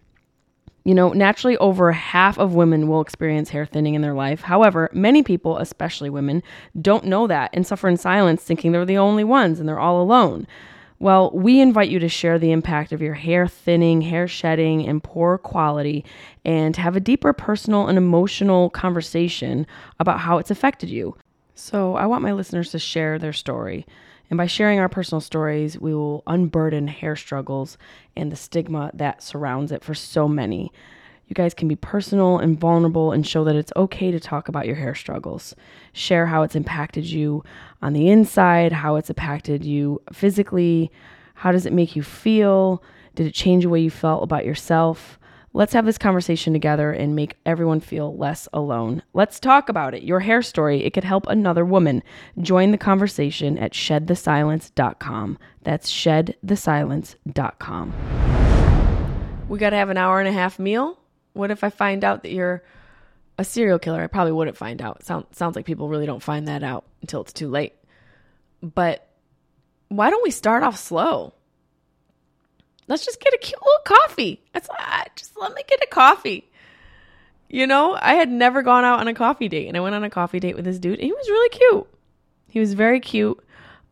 You 0.83 0.93
know, 0.93 1.13
naturally, 1.13 1.55
over 1.57 1.93
half 1.93 2.37
of 2.37 2.53
women 2.53 2.89
will 2.89 2.99
experience 2.99 3.49
hair 3.49 3.65
thinning 3.65 3.95
in 3.95 4.01
their 4.01 4.13
life. 4.13 4.41
However, 4.41 4.89
many 4.91 5.23
people, 5.23 5.57
especially 5.57 6.09
women, 6.09 6.43
don't 6.81 7.05
know 7.05 7.27
that 7.27 7.49
and 7.53 7.65
suffer 7.65 7.87
in 7.87 7.95
silence, 7.95 8.43
thinking 8.43 8.73
they're 8.73 8.85
the 8.85 8.97
only 8.97 9.23
ones 9.23 9.61
and 9.61 9.69
they're 9.69 9.79
all 9.79 10.01
alone. 10.01 10.47
Well, 11.05 11.29
we 11.35 11.61
invite 11.61 11.89
you 11.91 11.99
to 11.99 12.09
share 12.09 12.39
the 12.39 12.51
impact 12.51 12.91
of 12.91 12.99
your 12.99 13.13
hair 13.13 13.47
thinning, 13.47 14.01
hair 14.01 14.27
shedding, 14.27 14.87
and 14.87 15.03
poor 15.03 15.37
quality, 15.37 16.03
and 16.43 16.75
have 16.77 16.95
a 16.95 16.99
deeper 16.99 17.31
personal 17.31 17.87
and 17.87 17.95
emotional 17.95 18.71
conversation 18.71 19.67
about 19.99 20.21
how 20.21 20.39
it's 20.39 20.49
affected 20.49 20.89
you. 20.89 21.15
So, 21.53 21.93
I 21.93 22.07
want 22.07 22.23
my 22.23 22.31
listeners 22.31 22.71
to 22.71 22.79
share 22.79 23.19
their 23.19 23.33
story. 23.33 23.85
And 24.31 24.37
by 24.37 24.47
sharing 24.47 24.79
our 24.79 24.89
personal 24.89 25.21
stories, 25.21 25.79
we 25.79 25.93
will 25.93 26.23
unburden 26.25 26.87
hair 26.87 27.15
struggles 27.15 27.77
and 28.15 28.31
the 28.31 28.35
stigma 28.35 28.89
that 28.95 29.21
surrounds 29.21 29.71
it 29.71 29.83
for 29.83 29.93
so 29.93 30.27
many. 30.27 30.71
You 31.27 31.33
guys 31.33 31.53
can 31.53 31.67
be 31.67 31.75
personal 31.75 32.37
and 32.37 32.59
vulnerable 32.59 33.11
and 33.11 33.25
show 33.25 33.43
that 33.45 33.55
it's 33.55 33.71
okay 33.75 34.11
to 34.11 34.19
talk 34.19 34.47
about 34.47 34.67
your 34.67 34.75
hair 34.75 34.93
struggles. 34.93 35.55
Share 35.91 36.27
how 36.27 36.43
it's 36.43 36.55
impacted 36.55 37.05
you 37.05 37.43
on 37.81 37.93
the 37.93 38.09
inside, 38.09 38.71
how 38.71 38.95
it's 38.95 39.09
impacted 39.09 39.65
you 39.65 40.01
physically. 40.13 40.91
How 41.33 41.51
does 41.51 41.65
it 41.65 41.73
make 41.73 41.95
you 41.95 42.03
feel? 42.03 42.83
Did 43.15 43.27
it 43.27 43.33
change 43.33 43.63
the 43.63 43.69
way 43.69 43.79
you 43.79 43.89
felt 43.89 44.23
about 44.23 44.45
yourself? 44.45 45.17
Let's 45.53 45.73
have 45.73 45.85
this 45.85 45.97
conversation 45.97 46.51
together 46.51 46.91
and 46.91 47.15
make 47.15 47.37
everyone 47.45 47.79
feel 47.79 48.17
less 48.17 48.49
alone. 48.51 49.01
Let's 49.13 49.39
talk 49.39 49.69
about 49.69 49.93
it. 49.93 50.03
Your 50.03 50.19
hair 50.19 50.41
story, 50.41 50.83
it 50.83 50.93
could 50.93 51.05
help 51.05 51.25
another 51.27 51.63
woman. 51.63 52.03
Join 52.41 52.71
the 52.71 52.77
conversation 52.77 53.57
at 53.57 53.71
shedthesilence.com. 53.71 55.37
That's 55.63 55.89
shedthesilence.com. 55.89 57.93
We 59.47 59.57
got 59.57 59.69
to 59.69 59.77
have 59.77 59.89
an 59.89 59.97
hour 59.97 60.19
and 60.19 60.27
a 60.27 60.33
half 60.33 60.59
meal. 60.59 60.99
What 61.35 61.51
if 61.51 61.63
I 61.63 61.69
find 61.69 62.03
out 62.03 62.23
that 62.23 62.31
you're 62.31 62.63
a 63.37 63.43
serial 63.43 63.77
killer? 63.77 64.01
I 64.01 64.07
probably 64.07 64.31
wouldn't 64.31 64.55
find 64.55 64.81
out. 64.81 65.03
Sound, 65.03 65.25
sounds 65.31 65.55
like 65.55 65.65
people 65.65 65.89
really 65.89 66.05
don't 66.05 66.23
find 66.23 66.47
that 66.47 66.63
out 66.63 66.85
until 67.01 67.21
it's 67.21 67.33
too 67.33 67.49
late. 67.49 67.73
But 68.61 69.07
why 69.89 70.09
don't 70.09 70.23
we 70.23 70.31
start 70.31 70.63
off 70.63 70.77
slow? 70.77 71.33
Let's 72.87 73.03
just 73.03 73.19
get 73.19 73.33
a 73.33 73.37
cute 73.37 73.61
little 73.61 73.97
coffee. 73.97 74.41
That's 74.53 74.69
just 75.15 75.37
let 75.37 75.53
me 75.53 75.63
get 75.67 75.83
a 75.83 75.87
coffee. 75.87 76.49
You 77.49 77.67
know, 77.67 77.97
I 77.99 78.13
had 78.13 78.29
never 78.29 78.61
gone 78.61 78.85
out 78.85 78.99
on 78.99 79.07
a 79.07 79.13
coffee 79.13 79.49
date, 79.49 79.67
and 79.67 79.75
I 79.75 79.81
went 79.81 79.95
on 79.95 80.03
a 80.03 80.09
coffee 80.09 80.39
date 80.39 80.55
with 80.55 80.65
this 80.65 80.79
dude. 80.79 80.99
he 80.99 81.11
was 81.11 81.29
really 81.29 81.49
cute. 81.49 81.87
He 82.47 82.59
was 82.59 82.73
very 82.73 82.99
cute. 82.99 83.43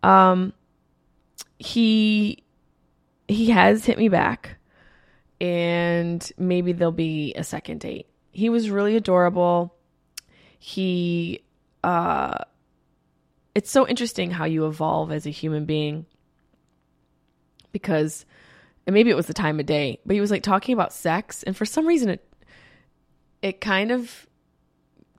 Um, 0.02 0.54
he 1.60 2.44
he 3.28 3.52
has 3.52 3.86
hit 3.86 3.98
me 3.98 4.10
back 4.10 4.58
and 5.44 6.32
maybe 6.38 6.72
there'll 6.72 6.94
be 6.94 7.34
a 7.36 7.44
second 7.44 7.82
date. 7.82 8.08
He 8.32 8.48
was 8.48 8.70
really 8.70 8.96
adorable. 8.96 9.76
He 10.58 11.44
uh 11.84 12.38
it's 13.54 13.70
so 13.70 13.86
interesting 13.86 14.32
how 14.32 14.46
you 14.46 14.66
evolve 14.66 15.12
as 15.12 15.26
a 15.26 15.30
human 15.30 15.66
being 15.66 16.06
because 17.74 18.26
and 18.88 18.94
maybe 18.94 19.10
it 19.10 19.16
was 19.16 19.28
the 19.28 19.34
time 19.34 19.60
of 19.60 19.66
day, 19.66 20.00
but 20.06 20.14
he 20.14 20.22
was 20.22 20.32
like 20.32 20.44
talking 20.44 20.74
about 20.74 20.94
sex 20.94 21.44
and 21.44 21.58
for 21.58 21.66
some 21.66 21.86
reason 21.86 22.08
it 22.08 22.26
it 23.42 23.60
kind 23.60 23.92
of 23.92 24.26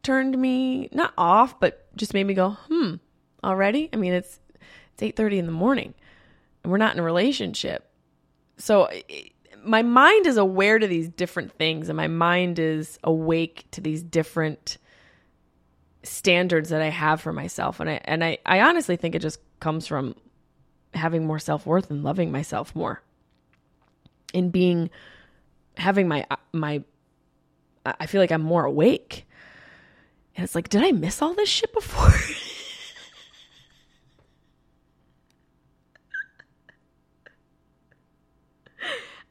turned 0.02 0.38
me 0.38 0.88
not 0.90 1.12
off, 1.18 1.60
but 1.60 1.94
just 1.96 2.14
made 2.14 2.24
me 2.24 2.32
go, 2.32 2.56
"Hmm, 2.68 2.94
already?" 3.42 3.90
I 3.92 3.96
mean, 3.96 4.14
it's 4.14 4.40
it's 4.94 5.02
8:30 5.02 5.36
in 5.36 5.46
the 5.46 5.52
morning 5.52 5.92
and 6.62 6.72
we're 6.72 6.78
not 6.78 6.94
in 6.94 7.00
a 7.00 7.02
relationship. 7.02 7.90
So 8.56 8.88
my 9.64 9.82
mind 9.82 10.26
is 10.26 10.36
aware 10.36 10.78
to 10.78 10.86
these 10.86 11.08
different 11.08 11.52
things 11.52 11.88
and 11.88 11.96
my 11.96 12.08
mind 12.08 12.58
is 12.58 12.98
awake 13.04 13.66
to 13.72 13.80
these 13.80 14.02
different 14.02 14.78
standards 16.02 16.68
that 16.68 16.82
I 16.82 16.90
have 16.90 17.20
for 17.20 17.32
myself 17.32 17.80
and 17.80 17.88
I 17.88 18.00
and 18.04 18.22
I, 18.22 18.38
I 18.44 18.60
honestly 18.60 18.96
think 18.96 19.14
it 19.14 19.22
just 19.22 19.40
comes 19.60 19.86
from 19.86 20.14
having 20.92 21.26
more 21.26 21.38
self-worth 21.38 21.90
and 21.90 22.04
loving 22.04 22.30
myself 22.30 22.74
more 22.74 23.02
and 24.32 24.52
being 24.52 24.90
having 25.76 26.06
my 26.06 26.26
my 26.52 26.82
I 27.86 28.06
feel 28.06 28.20
like 28.20 28.32
I'm 28.32 28.42
more 28.42 28.64
awake. 28.64 29.26
And 30.36 30.44
it's 30.44 30.54
like, 30.54 30.68
did 30.68 30.82
I 30.82 30.92
miss 30.92 31.22
all 31.22 31.34
this 31.34 31.48
shit 31.48 31.72
before? 31.72 32.12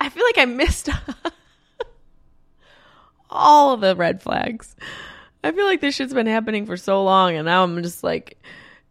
I 0.04 0.10
feel 0.10 0.26
like 0.26 0.38
I 0.38 0.44
missed 0.44 0.90
all 3.30 3.78
the 3.78 3.96
red 3.96 4.22
flags. 4.22 4.76
I 5.42 5.54
feel 5.54 5.64
like 5.64 5.80
this 5.80 5.96
shit's 5.96 6.14
been 6.14 6.28
happening 6.28 6.66
for 6.66 6.76
so 6.76 7.02
long, 7.06 7.38
and 7.38 7.46
now 7.46 7.64
I'm 7.64 7.82
just 7.82 8.04
like, 8.04 8.38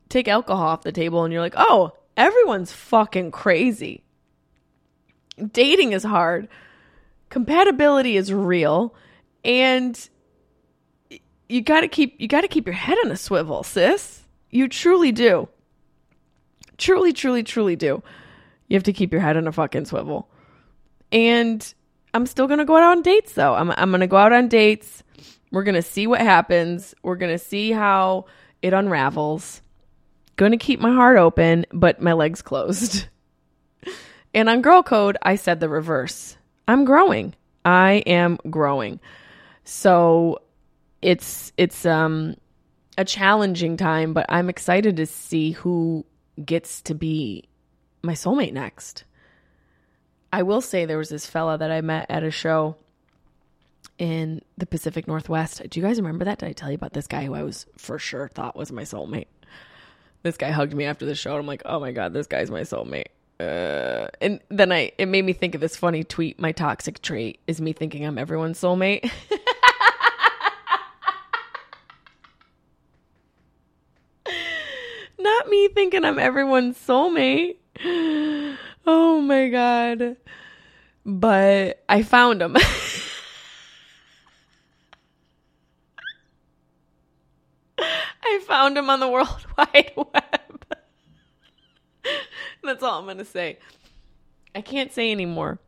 take 0.08 0.26
alcohol 0.26 0.68
off 0.68 0.84
the 0.84 0.90
table, 0.90 1.22
and 1.22 1.30
you're 1.30 1.42
like, 1.42 1.52
oh, 1.54 1.92
everyone's 2.16 2.72
fucking 2.72 3.30
crazy. 3.30 4.02
Dating 5.52 5.92
is 5.92 6.02
hard, 6.02 6.48
compatibility 7.28 8.16
is 8.16 8.32
real, 8.32 8.94
and 9.44 10.08
you 11.50 11.60
got 11.60 11.82
to 11.82 11.88
keep 11.88 12.18
you 12.18 12.26
got 12.26 12.40
to 12.40 12.48
keep 12.48 12.64
your 12.64 12.74
head 12.74 12.96
on 13.04 13.10
a 13.10 13.18
swivel, 13.18 13.64
sis. 13.64 14.22
You 14.48 14.66
truly 14.66 15.12
do. 15.12 15.50
Truly, 16.78 17.12
truly, 17.12 17.42
truly 17.42 17.76
do. 17.76 18.02
You 18.68 18.76
have 18.76 18.84
to 18.84 18.94
keep 18.94 19.12
your 19.12 19.20
head 19.20 19.36
on 19.36 19.46
a 19.46 19.52
fucking 19.52 19.84
swivel. 19.84 20.30
And 21.12 21.74
I'm 22.14 22.26
still 22.26 22.48
gonna 22.48 22.64
go 22.64 22.76
out 22.76 22.82
on 22.84 23.02
dates 23.02 23.34
though. 23.34 23.54
I'm 23.54 23.70
I'm 23.70 23.90
gonna 23.90 24.06
go 24.06 24.16
out 24.16 24.32
on 24.32 24.48
dates. 24.48 25.02
We're 25.50 25.64
gonna 25.64 25.82
see 25.82 26.06
what 26.06 26.20
happens. 26.20 26.94
We're 27.02 27.16
gonna 27.16 27.38
see 27.38 27.72
how 27.72 28.26
it 28.62 28.72
unravels. 28.72 29.60
Gonna 30.36 30.56
keep 30.56 30.80
my 30.80 30.92
heart 30.92 31.18
open, 31.18 31.66
but 31.72 32.00
my 32.00 32.14
legs 32.14 32.42
closed. 32.42 33.06
and 34.34 34.48
on 34.48 34.62
Girl 34.62 34.82
Code, 34.82 35.18
I 35.22 35.36
said 35.36 35.60
the 35.60 35.68
reverse. 35.68 36.36
I'm 36.66 36.84
growing. 36.84 37.34
I 37.64 38.02
am 38.06 38.38
growing. 38.48 38.98
So 39.64 40.40
it's 41.02 41.52
it's 41.56 41.84
um 41.84 42.36
a 42.98 43.04
challenging 43.04 43.76
time, 43.76 44.12
but 44.12 44.26
I'm 44.28 44.48
excited 44.48 44.96
to 44.96 45.06
see 45.06 45.52
who 45.52 46.04
gets 46.44 46.82
to 46.82 46.94
be 46.94 47.48
my 48.02 48.12
soulmate 48.12 48.52
next. 48.52 49.04
I 50.33 50.43
will 50.43 50.61
say 50.62 50.87
there 50.87 50.99
was 50.99 51.11
this 51.11 51.26
fella 51.26 51.59
that 51.59 51.70
I 51.70 51.83
met 51.83 52.07
at 52.09 52.24
a 52.24 52.30
show 52.30 52.76
in 53.99 54.41
the 54.57 54.64
Pacific 54.64 55.07
Northwest. 55.07 55.62
Do 55.68 55.78
you 55.78 55.85
guys 55.87 55.99
remember 56.01 56.24
that? 56.24 56.39
Did 56.39 56.49
I 56.49 56.53
tell 56.53 56.70
you 56.70 56.74
about 56.74 56.95
this 56.95 57.07
guy 57.07 57.26
who 57.26 57.35
I 57.35 57.43
was 57.43 57.66
for 57.76 57.99
sure 57.99 58.28
thought 58.28 58.57
was 58.57 58.72
my 58.72 58.83
soulmate? 58.83 59.26
This 60.22 60.39
guy 60.39 60.51
hugged 60.51 60.72
me 60.74 60.85
after 60.85 61.05
the 61.05 61.14
show, 61.14 61.33
and 61.33 61.41
I'm 61.41 61.47
like, 61.47 61.62
oh 61.66 61.80
my 61.80 61.93
god, 61.93 62.14
this 62.14 62.26
guy's 62.26 62.51
my 62.51 62.62
soulmate. 62.62 63.09
Uh, 63.39 64.09
and 64.20 64.41
then 64.49 64.72
I 64.72 64.93
it 64.99 65.07
made 65.07 65.24
me 65.24 65.33
think 65.33 65.55
of 65.55 65.61
this 65.61 65.76
funny 65.76 66.05
tweet. 66.05 66.41
My 66.41 66.53
toxic 66.53 67.03
trait 67.03 67.41
is 67.47 67.61
me 67.61 67.72
thinking 67.72 68.07
I'm 68.07 68.16
everyone's 68.18 68.61
soulmate. 68.61 69.11
Not 75.18 75.49
me 75.49 75.68
thinking 75.68 76.05
I'm 76.05 76.18
everyone's 76.18 76.78
soulmate. 76.78 77.57
Oh 78.87 79.20
my 79.20 79.49
god. 79.49 80.16
But 81.05 81.83
I 81.89 82.03
found 82.03 82.43
him. 82.43 82.57
I 88.24 88.39
found 88.47 88.78
him 88.78 88.89
on 88.89 89.01
the 89.01 89.09
World 89.09 89.47
Wide 89.59 89.93
Web. 89.97 90.76
That's 92.64 92.83
all 92.83 92.99
I'm 92.99 93.05
going 93.05 93.18
to 93.18 93.24
say. 93.24 93.59
I 94.55 94.61
can't 94.61 94.93
say 94.93 95.11
anymore. 95.11 95.59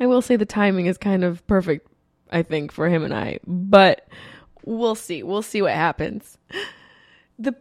I 0.00 0.06
will 0.06 0.22
say 0.22 0.36
the 0.36 0.46
timing 0.46 0.86
is 0.86 0.98
kind 0.98 1.24
of 1.24 1.46
perfect, 1.46 1.88
I 2.30 2.42
think, 2.42 2.72
for 2.72 2.88
him 2.88 3.04
and 3.04 3.14
I. 3.14 3.38
But 3.46 4.08
we'll 4.64 4.94
see. 4.94 5.22
We'll 5.22 5.42
see 5.42 5.62
what 5.62 5.72
happens. 5.72 6.38
The 7.38 7.54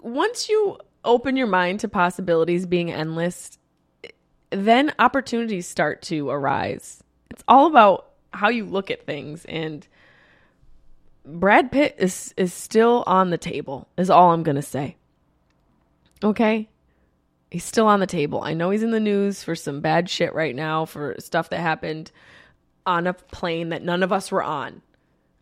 once 0.00 0.48
you 0.48 0.78
open 1.04 1.36
your 1.36 1.46
mind 1.46 1.80
to 1.80 1.88
possibilities 1.88 2.66
being 2.66 2.90
endless, 2.90 3.58
then 4.52 4.92
opportunities 4.98 5.66
start 5.66 6.02
to 6.02 6.30
arise. 6.30 7.02
It's 7.30 7.44
all 7.48 7.66
about 7.66 8.10
how 8.32 8.48
you 8.48 8.64
look 8.64 8.90
at 8.90 9.06
things 9.06 9.44
and 9.44 9.86
Brad 11.24 11.70
Pitt 11.70 11.94
is 11.98 12.34
is 12.36 12.52
still 12.52 13.04
on 13.06 13.30
the 13.30 13.38
table. 13.38 13.88
Is 13.96 14.10
all 14.10 14.32
I'm 14.32 14.42
going 14.42 14.56
to 14.56 14.62
say. 14.62 14.96
Okay? 16.22 16.68
He's 17.50 17.64
still 17.64 17.86
on 17.86 18.00
the 18.00 18.06
table. 18.06 18.40
I 18.42 18.54
know 18.54 18.70
he's 18.70 18.82
in 18.82 18.92
the 18.92 19.00
news 19.00 19.42
for 19.42 19.54
some 19.54 19.80
bad 19.80 20.08
shit 20.08 20.34
right 20.34 20.54
now 20.54 20.84
for 20.84 21.16
stuff 21.18 21.50
that 21.50 21.60
happened 21.60 22.10
on 22.86 23.06
a 23.06 23.12
plane 23.12 23.68
that 23.68 23.82
none 23.82 24.02
of 24.02 24.12
us 24.12 24.32
were 24.32 24.42
on. 24.42 24.82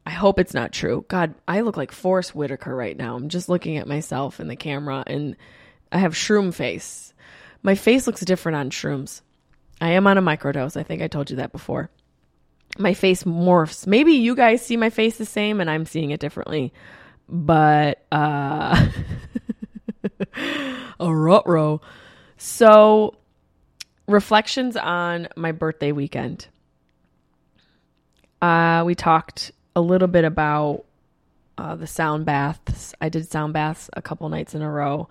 I 0.04 0.10
hope 0.10 0.38
it's 0.38 0.54
not 0.54 0.72
true. 0.72 1.04
God, 1.08 1.34
I 1.46 1.60
look 1.60 1.76
like 1.76 1.92
Forest 1.92 2.34
Whitaker 2.34 2.74
right 2.74 2.96
now. 2.96 3.14
I'm 3.14 3.28
just 3.28 3.48
looking 3.48 3.76
at 3.76 3.86
myself 3.86 4.40
in 4.40 4.48
the 4.48 4.56
camera 4.56 5.04
and 5.06 5.36
I 5.92 5.98
have 5.98 6.14
shroom 6.14 6.52
face. 6.52 7.09
My 7.62 7.74
face 7.74 8.06
looks 8.06 8.20
different 8.22 8.56
on 8.56 8.70
shrooms. 8.70 9.20
I 9.80 9.90
am 9.90 10.06
on 10.06 10.18
a 10.18 10.22
microdose. 10.22 10.76
I 10.76 10.82
think 10.82 11.02
I 11.02 11.08
told 11.08 11.30
you 11.30 11.36
that 11.36 11.52
before. 11.52 11.90
My 12.78 12.94
face 12.94 13.24
morphs. 13.24 13.86
Maybe 13.86 14.12
you 14.12 14.34
guys 14.34 14.64
see 14.64 14.76
my 14.76 14.90
face 14.90 15.18
the 15.18 15.26
same 15.26 15.60
and 15.60 15.70
I'm 15.70 15.86
seeing 15.86 16.10
it 16.10 16.20
differently. 16.20 16.72
But 17.28 18.04
uh 18.12 18.88
a 21.00 21.14
row. 21.14 21.80
So 22.36 23.16
reflections 24.06 24.76
on 24.76 25.28
my 25.36 25.52
birthday 25.52 25.92
weekend. 25.92 26.46
Uh 28.40 28.82
we 28.86 28.94
talked 28.94 29.52
a 29.74 29.80
little 29.80 30.08
bit 30.08 30.24
about 30.24 30.84
uh, 31.58 31.76
the 31.76 31.86
sound 31.86 32.24
baths. 32.24 32.94
I 33.00 33.10
did 33.10 33.30
sound 33.30 33.52
baths 33.52 33.90
a 33.92 34.00
couple 34.00 34.28
nights 34.30 34.54
in 34.54 34.62
a 34.62 34.70
row. 34.70 35.08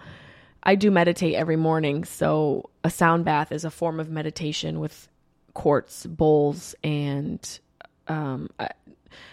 I 0.63 0.75
do 0.75 0.91
meditate 0.91 1.35
every 1.35 1.55
morning, 1.55 2.03
so 2.03 2.69
a 2.83 2.89
sound 2.89 3.25
bath 3.25 3.51
is 3.51 3.65
a 3.65 3.71
form 3.71 3.99
of 3.99 4.09
meditation 4.09 4.79
with 4.79 5.07
quartz 5.53 6.05
bowls 6.05 6.75
and 6.83 7.59
um, 8.07 8.49
I, 8.59 8.69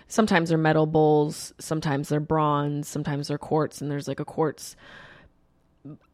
sometimes 0.09 0.51
they're 0.51 0.59
metal 0.59 0.87
bowls, 0.87 1.53
sometimes 1.59 2.09
they're 2.09 2.20
bronze, 2.20 2.89
sometimes 2.89 3.29
they're 3.29 3.39
quartz, 3.39 3.81
and 3.81 3.91
there's 3.91 4.09
like 4.09 4.20
a 4.20 4.24
quartz 4.24 4.77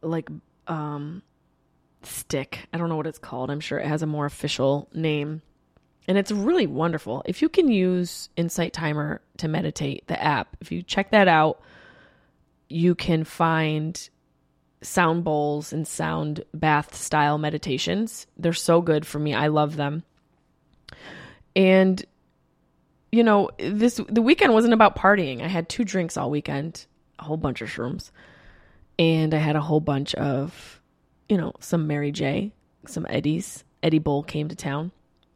like 0.01 0.29
um, 0.67 1.21
stick. 2.03 2.67
I 2.73 2.77
don't 2.77 2.89
know 2.89 2.95
what 2.95 3.07
it's 3.07 3.19
called. 3.19 3.49
I'm 3.49 3.59
sure 3.59 3.79
it 3.79 3.87
has 3.87 4.01
a 4.01 4.07
more 4.07 4.25
official 4.25 4.89
name. 4.93 5.41
And 6.07 6.17
it's 6.17 6.31
really 6.31 6.67
wonderful. 6.67 7.23
If 7.25 7.41
you 7.41 7.47
can 7.47 7.69
use 7.69 8.29
Insight 8.35 8.73
Timer 8.73 9.21
to 9.37 9.47
meditate, 9.47 10.05
the 10.07 10.21
app, 10.21 10.57
if 10.59 10.71
you 10.71 10.83
check 10.83 11.11
that 11.11 11.27
out, 11.27 11.61
you 12.67 12.93
can 12.93 13.23
find 13.23 14.09
sound 14.83 15.23
bowls 15.23 15.73
and 15.73 15.87
sound 15.87 16.43
bath 16.53 16.95
style 16.95 17.37
meditations. 17.37 18.27
They're 18.37 18.53
so 18.53 18.81
good 18.81 19.05
for 19.05 19.19
me. 19.19 19.33
I 19.33 19.47
love 19.47 19.75
them. 19.75 20.03
And 21.55 22.03
you 23.11 23.23
know, 23.23 23.51
this 23.59 23.99
the 24.09 24.21
weekend 24.21 24.53
wasn't 24.53 24.73
about 24.73 24.95
partying. 24.95 25.41
I 25.41 25.47
had 25.47 25.69
two 25.69 25.83
drinks 25.83 26.17
all 26.17 26.31
weekend, 26.31 26.85
a 27.19 27.23
whole 27.23 27.37
bunch 27.37 27.61
of 27.61 27.69
shrooms. 27.69 28.11
And 28.97 29.33
I 29.33 29.37
had 29.37 29.55
a 29.55 29.61
whole 29.61 29.79
bunch 29.79 30.13
of, 30.15 30.81
you 31.27 31.37
know, 31.37 31.53
some 31.59 31.87
Mary 31.87 32.11
J, 32.11 32.53
some 32.87 33.05
Eddies. 33.09 33.63
Eddie 33.81 33.99
Bowl 33.99 34.23
came 34.23 34.47
to 34.47 34.55
town 34.55 34.91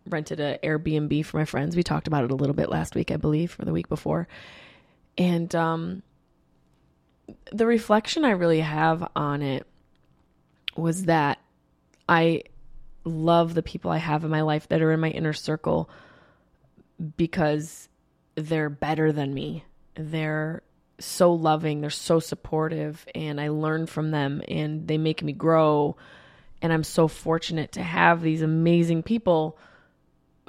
rented 0.09 0.39
an 0.39 0.57
Airbnb 0.63 1.25
for 1.25 1.37
my 1.37 1.45
friends. 1.45 1.75
We 1.75 1.83
talked 1.83 2.07
about 2.07 2.23
it 2.23 2.31
a 2.31 2.35
little 2.35 2.55
bit 2.55 2.69
last 2.69 2.95
week, 2.95 3.11
I 3.11 3.17
believe, 3.17 3.55
or 3.59 3.65
the 3.65 3.73
week 3.73 3.89
before. 3.89 4.27
And 5.17 5.53
um, 5.55 6.03
the 7.51 7.65
reflection 7.65 8.25
I 8.25 8.31
really 8.31 8.61
have 8.61 9.09
on 9.15 9.41
it 9.41 9.65
was 10.75 11.05
that 11.05 11.39
I 12.07 12.43
love 13.03 13.53
the 13.53 13.63
people 13.63 13.91
I 13.91 13.97
have 13.97 14.23
in 14.23 14.31
my 14.31 14.41
life 14.41 14.67
that 14.69 14.81
are 14.81 14.91
in 14.91 14.99
my 14.99 15.09
inner 15.09 15.33
circle 15.33 15.89
because 17.15 17.89
they're 18.35 18.69
better 18.69 19.11
than 19.11 19.33
me. 19.33 19.63
They're 19.95 20.61
so 20.99 21.33
loving, 21.33 21.81
they're 21.81 21.89
so 21.89 22.19
supportive, 22.19 23.05
and 23.13 23.39
I 23.39 23.49
learn 23.49 23.87
from 23.87 24.11
them 24.11 24.41
and 24.47 24.87
they 24.87 24.97
make 24.97 25.23
me 25.23 25.33
grow. 25.33 25.95
And 26.61 26.73
I'm 26.73 26.83
so 26.83 27.07
fortunate 27.07 27.73
to 27.73 27.83
have 27.83 28.21
these 28.21 28.41
amazing 28.41 29.03
people 29.03 29.57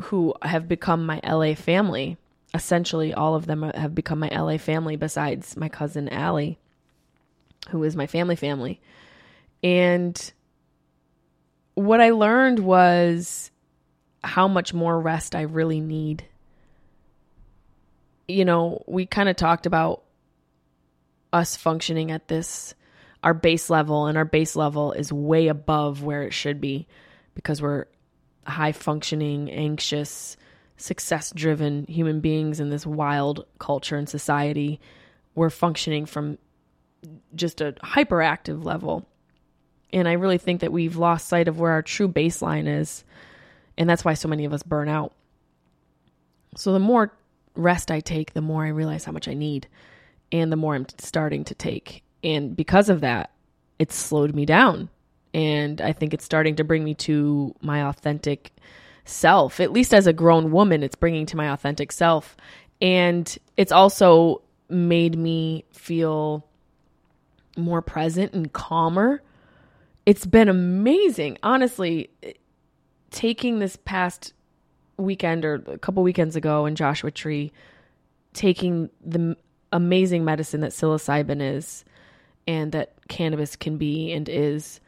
who 0.03 0.35
have 0.43 0.69
become 0.69 1.05
my 1.05 1.21
LA 1.25 1.55
family. 1.55 2.17
Essentially, 2.55 3.13
all 3.13 3.35
of 3.35 3.47
them 3.47 3.63
have 3.63 3.95
become 3.95 4.21
my 4.21 4.29
LA 4.29 4.57
family 4.57 4.97
besides 4.97 5.57
my 5.57 5.69
cousin 5.69 6.09
Allie, 6.09 6.59
who 7.69 7.83
is 7.85 7.97
my 7.97 8.07
family 8.07 8.37
family. 8.37 8.81
And 9.63 10.33
what 11.75 12.01
I 12.01 12.11
learned 12.11 12.59
was 12.59 13.51
how 14.23 14.49
much 14.49 14.75
more 14.75 14.99
rest 15.01 15.35
I 15.35 15.43
really 15.43 15.81
need. 15.81 16.25
You 18.27 18.45
know, 18.45 18.83
we 18.87 19.07
kind 19.07 19.29
of 19.29 19.37
talked 19.37 19.67
about 19.67 20.03
us 21.33 21.57
functioning 21.57 22.11
at 22.11 22.29
this 22.29 22.75
our 23.23 23.35
base 23.35 23.69
level 23.69 24.07
and 24.07 24.17
our 24.17 24.25
base 24.25 24.55
level 24.55 24.93
is 24.93 25.13
way 25.13 25.49
above 25.49 26.03
where 26.03 26.23
it 26.23 26.33
should 26.33 26.61
be 26.61 26.87
because 27.35 27.61
we're 27.61 27.87
high 28.47 28.73
functioning, 28.73 29.51
anxious, 29.51 30.37
success 30.77 31.33
driven 31.35 31.85
human 31.87 32.21
beings 32.21 32.61
in 32.61 32.71
this 32.71 32.87
wild 32.87 33.45
culture 33.59 33.97
and 33.97 34.09
society. 34.09 34.81
We're 35.35 35.51
functioning 35.51 36.07
from 36.07 36.39
just 37.35 37.61
a 37.61 37.73
hyperactive 37.83 38.65
level. 38.65 39.07
And 39.93 40.09
I 40.09 40.13
really 40.13 40.39
think 40.39 40.61
that 40.61 40.73
we've 40.73 40.97
lost 40.97 41.29
sight 41.29 41.49
of 41.49 41.59
where 41.59 41.73
our 41.73 41.83
true 41.83 42.09
baseline 42.09 42.69
is. 42.69 43.05
And 43.77 43.89
that's 43.89 44.05
why 44.05 44.15
so 44.15 44.29
many 44.29 44.45
of 44.45 44.53
us 44.53 44.63
burn 44.63 44.89
out. 44.89 45.13
So 46.57 46.73
the 46.73 46.79
more 46.79 47.13
rest 47.55 47.91
I 47.91 48.01
take, 48.01 48.33
the 48.33 48.41
more 48.41 48.65
I 48.65 48.69
realize 48.69 49.05
how 49.05 49.13
much 49.13 49.29
I 49.29 49.35
need 49.35 49.69
and 50.33 50.53
the 50.53 50.57
more 50.57 50.75
I'm 50.75 50.87
starting 50.99 51.45
to 51.45 51.55
take. 51.55 52.03
And 52.23 52.57
because 52.57 52.89
of 52.89 53.01
that, 53.01 53.31
it's 53.79 53.95
slowed 53.95 54.35
me 54.35 54.45
down. 54.45 54.89
And 55.33 55.81
I 55.81 55.93
think 55.93 56.13
it's 56.13 56.25
starting 56.25 56.57
to 56.57 56.65
bring 56.65 56.85
me 56.85 56.95
to 56.95 57.55
my 57.61 57.89
authentic 57.89 58.53
self. 59.05 59.61
At 59.61 59.73
least 59.73 59.95
as 59.95 60.07
a 60.07 60.13
grown 60.13 60.51
woman, 60.51 60.83
it's 60.83 60.97
bringing 60.97 61.27
to 61.27 61.37
my 61.37 61.51
authentic 61.53 61.93
self. 61.93 62.37
And 62.81 63.37
it's 63.57 63.73
also 63.73 64.43
made 64.69 65.17
me 65.17 65.65
feel 65.73 66.48
more 67.59 67.83
present 67.83 68.33
and 68.33 68.53
calmer. 68.53 69.23
It's 70.07 70.25
been 70.25 70.49
amazing. 70.49 71.39
Honestly, 71.43 72.11
taking 73.11 73.59
this 73.59 73.77
past 73.77 74.33
weekend 74.97 75.45
or 75.45 75.63
a 75.67 75.79
couple 75.79 76.03
weekends 76.03 76.37
ago 76.37 76.67
in 76.67 76.75
Joshua 76.75 77.11
Tree, 77.11 77.53
taking 78.33 78.91
the 79.05 79.37
amazing 79.73 80.25
medicine 80.25 80.61
that 80.63 80.71
psilocybin 80.71 81.57
is 81.57 81.85
and 82.47 82.73
that 82.73 82.95
cannabis 83.09 83.57
can 83.57 83.77
be 83.77 84.13
and 84.13 84.29
is, 84.29 84.81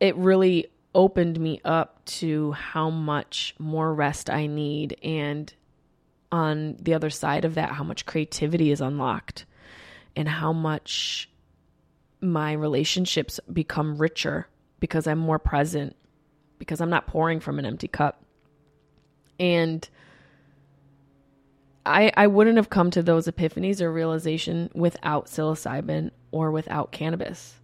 it 0.00 0.16
really 0.16 0.66
opened 0.94 1.38
me 1.38 1.60
up 1.64 2.02
to 2.06 2.52
how 2.52 2.88
much 2.88 3.54
more 3.58 3.92
rest 3.92 4.30
I 4.30 4.46
need. 4.46 4.96
And 5.02 5.52
on 6.32 6.76
the 6.80 6.94
other 6.94 7.10
side 7.10 7.44
of 7.44 7.54
that, 7.54 7.70
how 7.70 7.84
much 7.84 8.06
creativity 8.06 8.70
is 8.70 8.80
unlocked 8.80 9.44
and 10.16 10.26
how 10.26 10.52
much 10.52 11.28
my 12.20 12.52
relationships 12.52 13.40
become 13.52 13.98
richer 13.98 14.48
because 14.80 15.06
I'm 15.06 15.18
more 15.18 15.38
present, 15.38 15.96
because 16.58 16.80
I'm 16.80 16.90
not 16.90 17.06
pouring 17.06 17.40
from 17.40 17.58
an 17.58 17.66
empty 17.66 17.88
cup. 17.88 18.22
And 19.38 19.88
I, 21.84 22.12
I 22.16 22.26
wouldn't 22.26 22.56
have 22.56 22.70
come 22.70 22.90
to 22.92 23.02
those 23.02 23.26
epiphanies 23.26 23.80
or 23.80 23.92
realization 23.92 24.70
without 24.74 25.26
psilocybin 25.26 26.10
or 26.32 26.50
without 26.50 26.90
cannabis. 26.90 27.54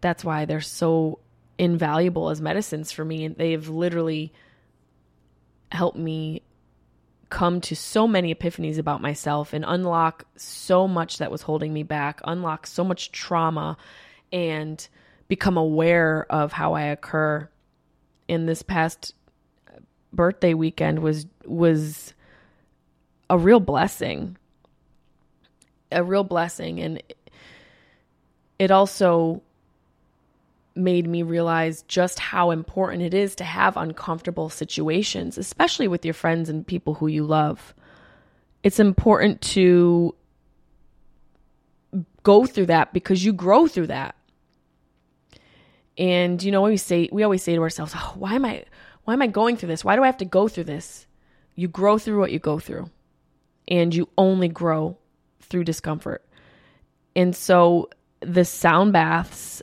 That's 0.00 0.24
why 0.24 0.44
they're 0.44 0.60
so 0.60 1.20
invaluable 1.58 2.28
as 2.30 2.40
medicines 2.40 2.92
for 2.92 3.04
me. 3.04 3.24
And 3.24 3.36
they've 3.36 3.68
literally 3.68 4.32
helped 5.70 5.98
me 5.98 6.42
come 7.36 7.60
to 7.60 7.76
so 7.76 8.08
many 8.08 8.34
epiphanies 8.34 8.78
about 8.78 9.02
myself 9.02 9.52
and 9.52 9.62
unlock 9.68 10.24
so 10.36 10.88
much 10.88 11.18
that 11.18 11.30
was 11.30 11.42
holding 11.42 11.70
me 11.70 11.82
back, 11.82 12.18
unlock 12.24 12.66
so 12.66 12.82
much 12.82 13.12
trauma, 13.12 13.76
and 14.32 14.88
become 15.28 15.58
aware 15.58 16.24
of 16.30 16.50
how 16.50 16.72
I 16.72 16.84
occur. 16.84 17.46
In 18.26 18.46
this 18.46 18.62
past 18.62 19.14
birthday 20.14 20.54
weekend 20.54 21.00
was 21.00 21.26
was 21.44 22.14
a 23.28 23.36
real 23.36 23.60
blessing. 23.60 24.38
A 25.92 26.02
real 26.02 26.24
blessing. 26.24 26.80
And 26.80 27.02
it 28.58 28.70
also 28.70 29.42
made 30.76 31.08
me 31.08 31.22
realize 31.22 31.82
just 31.82 32.18
how 32.18 32.50
important 32.50 33.02
it 33.02 33.14
is 33.14 33.34
to 33.36 33.44
have 33.44 33.76
uncomfortable 33.76 34.48
situations, 34.48 35.38
especially 35.38 35.88
with 35.88 36.04
your 36.04 36.14
friends 36.14 36.48
and 36.48 36.66
people 36.66 36.94
who 36.94 37.06
you 37.06 37.24
love. 37.24 37.74
It's 38.62 38.80
important 38.80 39.40
to 39.42 40.14
go 42.22 42.46
through 42.46 42.66
that 42.66 42.92
because 42.92 43.24
you 43.24 43.32
grow 43.32 43.66
through 43.66 43.86
that. 43.88 44.14
And 45.98 46.42
you 46.42 46.52
know, 46.52 46.62
we 46.62 46.76
say 46.76 47.08
we 47.12 47.22
always 47.22 47.42
say 47.42 47.54
to 47.54 47.62
ourselves, 47.62 47.94
oh, 47.96 48.14
"Why 48.16 48.34
am 48.34 48.44
I 48.44 48.64
why 49.04 49.14
am 49.14 49.22
I 49.22 49.28
going 49.28 49.56
through 49.56 49.68
this? 49.68 49.84
Why 49.84 49.96
do 49.96 50.02
I 50.02 50.06
have 50.06 50.18
to 50.18 50.24
go 50.24 50.48
through 50.48 50.64
this?" 50.64 51.06
You 51.54 51.68
grow 51.68 51.96
through 51.96 52.20
what 52.20 52.32
you 52.32 52.38
go 52.38 52.58
through 52.58 52.90
and 53.66 53.94
you 53.94 54.08
only 54.18 54.48
grow 54.48 54.98
through 55.40 55.64
discomfort. 55.64 56.22
And 57.14 57.34
so 57.34 57.88
the 58.20 58.44
sound 58.44 58.92
baths 58.92 59.62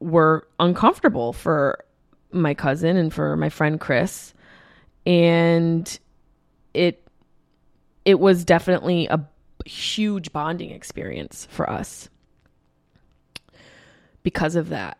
were 0.00 0.46
uncomfortable 0.60 1.32
for 1.32 1.84
my 2.32 2.54
cousin 2.54 2.96
and 2.96 3.12
for 3.12 3.36
my 3.36 3.48
friend 3.48 3.80
Chris. 3.80 4.34
And 5.04 5.98
it 6.74 7.06
it 8.04 8.20
was 8.20 8.44
definitely 8.44 9.06
a 9.08 9.24
huge 9.64 10.32
bonding 10.32 10.70
experience 10.70 11.46
for 11.50 11.68
us 11.68 12.08
because 14.22 14.54
of 14.54 14.68
that 14.68 14.98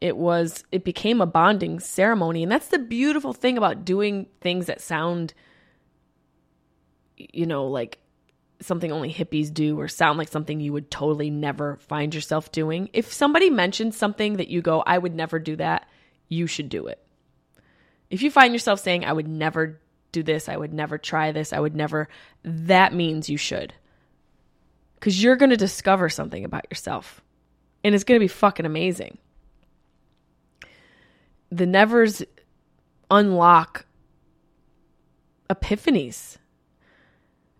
it 0.00 0.16
was 0.16 0.64
it 0.72 0.82
became 0.82 1.20
a 1.20 1.26
bonding 1.26 1.78
ceremony 1.78 2.42
and 2.42 2.50
that's 2.50 2.68
the 2.68 2.78
beautiful 2.78 3.32
thing 3.32 3.56
about 3.56 3.84
doing 3.84 4.26
things 4.40 4.66
that 4.66 4.80
sound 4.80 5.32
you 7.18 7.46
know, 7.46 7.66
like 7.66 7.98
something 8.60 8.90
only 8.90 9.12
hippies 9.12 9.52
do 9.52 9.78
or 9.78 9.88
sound 9.88 10.18
like 10.18 10.28
something 10.28 10.60
you 10.60 10.72
would 10.72 10.90
totally 10.90 11.30
never 11.30 11.76
find 11.76 12.14
yourself 12.14 12.50
doing. 12.50 12.90
If 12.92 13.12
somebody 13.12 13.50
mentions 13.50 13.96
something 13.96 14.36
that 14.36 14.48
you 14.48 14.62
go, 14.62 14.82
I 14.86 14.98
would 14.98 15.14
never 15.14 15.38
do 15.38 15.56
that, 15.56 15.88
you 16.28 16.46
should 16.46 16.68
do 16.68 16.86
it. 16.88 17.02
If 18.10 18.22
you 18.22 18.30
find 18.30 18.52
yourself 18.52 18.80
saying, 18.80 19.04
I 19.04 19.12
would 19.12 19.28
never 19.28 19.80
do 20.12 20.22
this, 20.22 20.48
I 20.48 20.56
would 20.56 20.72
never 20.72 20.98
try 20.98 21.32
this, 21.32 21.52
I 21.52 21.60
would 21.60 21.76
never, 21.76 22.08
that 22.42 22.92
means 22.92 23.28
you 23.28 23.36
should. 23.36 23.74
Because 24.94 25.22
you're 25.22 25.36
going 25.36 25.50
to 25.50 25.56
discover 25.56 26.08
something 26.08 26.44
about 26.44 26.66
yourself. 26.70 27.20
And 27.84 27.94
it's 27.94 28.04
going 28.04 28.18
to 28.18 28.24
be 28.24 28.28
fucking 28.28 28.66
amazing. 28.66 29.18
The 31.50 31.66
nevers 31.66 32.22
unlock 33.10 33.86
epiphanies 35.48 36.38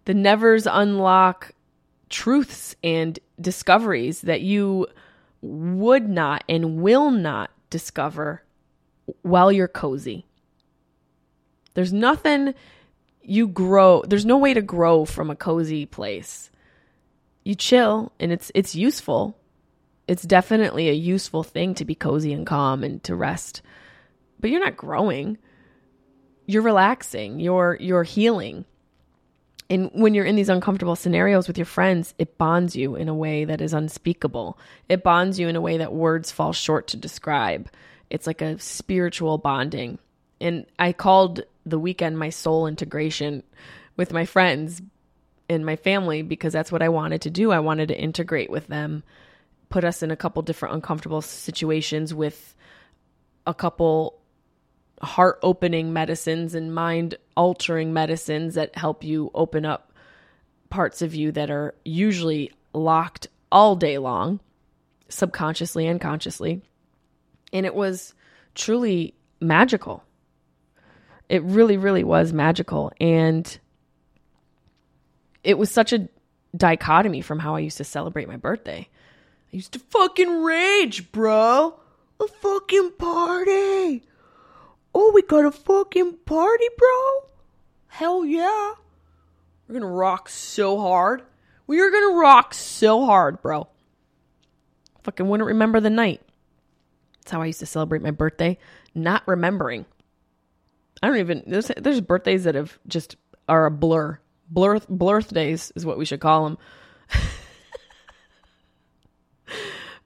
the 0.09 0.15
nevers 0.15 0.67
unlock 0.67 1.53
truths 2.09 2.75
and 2.83 3.19
discoveries 3.39 4.23
that 4.23 4.41
you 4.41 4.87
would 5.43 6.09
not 6.09 6.43
and 6.49 6.81
will 6.81 7.11
not 7.11 7.51
discover 7.69 8.43
while 9.21 9.53
you're 9.53 9.69
cozy. 9.69 10.25
There's 11.75 11.93
nothing 11.93 12.55
you 13.21 13.49
grow, 13.49 14.03
there's 14.09 14.25
no 14.25 14.39
way 14.39 14.55
to 14.55 14.63
grow 14.63 15.05
from 15.05 15.29
a 15.29 15.37
cozy 15.37 15.85
place. 15.85 16.51
You 17.45 17.55
chill 17.55 18.11
and 18.19 18.33
it's 18.33 18.51
it's 18.55 18.75
useful. 18.75 19.37
It's 20.07 20.23
definitely 20.23 20.89
a 20.89 20.95
useful 20.95 21.43
thing 21.43 21.75
to 21.75 21.85
be 21.85 21.95
cozy 21.95 22.33
and 22.33 22.47
calm 22.47 22.83
and 22.83 23.05
to 23.05 23.15
rest. 23.15 23.61
But 24.41 24.49
you're 24.49 24.65
not 24.65 24.79
growing. 24.79 25.37
You're 26.47 26.63
relaxing. 26.63 27.41
You're 27.41 27.77
you're 27.79 28.05
healing. 28.05 28.65
And 29.71 29.91
when 29.93 30.15
you're 30.15 30.25
in 30.25 30.37
these 30.37 30.49
uncomfortable 30.49 30.97
scenarios 30.97 31.47
with 31.47 31.59
your 31.59 31.67
friends, 31.67 32.15
it 32.19 32.39
bonds 32.39 32.75
you 32.75 32.97
in 32.97 33.09
a 33.09 33.15
way 33.15 33.45
that 33.45 33.61
is 33.61 33.75
unspeakable. 33.75 34.59
It 34.89 35.03
bonds 35.03 35.39
you 35.39 35.49
in 35.49 35.57
a 35.57 35.61
way 35.61 35.77
that 35.77 35.93
words 35.93 36.31
fall 36.31 36.53
short 36.53 36.89
to 36.89 36.97
describe. 36.97 37.69
It's 38.09 38.27
like 38.27 38.41
a 38.41 38.59
spiritual 38.59 39.37
bonding. 39.37 39.99
And 40.41 40.65
I 40.79 40.93
called 40.93 41.43
the 41.67 41.79
weekend 41.79 42.19
my 42.19 42.31
soul 42.31 42.67
integration 42.67 43.43
with 43.97 44.13
my 44.13 44.25
friends 44.25 44.81
and 45.51 45.67
my 45.67 45.77
family 45.77 46.23
because 46.23 46.53
that's 46.53 46.73
what 46.73 46.83
I 46.83 46.89
wanted 46.89 47.23
to 47.23 47.31
do. 47.31 47.51
I 47.51 47.61
wanted 47.61 47.89
to 47.89 47.99
integrate 47.99 48.51
with 48.51 48.69
them, 48.69 49.03
put 49.69 49.85
us 49.85 50.03
in 50.03 50.11
a 50.11 50.17
couple 50.17 50.41
different 50.43 50.77
uncomfortable 50.77 51.21
situations 51.21 52.15
with 52.15 52.55
a 53.47 53.53
couple 53.53 54.18
heart 55.03 55.39
opening 55.43 55.93
medicines 55.93 56.55
and 56.55 56.75
mind 56.75 57.17
altering 57.37 57.93
medicines 57.93 58.55
that 58.55 58.77
help 58.77 59.05
you 59.05 59.31
open 59.35 59.65
up 59.65 59.93
parts 60.71 61.03
of 61.03 61.15
you 61.15 61.33
that 61.33 61.51
are 61.51 61.75
usually 61.85 62.53
locked 62.73 63.29
all 63.51 63.77
day 63.77 63.99
long, 63.99 64.41
subconsciously 65.09 65.87
and 65.87 66.01
consciously. 66.01 66.63
And 67.53 67.65
it 67.65 67.75
was 67.75 68.15
truly 68.55 69.15
magical. 69.41 70.05
It 71.29 71.43
really, 71.43 71.77
really 71.77 72.05
was 72.05 72.33
magical. 72.33 72.93
And 73.01 73.59
it 75.45 75.57
was 75.57 75.71
such 75.71 75.93
a 75.93 76.09
dichotomy 76.57 77.21
from 77.21 77.39
how 77.39 77.55
I 77.55 77.61
used 77.61 77.79
to 77.79 77.85
celebrate 77.85 78.29
my 78.29 78.37
birthday. 78.37 78.89
I 79.53 79.57
used 79.57 79.73
to 79.73 79.79
fucking 79.79 80.43
rage, 80.43 81.11
bro. 81.13 81.79
A 82.21 82.27
fucking 82.27 82.93
party. 82.99 84.03
Oh, 84.95 85.13
we 85.15 85.23
got 85.23 85.45
a 85.45 85.51
fucking 85.51 86.19
party, 86.25 86.67
bro? 86.77 87.31
Hell 87.89 88.25
yeah. 88.25 88.75
We're 89.67 89.81
gonna 89.81 89.87
rock 89.93 90.29
so 90.29 90.79
hard. 90.79 91.23
We 91.67 91.81
are 91.81 91.91
gonna 91.91 92.17
rock 92.17 92.55
so 92.55 93.05
hard, 93.05 93.43
bro. 93.43 93.69
Fucking 95.03 95.29
wouldn't 95.29 95.47
remember 95.47 95.81
the 95.81 95.91
night. 95.91 96.23
That's 97.19 97.33
how 97.33 97.43
I 97.43 97.47
used 97.47 97.61
to 97.61 97.67
celebrate 97.67 98.03
my 98.03 98.11
birthday, 98.11 98.59
not 98.95 99.23
remembering. 99.27 99.85
I 101.03 101.07
don't 101.07 101.19
even 101.19 101.43
there's 101.47 101.71
there's 101.77 102.01
birthdays 102.01 102.45
that 102.45 102.55
have 102.55 102.79
just 102.87 103.17
are 103.49 103.67
a 103.67 103.71
blur. 103.71 104.19
Blur 104.51 104.81
birthdays 104.89 105.73
is 105.77 105.85
what 105.85 105.99
we 105.99 106.05
should 106.05 106.21
call 106.21 106.45
them. 106.45 106.59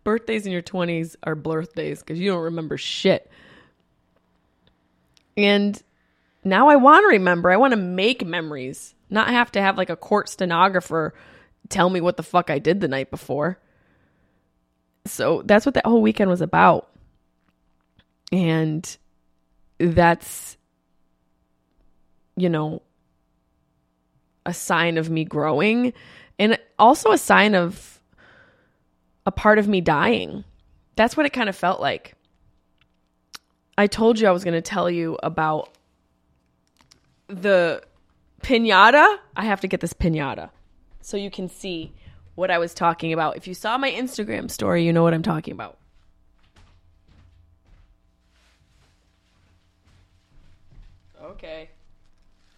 Birthdays 0.04 0.46
in 0.46 0.52
your 0.52 0.62
20s 0.62 1.14
are 1.22 1.36
birthdays 1.36 2.00
because 2.00 2.18
you 2.18 2.30
don't 2.30 2.42
remember 2.42 2.76
shit. 2.76 3.30
And 5.36 5.80
now 6.44 6.68
I 6.68 6.76
want 6.76 7.04
to 7.04 7.08
remember. 7.08 7.50
I 7.50 7.56
want 7.56 7.72
to 7.72 7.76
make 7.76 8.26
memories, 8.26 8.94
not 9.10 9.28
have 9.28 9.52
to 9.52 9.62
have 9.62 9.78
like 9.78 9.90
a 9.90 9.96
court 9.96 10.28
stenographer 10.28 11.14
tell 11.68 11.88
me 11.88 12.00
what 12.00 12.16
the 12.16 12.22
fuck 12.22 12.50
I 12.50 12.58
did 12.58 12.80
the 12.80 12.88
night 12.88 13.10
before. 13.10 13.58
So 15.06 15.42
that's 15.44 15.66
what 15.66 15.74
that 15.74 15.86
whole 15.86 16.02
weekend 16.02 16.30
was 16.30 16.40
about. 16.40 16.88
And 18.30 18.96
that's, 19.78 20.56
you 22.36 22.48
know, 22.48 22.82
a 24.46 24.54
sign 24.54 24.98
of 24.98 25.10
me 25.10 25.24
growing 25.24 25.92
and 26.38 26.58
also 26.78 27.12
a 27.12 27.18
sign 27.18 27.54
of 27.54 28.00
a 29.26 29.32
part 29.32 29.58
of 29.58 29.68
me 29.68 29.80
dying. 29.80 30.44
That's 30.96 31.16
what 31.16 31.26
it 31.26 31.32
kind 31.32 31.48
of 31.48 31.56
felt 31.56 31.80
like. 31.80 32.14
I 33.82 33.88
told 33.88 34.20
you 34.20 34.28
I 34.28 34.30
was 34.30 34.44
going 34.44 34.54
to 34.54 34.62
tell 34.62 34.88
you 34.88 35.18
about 35.24 35.68
the 37.26 37.82
pinata. 38.40 39.18
I 39.34 39.44
have 39.44 39.60
to 39.62 39.66
get 39.66 39.80
this 39.80 39.92
pinata 39.92 40.50
so 41.00 41.16
you 41.16 41.32
can 41.32 41.48
see 41.48 41.92
what 42.36 42.48
I 42.48 42.58
was 42.58 42.74
talking 42.74 43.12
about. 43.12 43.36
If 43.36 43.48
you 43.48 43.54
saw 43.54 43.76
my 43.78 43.90
Instagram 43.90 44.48
story, 44.52 44.86
you 44.86 44.92
know 44.92 45.02
what 45.02 45.14
I'm 45.14 45.24
talking 45.24 45.50
about. 45.50 45.78
Okay. 51.20 51.68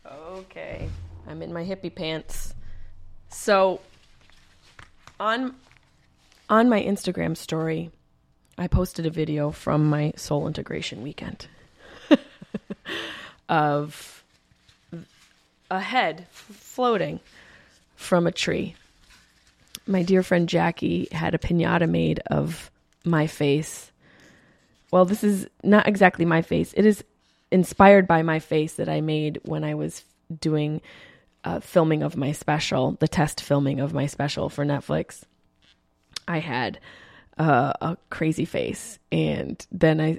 Okay. 0.06 0.90
I'm 1.26 1.40
in 1.40 1.54
my 1.54 1.64
hippie 1.64 1.94
pants. 1.94 2.52
So 3.30 3.80
on 5.18 5.54
on 6.50 6.68
my 6.68 6.82
Instagram 6.82 7.34
story, 7.34 7.90
I 8.56 8.68
posted 8.68 9.06
a 9.06 9.10
video 9.10 9.50
from 9.50 9.88
my 9.88 10.12
soul 10.16 10.46
integration 10.46 11.02
weekend 11.02 11.48
of 13.48 14.24
a 15.70 15.80
head 15.80 16.26
floating 16.30 17.20
from 17.96 18.26
a 18.26 18.32
tree. 18.32 18.76
My 19.86 20.02
dear 20.02 20.22
friend 20.22 20.48
Jackie 20.48 21.08
had 21.10 21.34
a 21.34 21.38
pinata 21.38 21.88
made 21.88 22.20
of 22.26 22.70
my 23.04 23.26
face. 23.26 23.90
Well, 24.90 25.04
this 25.04 25.24
is 25.24 25.48
not 25.62 25.88
exactly 25.88 26.24
my 26.24 26.42
face. 26.42 26.72
It 26.76 26.86
is 26.86 27.02
inspired 27.50 28.06
by 28.06 28.22
my 28.22 28.38
face 28.38 28.74
that 28.74 28.88
I 28.88 29.00
made 29.00 29.40
when 29.42 29.64
I 29.64 29.74
was 29.74 30.04
doing 30.40 30.80
uh, 31.42 31.60
filming 31.60 32.02
of 32.02 32.16
my 32.16 32.32
special, 32.32 32.92
the 33.00 33.08
test 33.08 33.40
filming 33.40 33.80
of 33.80 33.92
my 33.92 34.06
special 34.06 34.48
for 34.48 34.64
Netflix. 34.64 35.22
I 36.26 36.38
had 36.38 36.78
uh, 37.38 37.72
a 37.80 37.96
crazy 38.10 38.44
face, 38.44 38.98
and 39.10 39.64
then 39.72 40.00
I 40.00 40.18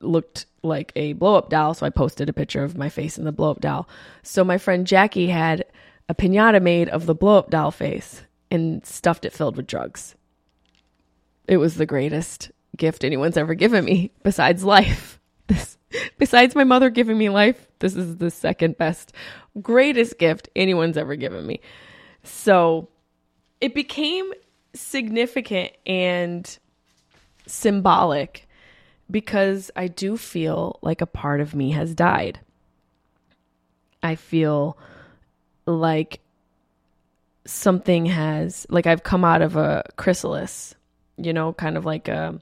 looked 0.00 0.46
like 0.62 0.92
a 0.96 1.12
blow 1.14 1.36
up 1.36 1.50
doll, 1.50 1.74
so 1.74 1.86
I 1.86 1.90
posted 1.90 2.28
a 2.28 2.34
picture 2.34 2.64
of 2.64 2.76
my 2.76 2.88
face 2.88 3.18
in 3.18 3.24
the 3.24 3.32
blow 3.32 3.50
up 3.50 3.60
doll. 3.60 3.88
So 4.22 4.44
my 4.44 4.58
friend 4.58 4.86
Jackie 4.86 5.28
had 5.28 5.64
a 6.08 6.14
pinata 6.14 6.60
made 6.60 6.88
of 6.88 7.06
the 7.06 7.14
blow 7.14 7.38
up 7.38 7.50
doll 7.50 7.70
face 7.70 8.22
and 8.50 8.84
stuffed 8.84 9.24
it 9.24 9.32
filled 9.32 9.56
with 9.56 9.66
drugs. 9.66 10.16
It 11.46 11.58
was 11.58 11.74
the 11.76 11.86
greatest 11.86 12.50
gift 12.76 13.04
anyone's 13.04 13.36
ever 13.36 13.54
given 13.54 13.84
me 13.84 14.12
besides 14.22 14.64
life. 14.64 15.18
This 15.50 15.78
besides 16.16 16.54
my 16.54 16.62
mother 16.62 16.90
giving 16.90 17.18
me 17.18 17.28
life, 17.28 17.66
this 17.80 17.96
is 17.96 18.18
the 18.18 18.30
second 18.30 18.78
best 18.78 19.12
greatest 19.60 20.16
gift 20.16 20.48
anyone's 20.54 20.96
ever 20.96 21.16
given 21.16 21.44
me. 21.44 21.60
So, 22.22 22.88
it 23.60 23.74
became 23.74 24.30
significant 24.74 25.72
and 25.86 26.58
symbolic 27.46 28.48
because 29.10 29.70
I 29.74 29.88
do 29.88 30.16
feel 30.16 30.78
like 30.82 31.00
a 31.00 31.06
part 31.06 31.40
of 31.40 31.54
me 31.54 31.72
has 31.72 31.94
died. 31.94 32.40
I 34.02 34.14
feel 34.14 34.78
like 35.66 36.20
something 37.44 38.06
has 38.06 38.66
like 38.70 38.86
I've 38.86 39.02
come 39.02 39.24
out 39.24 39.42
of 39.42 39.56
a 39.56 39.84
chrysalis, 39.96 40.74
you 41.16 41.32
know, 41.32 41.52
kind 41.52 41.76
of 41.76 41.84
like 41.84 42.08
a 42.08 42.40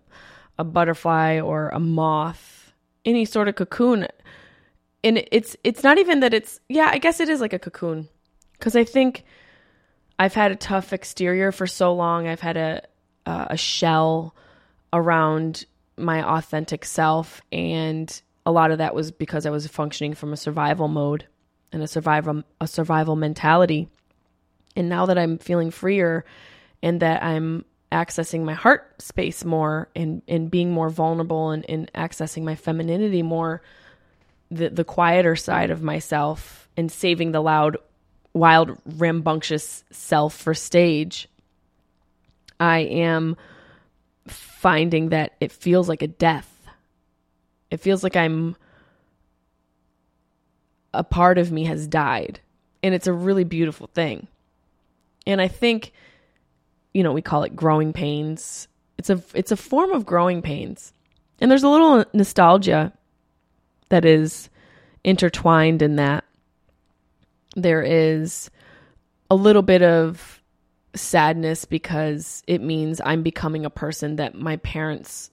a 0.59 0.64
butterfly 0.64 1.41
or 1.41 1.68
a 1.70 1.81
moth, 1.81 2.72
any 3.05 3.24
sort 3.24 3.49
of 3.49 3.55
cocoon. 3.55 4.07
And 5.03 5.24
it's 5.31 5.57
it's 5.64 5.83
not 5.83 5.99
even 5.99 6.20
that 6.20 6.35
it's 6.35 6.61
yeah, 6.68 6.91
I 6.93 6.99
guess 6.99 7.20
it 7.20 7.29
is 7.29 7.41
like 7.41 7.53
a 7.53 7.59
cocoon. 7.59 8.09
Cuz 8.61 8.76
I 8.76 8.85
think 8.85 9.24
I've 10.18 10.34
had 10.34 10.50
a 10.50 10.56
tough 10.56 10.92
exterior 10.92 11.52
for 11.52 11.66
so 11.66 11.94
long. 11.94 12.26
I've 12.26 12.40
had 12.40 12.56
a 12.56 12.82
uh, 13.26 13.46
a 13.50 13.56
shell 13.56 14.34
around 14.92 15.66
my 15.96 16.22
authentic 16.22 16.84
self 16.84 17.42
and 17.52 18.22
a 18.46 18.50
lot 18.50 18.70
of 18.70 18.78
that 18.78 18.94
was 18.94 19.10
because 19.10 19.44
I 19.44 19.50
was 19.50 19.66
functioning 19.66 20.14
from 20.14 20.32
a 20.32 20.36
survival 20.36 20.88
mode 20.88 21.26
and 21.70 21.82
a 21.82 21.86
survival 21.86 22.42
a 22.60 22.66
survival 22.66 23.16
mentality. 23.16 23.88
And 24.74 24.88
now 24.88 25.06
that 25.06 25.18
I'm 25.18 25.38
feeling 25.38 25.70
freer 25.70 26.24
and 26.82 27.00
that 27.00 27.22
I'm 27.22 27.64
accessing 27.92 28.44
my 28.44 28.54
heart 28.54 29.02
space 29.02 29.44
more 29.44 29.88
and, 29.94 30.22
and 30.28 30.50
being 30.50 30.70
more 30.70 30.88
vulnerable 30.88 31.50
and, 31.50 31.68
and 31.68 31.90
accessing 31.94 32.42
my 32.42 32.54
femininity 32.54 33.22
more, 33.22 33.60
the 34.50 34.70
the 34.70 34.84
quieter 34.84 35.36
side 35.36 35.70
of 35.70 35.82
myself 35.82 36.68
and 36.76 36.90
saving 36.90 37.32
the 37.32 37.42
loud 37.42 37.76
wild, 38.35 38.79
rambunctious 38.85 39.85
self 39.91 40.35
for 40.35 40.55
stage, 40.55 41.29
I 42.61 42.79
am 42.79 43.37
finding 44.26 45.11
that 45.11 45.35
it 45.41 45.53
feels 45.53 45.89
like 45.89 46.03
a 46.03 46.09
death. 46.09 46.68
It 47.70 47.81
feels 47.81 48.03
like 48.03 48.16
I'm 48.16 48.57
a 50.95 51.05
part 51.05 51.39
of 51.39 51.53
me 51.53 51.64
has 51.64 51.87
died. 51.87 52.41
And 52.83 52.95
it's 52.95 53.07
a 53.07 53.12
really 53.12 53.45
beautiful 53.45 53.89
thing. 53.89 54.29
And 55.26 55.41
I 55.41 55.49
think, 55.49 55.93
you 56.95 57.03
know, 57.03 57.12
we 57.12 57.22
call 57.22 57.43
it 57.43 57.57
growing 57.57 57.93
pains. 57.93 58.68
It's 58.97 59.11
a 59.11 59.22
it's 59.35 59.53
a 59.53 59.57
form 59.57 59.93
of 59.93 60.07
growing 60.07 60.43
pains. 60.43 60.93
And 61.41 61.51
there's 61.51 61.62
a 61.62 61.68
little 61.68 62.05
nostalgia 62.12 62.93
that 63.91 64.05
is 64.05 64.49
intertwined 65.05 65.83
in 65.83 65.97
that 65.97 66.24
there 67.62 67.82
is 67.82 68.50
a 69.30 69.34
little 69.34 69.62
bit 69.62 69.82
of 69.82 70.42
sadness 70.94 71.64
because 71.64 72.42
it 72.46 72.61
means 72.61 73.00
I'm 73.04 73.22
becoming 73.22 73.64
a 73.64 73.70
person 73.70 74.16
that 74.16 74.34
my 74.34 74.56
parents 74.56 75.30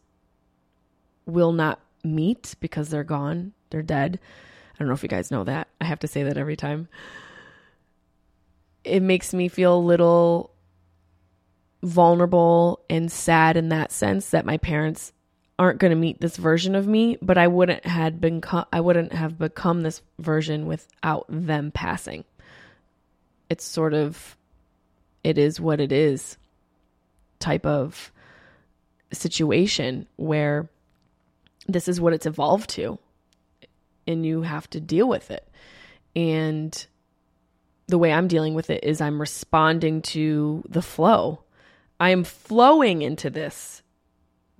will 1.26 1.54
not 1.54 1.80
meet 2.04 2.56
because 2.60 2.90
they're 2.90 3.04
gone. 3.04 3.54
They're 3.70 3.82
dead. 3.82 4.20
I 4.74 4.78
don't 4.80 4.88
know 4.88 4.94
if 4.94 5.04
you 5.04 5.10
guys 5.10 5.32
know 5.32 5.44
that. 5.46 5.68
I 5.80 5.86
have 5.86 6.00
to 6.00 6.08
say 6.08 6.24
that 6.24 6.38
every 6.38 6.56
time. 6.56 6.88
It 8.84 9.02
makes 9.02 9.34
me 9.34 9.48
feel 9.48 9.78
a 9.78 9.80
little 9.80 10.52
vulnerable 11.82 12.82
and 12.90 13.12
sad 13.12 13.58
in 13.58 13.70
that 13.70 13.92
sense 13.92 14.30
that 14.32 14.46
my 14.46 14.58
parents 14.58 15.14
aren't 15.58 15.80
going 15.80 15.92
to 15.92 15.96
meet 15.96 16.20
this 16.20 16.38
version 16.38 16.76
of 16.76 16.88
me, 16.88 17.18
but 17.22 17.38
I 17.38 17.48
wouldn't 17.48 17.86
had 17.86 18.20
been 18.20 18.42
I 18.74 18.82
wouldn't 18.82 19.14
have 19.14 19.38
become 19.38 19.82
this 19.82 20.02
version 20.20 20.66
without 20.66 21.26
them 21.30 21.72
passing. 21.72 22.26
It's 23.50 23.64
sort 23.64 23.94
of 23.94 24.36
it 25.24 25.38
is 25.38 25.60
what 25.60 25.80
it 25.80 25.92
is 25.92 26.38
type 27.40 27.66
of 27.66 28.12
situation 29.12 30.08
where 30.18 30.68
this 31.68 31.88
is 31.88 32.02
what 32.02 32.14
it's 32.14 32.26
evolved 32.26 32.70
to. 32.72 33.00
and 34.08 34.26
you 34.26 34.42
have 34.44 34.70
to 34.72 34.80
deal 34.80 35.08
with 35.08 35.32
it. 35.32 35.48
And 36.16 36.86
the 37.88 37.98
way 37.98 38.12
I'm 38.12 38.28
dealing 38.28 38.54
with 38.54 38.70
it 38.70 38.84
is 38.84 39.02
I'm 39.02 39.20
responding 39.20 40.02
to 40.04 40.64
the 40.70 40.82
flow. 40.82 41.42
I 42.00 42.10
am 42.10 42.24
flowing 42.24 43.02
into 43.02 43.30
this 43.30 43.82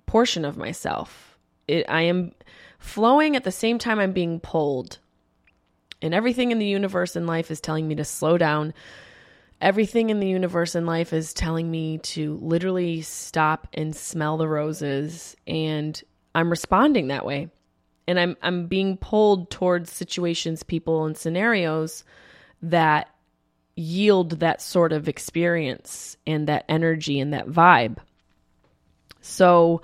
portion 0.06 0.44
of 0.44 0.56
myself. 0.56 1.38
It, 1.68 1.86
I 1.88 2.02
am 2.02 2.32
flowing 2.78 3.36
at 3.36 3.44
the 3.44 3.52
same 3.52 3.78
time 3.78 3.98
I'm 3.98 4.12
being 4.12 4.40
pulled. 4.40 4.98
And 6.02 6.14
everything 6.14 6.52
in 6.52 6.58
the 6.58 6.66
universe 6.66 7.16
and 7.16 7.26
life 7.26 7.50
is 7.50 7.60
telling 7.60 7.88
me 7.88 7.94
to 7.96 8.04
slow 8.04 8.38
down. 8.38 8.74
Everything 9.60 10.10
in 10.10 10.20
the 10.20 10.28
universe 10.28 10.74
and 10.74 10.86
life 10.86 11.12
is 11.12 11.32
telling 11.32 11.70
me 11.70 11.98
to 11.98 12.38
literally 12.42 13.00
stop 13.02 13.66
and 13.72 13.96
smell 13.96 14.36
the 14.36 14.48
roses. 14.48 15.34
And 15.46 16.00
I'm 16.34 16.50
responding 16.50 17.08
that 17.08 17.24
way. 17.24 17.48
And 18.06 18.20
I'm 18.20 18.36
I'm 18.42 18.66
being 18.66 18.98
pulled 18.98 19.50
towards 19.50 19.90
situations, 19.90 20.62
people, 20.62 21.06
and 21.06 21.16
scenarios 21.16 22.04
that 22.62 23.10
yield 23.74 24.38
that 24.40 24.62
sort 24.62 24.92
of 24.92 25.08
experience 25.08 26.16
and 26.26 26.46
that 26.46 26.64
energy 26.68 27.18
and 27.18 27.32
that 27.32 27.48
vibe. 27.48 27.98
So 29.26 29.82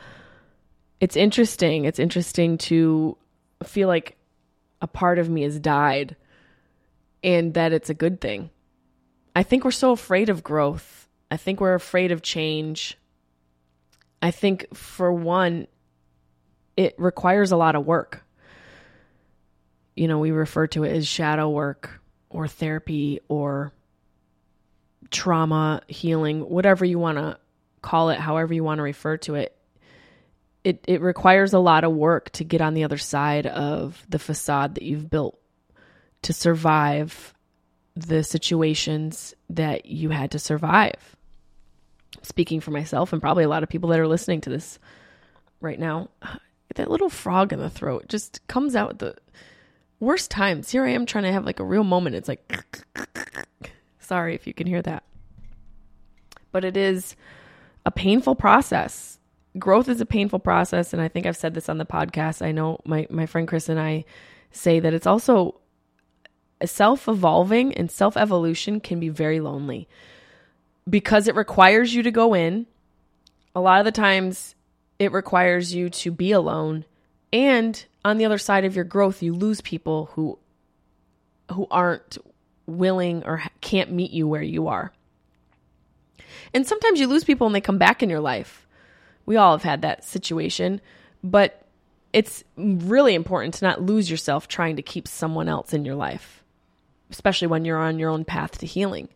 it's 1.01 1.17
interesting. 1.17 1.85
It's 1.85 1.99
interesting 1.99 2.59
to 2.59 3.19
feel 3.65 3.89
like 3.89 4.17
a 4.81 4.87
part 4.87 5.19
of 5.19 5.29
me 5.29 5.43
has 5.43 5.59
died 5.59 6.17
and 7.25 7.53
that 7.55 7.73
it's 7.73 7.91
a 7.91 7.95
good 7.95 8.21
thing. 8.21 8.51
I 9.35 9.43
think 9.43 9.65
we're 9.65 9.73
so 9.73 9.91
afraid 9.91 10.29
of 10.29 10.45
growth. 10.45 11.09
I 11.31 11.37
think 11.37 11.61
we're 11.61 11.75
afraid 11.75 12.13
of 12.13 12.23
change. 12.23 12.97
I 14.21 14.31
think, 14.31 14.75
for 14.75 15.13
one, 15.13 15.67
it 16.77 16.95
requires 16.97 17.51
a 17.51 17.57
lot 17.57 17.75
of 17.75 17.85
work. 17.85 18.25
You 19.97 20.07
know, 20.07 20.21
we 20.21 20.31
refer 20.31 20.69
to 20.69 20.85
it 20.85 20.97
as 20.97 21.09
shadow 21.09 21.51
work 21.51 22.01
or 22.31 22.47
therapy 22.47 23.21
or 23.29 23.73
trauma 25.11 25.83
healing, 25.89 26.41
whatever 26.49 26.85
you 26.85 26.99
want 26.99 27.19
to 27.19 27.39
call 27.83 28.11
it, 28.11 28.19
however 28.19 28.55
you 28.55 28.65
want 28.65 28.79
to 28.79 28.83
refer 28.83 29.17
to 29.19 29.35
it. 29.35 29.57
It 30.65 30.85
it 30.87 31.01
requires 31.01 31.53
a 31.53 31.59
lot 31.59 31.85
of 31.85 31.93
work 31.93 32.31
to 32.31 32.45
get 32.45 32.61
on 32.61 32.75
the 32.75 32.85
other 32.85 32.99
side 32.99 33.47
of 33.47 34.05
the 34.09 34.21
facade 34.21 34.77
that 34.77 34.85
you've 34.85 35.11
built 35.11 35.39
to 36.23 36.33
survive 36.33 37.35
the 37.97 38.23
situations 38.23 39.35
that 39.51 39.87
you 39.87 40.11
had 40.11 40.31
to 40.31 40.39
survive. 40.39 41.17
Speaking 42.23 42.61
for 42.61 42.71
myself 42.71 43.13
and 43.13 43.21
probably 43.21 43.45
a 43.45 43.49
lot 43.49 43.65
of 43.65 43.69
people 43.69 43.91
that 43.91 43.99
are 43.99 44.07
listening 44.07 44.41
to 44.43 44.51
this 44.51 44.79
right 45.61 45.79
now, 45.79 46.09
that 46.77 46.91
little 46.91 47.11
frog 47.11 47.53
in 47.53 47.59
the 47.59 47.69
throat 47.69 48.07
just 48.09 48.47
comes 48.47 48.77
out 48.77 48.99
the 48.99 49.17
worst 49.99 50.31
times. 50.31 50.71
Here 50.71 50.85
I 50.85 50.91
am 50.91 51.07
trying 51.07 51.25
to 51.25 51.33
have 51.33 51.45
like 51.45 51.61
a 51.61 51.65
real 51.65 51.85
moment. 51.85 52.17
It's 52.17 52.29
like 52.29 52.51
Sorry 53.99 54.35
if 54.35 54.47
you 54.47 54.55
can 54.55 54.67
hear 54.67 54.83
that. 54.83 55.05
But 56.51 56.65
it 56.65 56.77
is 56.77 57.17
a 57.85 57.91
painful 57.91 58.35
process. 58.35 59.19
Growth 59.59 59.89
is 59.89 60.01
a 60.01 60.07
painful 60.07 60.39
process. 60.39 60.93
And 60.93 61.03
I 61.03 61.09
think 61.09 61.27
I've 61.27 61.37
said 61.37 61.55
this 61.55 61.69
on 61.69 61.79
the 61.79 61.87
podcast. 61.87 62.43
I 62.43 62.53
know 62.53 62.81
my, 62.85 63.07
my 63.11 63.27
friend 63.27 63.47
Chris 63.47 63.69
and 63.69 63.79
I 63.79 64.05
say 64.51 64.81
that 64.81 64.95
it's 64.95 65.07
also 65.07 65.61
self 66.65 67.09
evolving 67.09 67.75
and 67.75 67.91
self 67.91 68.17
evolution 68.17 68.81
can 68.81 69.01
be 69.01 69.09
very 69.09 69.41
lonely 69.41 69.89
because 70.89 71.29
it 71.29 71.35
requires 71.35 71.95
you 71.95 72.03
to 72.03 72.11
go 72.11 72.35
in. 72.35 72.67
A 73.55 73.61
lot 73.61 73.81
of 73.81 73.85
the 73.85 73.93
times, 73.93 74.55
it 74.99 75.13
requires 75.13 75.75
you 75.75 75.91
to 75.91 76.11
be 76.11 76.33
alone. 76.33 76.85
And 77.33 77.85
on 78.05 78.19
the 78.19 78.25
other 78.25 78.39
side 78.39 78.65
of 78.65 78.75
your 78.75 78.85
growth, 78.85 79.23
you 79.23 79.35
lose 79.35 79.61
people 79.61 80.11
who 80.13 80.39
who 81.51 81.67
aren't 81.71 82.19
willing 82.67 83.25
or 83.25 83.43
can't 83.61 83.93
meet 83.93 84.11
you 84.11 84.27
where 84.27 84.43
you 84.43 84.69
are. 84.69 84.93
And 86.55 86.67
sometimes 86.67 87.01
you 87.01 87.07
lose 87.07 87.25
people 87.25 87.47
and 87.47 87.55
they 87.55 87.61
come 87.61 87.79
back 87.79 88.03
in 88.03 88.11
your 88.11 88.21
life. 88.21 88.67
We 89.25 89.37
all 89.37 89.53
have 89.53 89.63
had 89.63 89.83
that 89.83 90.05
situation, 90.05 90.81
but 91.23 91.67
it's 92.13 92.45
really 92.57 93.15
important 93.15 93.55
to 93.55 93.65
not 93.65 93.83
lose 93.83 94.11
yourself 94.11 94.49
trying 94.49 94.77
to 94.77 94.83
keep 94.83 95.09
someone 95.09 95.49
else 95.49 95.73
in 95.73 95.85
your 95.85 95.95
life, 95.95 96.45
especially 97.11 97.49
when 97.49 97.65
you're 97.65 97.79
on 97.79 97.99
your 97.99 98.11
own 98.11 98.25
path 98.25 98.59
to 98.59 98.67
healing. 98.67 99.09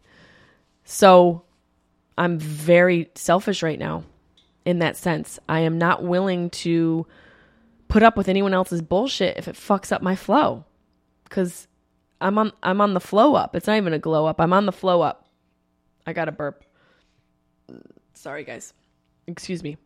So 0.85 1.43
I'm 2.17 2.39
very 2.39 3.11
selfish 3.15 3.63
right 3.63 3.79
now 3.79 4.05
in 4.65 4.79
that 4.79 4.97
sense. 4.97 5.39
I 5.49 5.61
am 5.61 5.79
not 5.79 6.03
willing 6.03 6.51
to 6.51 7.07
put 7.89 8.03
up 8.03 8.17
with 8.17 8.29
anyone 8.29 8.55
else's 8.55 8.83
bullshit 8.83 9.37
if 9.37 9.49
it 9.49 9.57
fucks 9.57 9.93
up 9.93 10.03
my 10.03 10.17
flow. 10.17 10.65
Cuz 11.29 11.69
I'm 12.21 12.39
on 12.39 12.53
I'm 12.63 12.81
on 12.81 12.95
the 12.95 13.01
flow 13.01 13.35
up. 13.35 13.55
It's 13.55 13.67
not 13.67 13.77
even 13.77 13.93
a 13.93 13.99
glow 13.99 14.27
up. 14.27 14.41
I'm 14.41 14.53
on 14.53 14.67
the 14.67 14.73
flow 14.73 15.03
up. 15.03 15.29
I 16.07 16.13
got 16.13 16.29
a 16.29 16.33
burp. 16.33 16.65
Sorry 18.15 18.45
guys. 18.45 18.73
Excuse 19.27 19.63
me. 19.63 19.77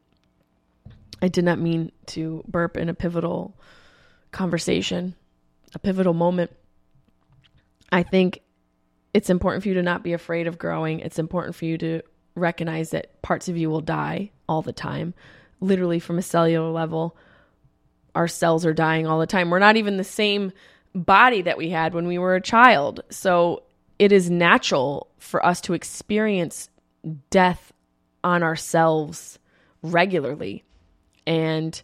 I 1.23 1.29
did 1.29 1.45
not 1.45 1.59
mean 1.59 1.93
to 2.07 2.45
burp 2.49 2.77
in 2.77 2.89
a 2.89 2.95
pivotal 2.95 3.55
conversation, 4.33 5.15
a 5.75 5.79
pivotal 5.79 6.15
moment. 6.15 6.51
I 7.93 8.03
think 8.03 8.41
it's 9.13 9.31
important 9.31 9.63
for 9.63 9.69
you 9.69 9.75
to 9.75 9.83
not 9.83 10.03
be 10.03 10.13
afraid 10.13 10.47
of 10.47 10.59
growing. 10.59 11.01
It's 11.01 11.19
important 11.19 11.57
for 11.57 11.65
you 11.65 11.77
to 11.79 12.03
recognize 12.35 12.91
that 12.91 13.21
parts 13.23 13.49
of 13.49 13.57
you 13.57 13.69
will 13.69 13.81
die 13.81 14.31
all 14.49 14.63
the 14.63 14.73
time. 14.73 15.15
Literally 15.61 15.99
from 15.99 16.19
a 16.19 16.23
cellular 16.23 16.71
level, 16.71 17.17
our 18.15 18.29
cells 18.29 18.65
are 18.65 18.73
dying 18.73 19.07
all 19.07 19.19
the 19.19 19.27
time. 19.27 19.51
We're 19.51 19.59
not 19.59 19.77
even 19.77 19.97
the 19.97 20.05
same 20.05 20.53
body 20.95 21.43
that 21.43 21.59
we 21.59 21.71
had 21.71 21.95
when 21.95 22.07
we 22.07 22.19
were 22.19 22.35
a 22.35 22.41
child. 22.41 23.01
So 23.11 23.65
it 23.99 24.13
is 24.13 24.31
natural 24.31 25.09
for 25.19 25.45
us 25.45 25.61
to 25.63 25.75
experience 25.75 26.71
death 27.31 27.73
on 28.23 28.43
ourselves 28.43 29.39
regularly. 29.83 30.65
And 31.27 31.81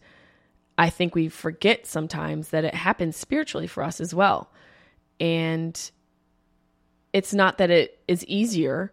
I 0.79 0.91
think 0.91 1.15
we 1.15 1.29
forget 1.29 1.87
sometimes 1.87 2.49
that 2.49 2.65
it 2.65 2.75
happens 2.75 3.17
spiritually 3.17 3.67
for 3.67 3.83
us 3.83 4.01
as 4.01 4.15
well. 4.15 4.51
And 5.19 5.91
it's 7.13 7.33
not 7.33 7.59
that 7.59 7.71
it 7.71 7.99
is 8.07 8.25
easier 8.27 8.93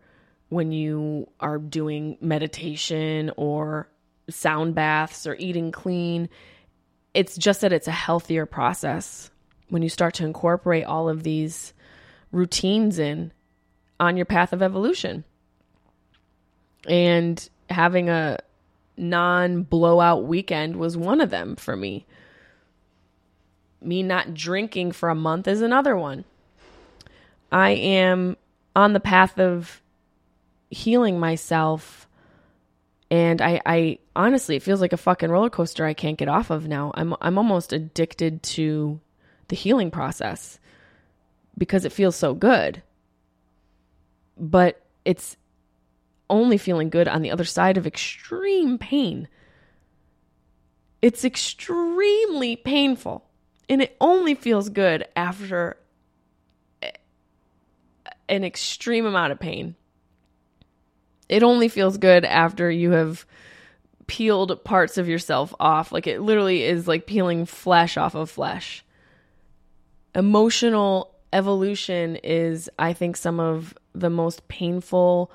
when 0.50 0.72
you 0.72 1.28
are 1.40 1.58
doing 1.58 2.18
meditation 2.22 3.32
or 3.36 3.90
sound 4.30 4.76
baths 4.76 5.28
or 5.28 5.36
eating 5.36 5.72
clean. 5.72 6.30
It's 7.14 7.36
just 7.36 7.62
that 7.62 7.74
it's 7.74 7.88
a 7.88 7.92
healthier 7.92 8.46
process 8.46 9.30
when 9.70 9.82
you 9.82 9.90
start 9.90 10.14
to 10.16 10.26
incorporate 10.26 10.86
all 10.86 11.10
of 11.10 11.24
these 11.24 11.74
routines 12.32 13.00
in 13.00 13.34
on 14.00 14.16
your 14.16 14.26
path 14.26 14.54
of 14.54 14.62
evolution. 14.62 15.24
And 16.88 17.48
having 17.70 18.10
a 18.10 18.40
non 18.98 19.64
blowout 19.64 20.26
weekend 20.26 20.78
was 20.78 20.98
one 20.98 21.22
of 21.22 21.30
them 21.30 21.56
for 21.56 21.76
me. 21.76 22.06
Me 23.82 24.04
not 24.04 24.34
drinking 24.34 24.92
for 24.94 25.10
a 25.10 25.16
month 25.16 25.48
is 25.48 25.62
another 25.62 25.96
one. 25.98 26.26
I 27.52 27.72
am 27.72 28.38
on 28.76 28.94
the 28.94 29.00
path 29.00 29.40
of 29.40 29.82
healing 30.70 31.20
myself 31.20 32.08
and 33.12 33.42
I, 33.44 33.62
I 33.64 34.00
honestly 34.16 34.56
it 34.56 34.64
feels 34.64 34.82
like 34.82 34.94
a 34.94 34.98
fucking 34.98 35.30
roller 35.30 35.52
coaster 35.52 35.86
I 35.86 35.94
can't 35.94 36.18
get 36.18 36.28
off 36.28 36.50
of 36.50 36.68
now. 36.68 36.92
I'm 36.96 37.14
I'm 37.22 37.38
almost 37.38 37.72
addicted 37.72 38.42
to 38.44 39.00
the 39.50 39.56
healing 39.56 39.92
process 39.92 40.60
because 41.56 41.86
it 41.86 41.92
feels 41.92 42.16
so 42.16 42.34
good. 42.34 42.82
But 44.36 44.82
it's 45.06 45.38
only 46.30 46.58
feeling 46.58 46.90
good 46.90 47.08
on 47.08 47.22
the 47.22 47.32
other 47.32 47.44
side 47.44 47.78
of 47.78 47.88
extreme 47.88 48.78
pain. 48.78 49.28
It's 51.02 51.26
extremely 51.26 52.56
painful 52.56 53.26
and 53.70 53.82
it 53.82 53.96
only 54.00 54.36
feels 54.36 54.70
good 54.70 55.06
after 55.16 55.78
an 58.30 58.44
extreme 58.44 59.06
amount 59.06 59.32
of 59.32 59.40
pain. 59.40 59.76
It 61.30 61.44
only 61.44 61.68
feels 61.68 61.98
good 61.98 62.26
after 62.26 62.70
you 62.70 62.92
have 62.92 63.26
peeled 64.08 64.64
parts 64.64 64.98
of 64.98 65.08
yourself 65.08 65.54
off. 65.60 65.92
Like 65.92 66.08
it 66.08 66.22
literally 66.22 66.64
is 66.64 66.88
like 66.88 67.06
peeling 67.06 67.46
flesh 67.46 67.98
off 67.98 68.16
of 68.16 68.30
flesh 68.30 68.84
emotional 70.16 71.14
evolution 71.32 72.18
is, 72.18 72.70
I 72.78 72.94
think, 72.94 73.18
some 73.18 73.40
of 73.40 73.74
the 73.94 74.10
most 74.10 74.48
painful 74.48 75.32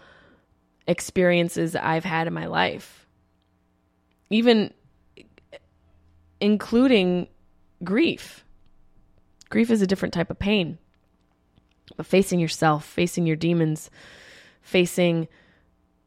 experiences 0.88 1.76
I've 1.76 2.04
had 2.04 2.26
in 2.26 2.32
my 2.32 2.46
life. 2.46 3.06
Even 4.30 4.72
including 6.40 7.28
grief. 7.84 8.44
Grief 9.50 9.70
is 9.70 9.82
a 9.82 9.86
different 9.86 10.14
type 10.14 10.30
of 10.30 10.38
pain. 10.38 10.78
But 11.96 12.06
facing 12.06 12.40
yourself, 12.40 12.84
facing 12.84 13.26
your 13.26 13.36
demons, 13.36 13.90
facing 14.62 15.28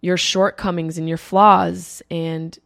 your 0.01 0.17
shortcomings 0.17 0.97
and 0.97 1.07
your 1.07 1.17
flaws 1.17 2.01
and 2.11 2.57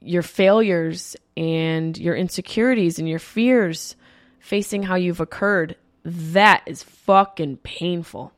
your 0.00 0.22
failures 0.22 1.16
and 1.36 1.96
your 1.98 2.16
insecurities 2.16 2.98
and 2.98 3.08
your 3.08 3.18
fears 3.18 3.96
facing 4.40 4.82
how 4.82 4.96
you've 4.96 5.20
occurred, 5.20 5.76
that 6.04 6.62
is 6.66 6.82
fucking 6.82 7.58
painful. 7.58 8.32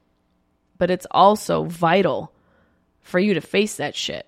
But 0.77 0.91
it's 0.91 1.07
also 1.11 1.65
vital 1.65 2.34
for 3.05 3.21
you 3.21 3.35
to 3.35 3.41
face 3.41 3.77
that 3.77 3.95
shit. 3.95 4.27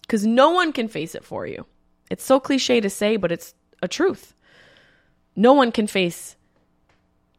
Because 0.00 0.26
no 0.26 0.50
one 0.50 0.72
can 0.72 0.88
face 0.88 1.14
it 1.14 1.24
for 1.24 1.46
you. 1.46 1.66
It's 2.10 2.24
so 2.24 2.40
cliche 2.40 2.80
to 2.80 2.90
say, 2.90 3.16
but 3.16 3.30
it's 3.30 3.54
a 3.82 3.86
truth. 3.86 4.34
No 5.36 5.52
one 5.52 5.70
can 5.70 5.86
face 5.86 6.34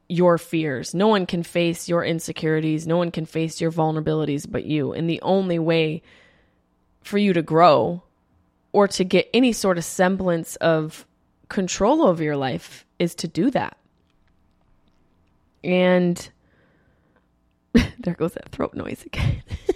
your 0.07 0.37
fears. 0.37 0.93
No 0.93 1.07
one 1.07 1.25
can 1.25 1.43
face 1.43 1.89
your 1.89 2.03
insecurities. 2.03 2.87
No 2.87 2.97
one 2.97 3.11
can 3.11 3.25
face 3.25 3.59
your 3.59 3.71
vulnerabilities 3.71 4.49
but 4.49 4.63
you. 4.63 4.93
And 4.93 5.09
the 5.09 5.21
only 5.21 5.59
way 5.59 6.01
for 7.01 7.17
you 7.17 7.33
to 7.33 7.41
grow 7.41 8.03
or 8.71 8.87
to 8.87 9.03
get 9.03 9.29
any 9.33 9.51
sort 9.51 9.77
of 9.77 9.83
semblance 9.83 10.55
of 10.57 11.05
control 11.49 12.03
over 12.03 12.23
your 12.23 12.37
life 12.37 12.85
is 12.99 13.15
to 13.15 13.27
do 13.27 13.49
that. 13.51 13.75
And 15.63 16.29
there 17.73 18.13
goes 18.13 18.33
that 18.33 18.49
throat 18.49 18.75
noise 18.75 19.03
again. 19.03 19.41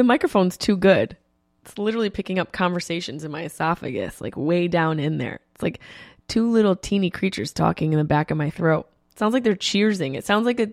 the 0.00 0.04
microphone's 0.04 0.56
too 0.56 0.78
good. 0.78 1.14
It's 1.62 1.76
literally 1.76 2.08
picking 2.08 2.38
up 2.38 2.52
conversations 2.52 3.22
in 3.22 3.30
my 3.30 3.44
esophagus, 3.44 4.18
like 4.18 4.34
way 4.34 4.66
down 4.66 4.98
in 4.98 5.18
there. 5.18 5.40
It's 5.54 5.62
like 5.62 5.80
two 6.26 6.50
little 6.50 6.74
teeny 6.74 7.10
creatures 7.10 7.52
talking 7.52 7.92
in 7.92 7.98
the 7.98 8.04
back 8.06 8.30
of 8.30 8.38
my 8.38 8.48
throat. 8.48 8.88
It 9.12 9.18
sounds 9.18 9.34
like 9.34 9.44
they're 9.44 9.54
cheersing. 9.54 10.16
It 10.16 10.24
sounds 10.24 10.46
like 10.46 10.58
a 10.58 10.70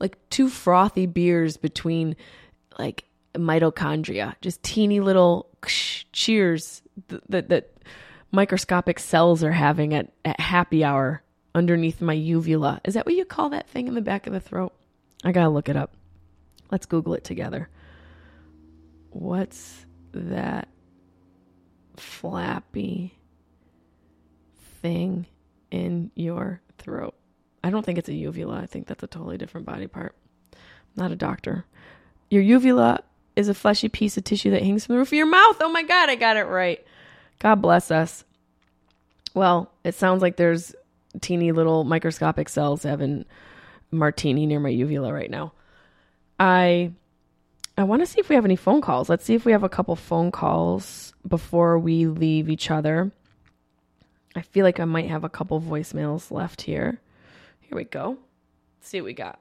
like 0.00 0.16
two 0.30 0.48
frothy 0.48 1.04
beers 1.04 1.58
between 1.58 2.16
like 2.78 3.04
mitochondria, 3.34 4.36
just 4.40 4.62
teeny 4.62 5.00
little 5.00 5.50
cheers 6.12 6.80
that 7.28 7.50
that 7.50 7.74
microscopic 8.30 8.98
cells 8.98 9.44
are 9.44 9.52
having 9.52 9.92
at, 9.92 10.10
at 10.24 10.40
happy 10.40 10.82
hour 10.82 11.22
underneath 11.54 12.00
my 12.00 12.14
uvula. 12.14 12.80
Is 12.86 12.94
that 12.94 13.04
what 13.04 13.16
you 13.16 13.26
call 13.26 13.50
that 13.50 13.68
thing 13.68 13.86
in 13.86 13.92
the 13.92 14.00
back 14.00 14.26
of 14.26 14.32
the 14.32 14.40
throat? 14.40 14.72
I 15.22 15.32
gotta 15.32 15.50
look 15.50 15.68
it 15.68 15.76
up. 15.76 15.94
Let's 16.70 16.86
Google 16.86 17.12
it 17.12 17.24
together. 17.24 17.68
What's 19.12 19.86
that 20.12 20.68
flappy 21.96 23.18
thing 24.80 25.26
in 25.70 26.10
your 26.14 26.60
throat? 26.78 27.14
I 27.62 27.70
don't 27.70 27.84
think 27.84 27.98
it's 27.98 28.08
a 28.08 28.14
uvula. 28.14 28.58
I 28.60 28.66
think 28.66 28.86
that's 28.86 29.02
a 29.02 29.06
totally 29.06 29.38
different 29.38 29.66
body 29.66 29.86
part. 29.86 30.16
I'm 30.52 30.58
not 30.96 31.12
a 31.12 31.16
doctor. 31.16 31.64
Your 32.30 32.42
uvula 32.42 33.02
is 33.36 33.48
a 33.48 33.54
fleshy 33.54 33.88
piece 33.88 34.16
of 34.16 34.24
tissue 34.24 34.50
that 34.50 34.62
hangs 34.62 34.86
from 34.86 34.94
the 34.94 34.98
roof 34.98 35.08
of 35.08 35.12
your 35.14 35.26
mouth. 35.26 35.56
Oh 35.60 35.70
my 35.70 35.82
God, 35.82 36.10
I 36.10 36.16
got 36.16 36.36
it 36.36 36.44
right. 36.44 36.84
God 37.38 37.56
bless 37.56 37.90
us. 37.90 38.24
Well, 39.34 39.70
it 39.84 39.94
sounds 39.94 40.22
like 40.22 40.36
there's 40.36 40.74
teeny 41.20 41.52
little 41.52 41.84
microscopic 41.84 42.48
cells 42.48 42.82
having 42.82 43.24
martini 43.90 44.46
near 44.46 44.60
my 44.60 44.70
uvula 44.70 45.12
right 45.12 45.30
now. 45.30 45.52
I 46.40 46.92
I 47.76 47.84
want 47.84 48.02
to 48.02 48.06
see 48.06 48.20
if 48.20 48.28
we 48.28 48.34
have 48.34 48.44
any 48.44 48.56
phone 48.56 48.82
calls. 48.82 49.08
Let's 49.08 49.24
see 49.24 49.34
if 49.34 49.44
we 49.46 49.52
have 49.52 49.62
a 49.62 49.68
couple 49.68 49.96
phone 49.96 50.30
calls 50.30 51.14
before 51.26 51.78
we 51.78 52.06
leave 52.06 52.50
each 52.50 52.70
other. 52.70 53.10
I 54.36 54.42
feel 54.42 54.64
like 54.64 54.78
I 54.78 54.84
might 54.84 55.08
have 55.08 55.24
a 55.24 55.28
couple 55.28 55.60
voicemails 55.60 56.30
left 56.30 56.62
here. 56.62 57.00
Here 57.60 57.76
we 57.76 57.84
go. 57.84 58.18
Let's 58.78 58.88
see 58.88 59.00
what 59.00 59.06
we 59.06 59.14
got. 59.14 59.38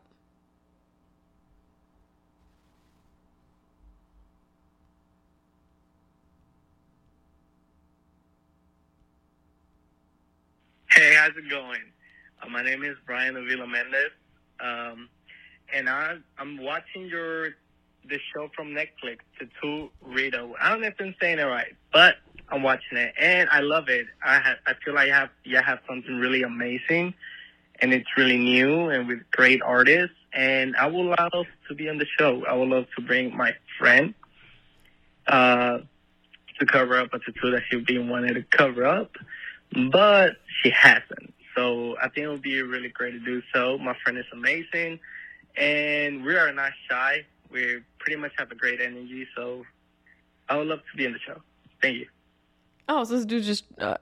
Hey, 10.89 11.15
how's 11.15 11.35
it 11.35 11.49
going? 11.49 11.79
Uh, 12.41 12.49
my 12.49 12.61
name 12.61 12.83
is 12.83 12.95
Brian 13.05 13.35
Avila 13.35 13.65
Mendez, 13.65 14.11
um, 14.59 15.09
and 15.73 15.89
I, 15.89 16.17
I'm 16.37 16.61
watching 16.61 17.07
your 17.07 17.55
the 18.07 18.17
show 18.33 18.49
from 18.55 18.69
Netflix, 18.69 19.19
Tattoo 19.37 19.89
Rito. 20.01 20.55
I 20.59 20.69
don't 20.69 20.81
know 20.81 20.87
if 20.87 20.95
I'm 20.99 21.15
saying 21.21 21.39
it 21.39 21.43
right, 21.43 21.75
but 21.93 22.15
I'm 22.49 22.63
watching 22.63 22.97
it 22.97 23.13
and 23.19 23.49
I 23.49 23.61
love 23.61 23.89
it. 23.89 24.07
I 24.23 24.39
ha- 24.39 24.59
I 24.67 24.73
feel 24.83 24.93
like 24.93 25.07
you 25.07 25.13
have 25.13 25.29
you 25.43 25.57
have 25.57 25.79
something 25.87 26.17
really 26.17 26.43
amazing, 26.43 27.13
and 27.79 27.93
it's 27.93 28.09
really 28.17 28.37
new 28.37 28.89
and 28.89 29.07
with 29.07 29.19
great 29.31 29.61
artists. 29.61 30.15
And 30.33 30.75
I 30.77 30.87
would 30.87 31.15
love 31.19 31.45
to 31.67 31.75
be 31.75 31.89
on 31.89 31.97
the 31.97 32.05
show. 32.17 32.45
I 32.45 32.53
would 32.53 32.69
love 32.69 32.85
to 32.95 33.01
bring 33.01 33.35
my 33.35 33.53
friend 33.77 34.13
uh, 35.27 35.79
to 36.59 36.65
cover 36.65 36.97
up 36.97 37.13
a 37.13 37.19
tattoo 37.19 37.51
that 37.51 37.63
she's 37.69 37.83
been 37.83 38.07
wanting 38.07 38.35
to 38.35 38.43
cover 38.43 38.85
up 38.85 39.11
but 39.91 40.37
she 40.61 40.69
hasn't. 40.69 41.33
So 41.55 41.97
I 41.97 42.09
think 42.09 42.25
it 42.25 42.27
would 42.27 42.41
be 42.41 42.61
really 42.61 42.89
great 42.89 43.11
to 43.11 43.19
do 43.19 43.41
so. 43.53 43.77
My 43.77 43.95
friend 44.03 44.17
is 44.17 44.25
amazing, 44.31 44.99
and 45.57 46.23
we 46.23 46.35
are 46.35 46.51
not 46.53 46.71
shy. 46.89 47.25
We 47.51 47.81
pretty 47.99 48.19
much 48.19 48.31
have 48.37 48.51
a 48.51 48.55
great 48.55 48.79
energy, 48.81 49.27
so 49.35 49.65
I 50.49 50.57
would 50.57 50.67
love 50.67 50.79
to 50.91 50.97
be 50.97 51.05
in 51.05 51.13
the 51.13 51.19
show. 51.19 51.41
Thank 51.81 51.97
you. 51.97 52.07
Oh, 52.87 53.03
so 53.03 53.15
this 53.15 53.25
dude 53.25 53.43
just 53.43 53.65
uh, 53.79 53.97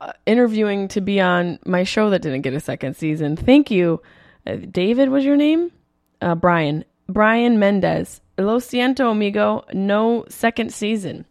uh, 0.00 0.12
interviewing 0.26 0.88
to 0.88 1.00
be 1.00 1.20
on 1.20 1.58
my 1.64 1.84
show 1.84 2.10
that 2.10 2.22
didn't 2.22 2.42
get 2.42 2.54
a 2.54 2.60
second 2.60 2.96
season. 2.96 3.36
Thank 3.36 3.70
you. 3.70 4.02
Uh, 4.46 4.56
David 4.70 5.08
was 5.08 5.24
your 5.24 5.36
name? 5.36 5.72
Uh, 6.20 6.34
Brian. 6.34 6.84
Brian 7.08 7.58
Mendez. 7.58 8.20
Lo 8.36 8.58
siento, 8.58 9.10
amigo. 9.10 9.64
No 9.72 10.24
second 10.28 10.72
season. 10.72 11.24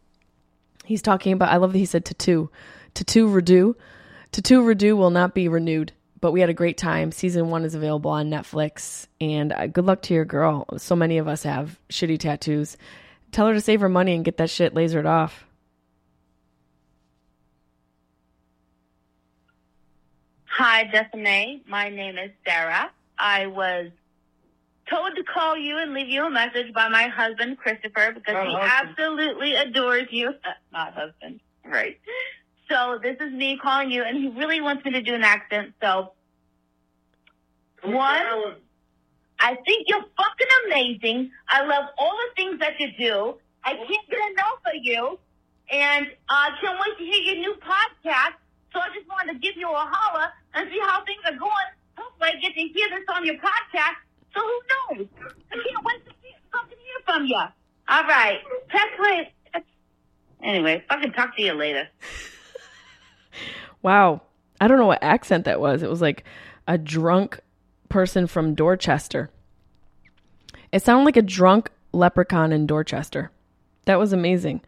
He's 0.86 1.02
talking 1.02 1.34
about, 1.34 1.50
I 1.50 1.58
love 1.58 1.74
that 1.74 1.80
he 1.80 1.86
said 1.86 2.06
tattoo. 2.06 2.50
Tattoo 2.94 3.28
Redo. 3.28 3.76
Tattoo 4.32 4.62
Redo 4.62 4.96
will 4.96 5.10
not 5.10 5.34
be 5.34 5.48
renewed, 5.48 5.94
but 6.20 6.32
we 6.32 6.40
had 6.40 6.50
a 6.50 6.54
great 6.54 6.78
time. 6.78 7.12
Season 7.12 7.50
one 7.50 7.64
is 7.64 7.76
available 7.76 8.12
on 8.12 8.30
Netflix, 8.30 9.08
and 9.22 9.54
uh, 9.54 9.68
good 9.68 9.86
luck 9.86 10.02
to 10.04 10.14
your 10.14 10.26
girl. 10.26 10.66
So 10.78 10.96
many 10.96 11.18
of 11.18 11.28
us 11.28 11.44
have 11.44 11.80
shitty 11.90 12.20
tattoos. 12.20 12.78
Tell 13.32 13.48
her 13.48 13.54
to 13.54 13.62
save 13.62 13.82
her 13.82 13.90
money 13.90 14.16
and 14.16 14.26
get 14.26 14.38
that 14.38 14.50
shit 14.50 14.74
lasered 14.74 15.06
off. 15.06 15.46
Hi, 20.46 20.86
Jessimae. 20.86 21.62
My 21.68 21.90
name 21.90 22.18
is 22.18 22.32
Sarah. 22.48 22.90
I 23.20 23.46
was 23.46 23.92
told 24.90 25.16
to 25.16 25.24
call 25.24 25.56
you 25.56 25.78
and 25.78 25.94
leave 25.94 26.08
you 26.08 26.26
a 26.26 26.30
message 26.30 26.74
by 26.74 26.88
my 26.90 27.08
husband, 27.08 27.58
Christopher, 27.58 28.12
because 28.14 28.36
oh, 28.36 28.44
he 28.44 28.56
husband. 28.56 28.90
absolutely 28.90 29.56
adores 29.56 30.08
you. 30.10 30.34
Not 30.72 30.94
husband, 30.94 31.42
right? 31.66 32.00
So 32.70 33.00
this 33.02 33.16
is 33.22 33.32
me 33.32 33.58
calling 33.58 33.92
you, 33.92 34.04
and 34.04 34.18
he 34.18 34.28
really 34.30 34.62
wants 34.62 34.84
me 34.84 34.92
to 34.92 35.02
do 35.02 35.14
an 35.16 35.24
accent. 35.24 35.74
So 35.82 36.12
one, 37.84 38.56
I 39.40 39.56
think 39.66 39.88
you're 39.88 40.04
fucking 40.18 40.48
amazing. 40.66 41.32
I 41.48 41.66
love 41.66 41.86
all 41.98 42.12
the 42.12 42.36
things 42.36 42.60
that 42.60 42.80
you 42.80 42.90
do. 42.98 43.36
I 43.64 43.76
can't 43.76 44.10
get 44.10 44.20
enough 44.32 44.60
of 44.66 44.74
you, 44.82 45.20
and 45.72 46.08
I 46.30 46.48
uh, 46.48 46.62
can't 46.62 46.80
wait 46.80 46.98
to 46.98 47.04
hear 47.04 47.22
your 47.24 47.36
new 47.36 47.56
podcast. 47.56 48.36
So 48.74 48.80
I 48.80 48.90
just 48.94 49.08
wanted 49.08 49.34
to 49.34 49.40
give 49.40 49.56
you 49.56 49.70
a 49.70 49.90
holler 49.90 50.28
and 50.54 50.70
see 50.70 50.80
how 50.82 51.04
things 51.06 51.22
are 51.26 51.38
going. 51.38 51.70
Hopefully, 51.98 52.32
I 52.36 52.40
get 52.42 52.54
to 52.54 52.62
hear 52.62 52.90
this 52.90 53.06
on 53.14 53.26
your 53.26 53.36
podcast. 53.36 53.98
So 54.34 54.42
who 54.42 54.98
knows? 54.98 55.08
I 55.52 55.56
can't 55.56 55.86
wait 55.86 56.06
to 56.06 56.12
see, 56.22 56.36
fucking 56.52 56.78
hear 56.78 57.00
from 57.06 57.26
you. 57.28 57.36
All 57.90 58.04
right, 58.04 58.40
text 58.70 59.00
me. 59.00 59.64
Anyway, 60.44 60.84
fucking 60.90 61.14
talk 61.14 61.36
to 61.36 61.42
you 61.42 61.54
later. 61.54 61.88
Wow. 63.82 64.22
I 64.60 64.68
don't 64.68 64.80
know 64.80 64.88
what 64.88 65.04
accent 65.04 65.46
that 65.46 65.60
was. 65.60 65.84
It 65.84 65.90
was 65.90 66.02
like 66.02 66.24
a 66.68 66.78
drunk 66.78 67.40
person 67.90 68.28
from 68.28 68.56
Dorchester. 68.56 69.30
It 70.72 70.84
sounded 70.84 71.06
like 71.06 71.18
a 71.18 71.22
drunk 71.22 71.72
leprechaun 71.94 72.52
in 72.52 72.68
Dorchester. 72.68 73.32
That 73.86 74.00
was 74.00 74.14
amazing. 74.14 74.62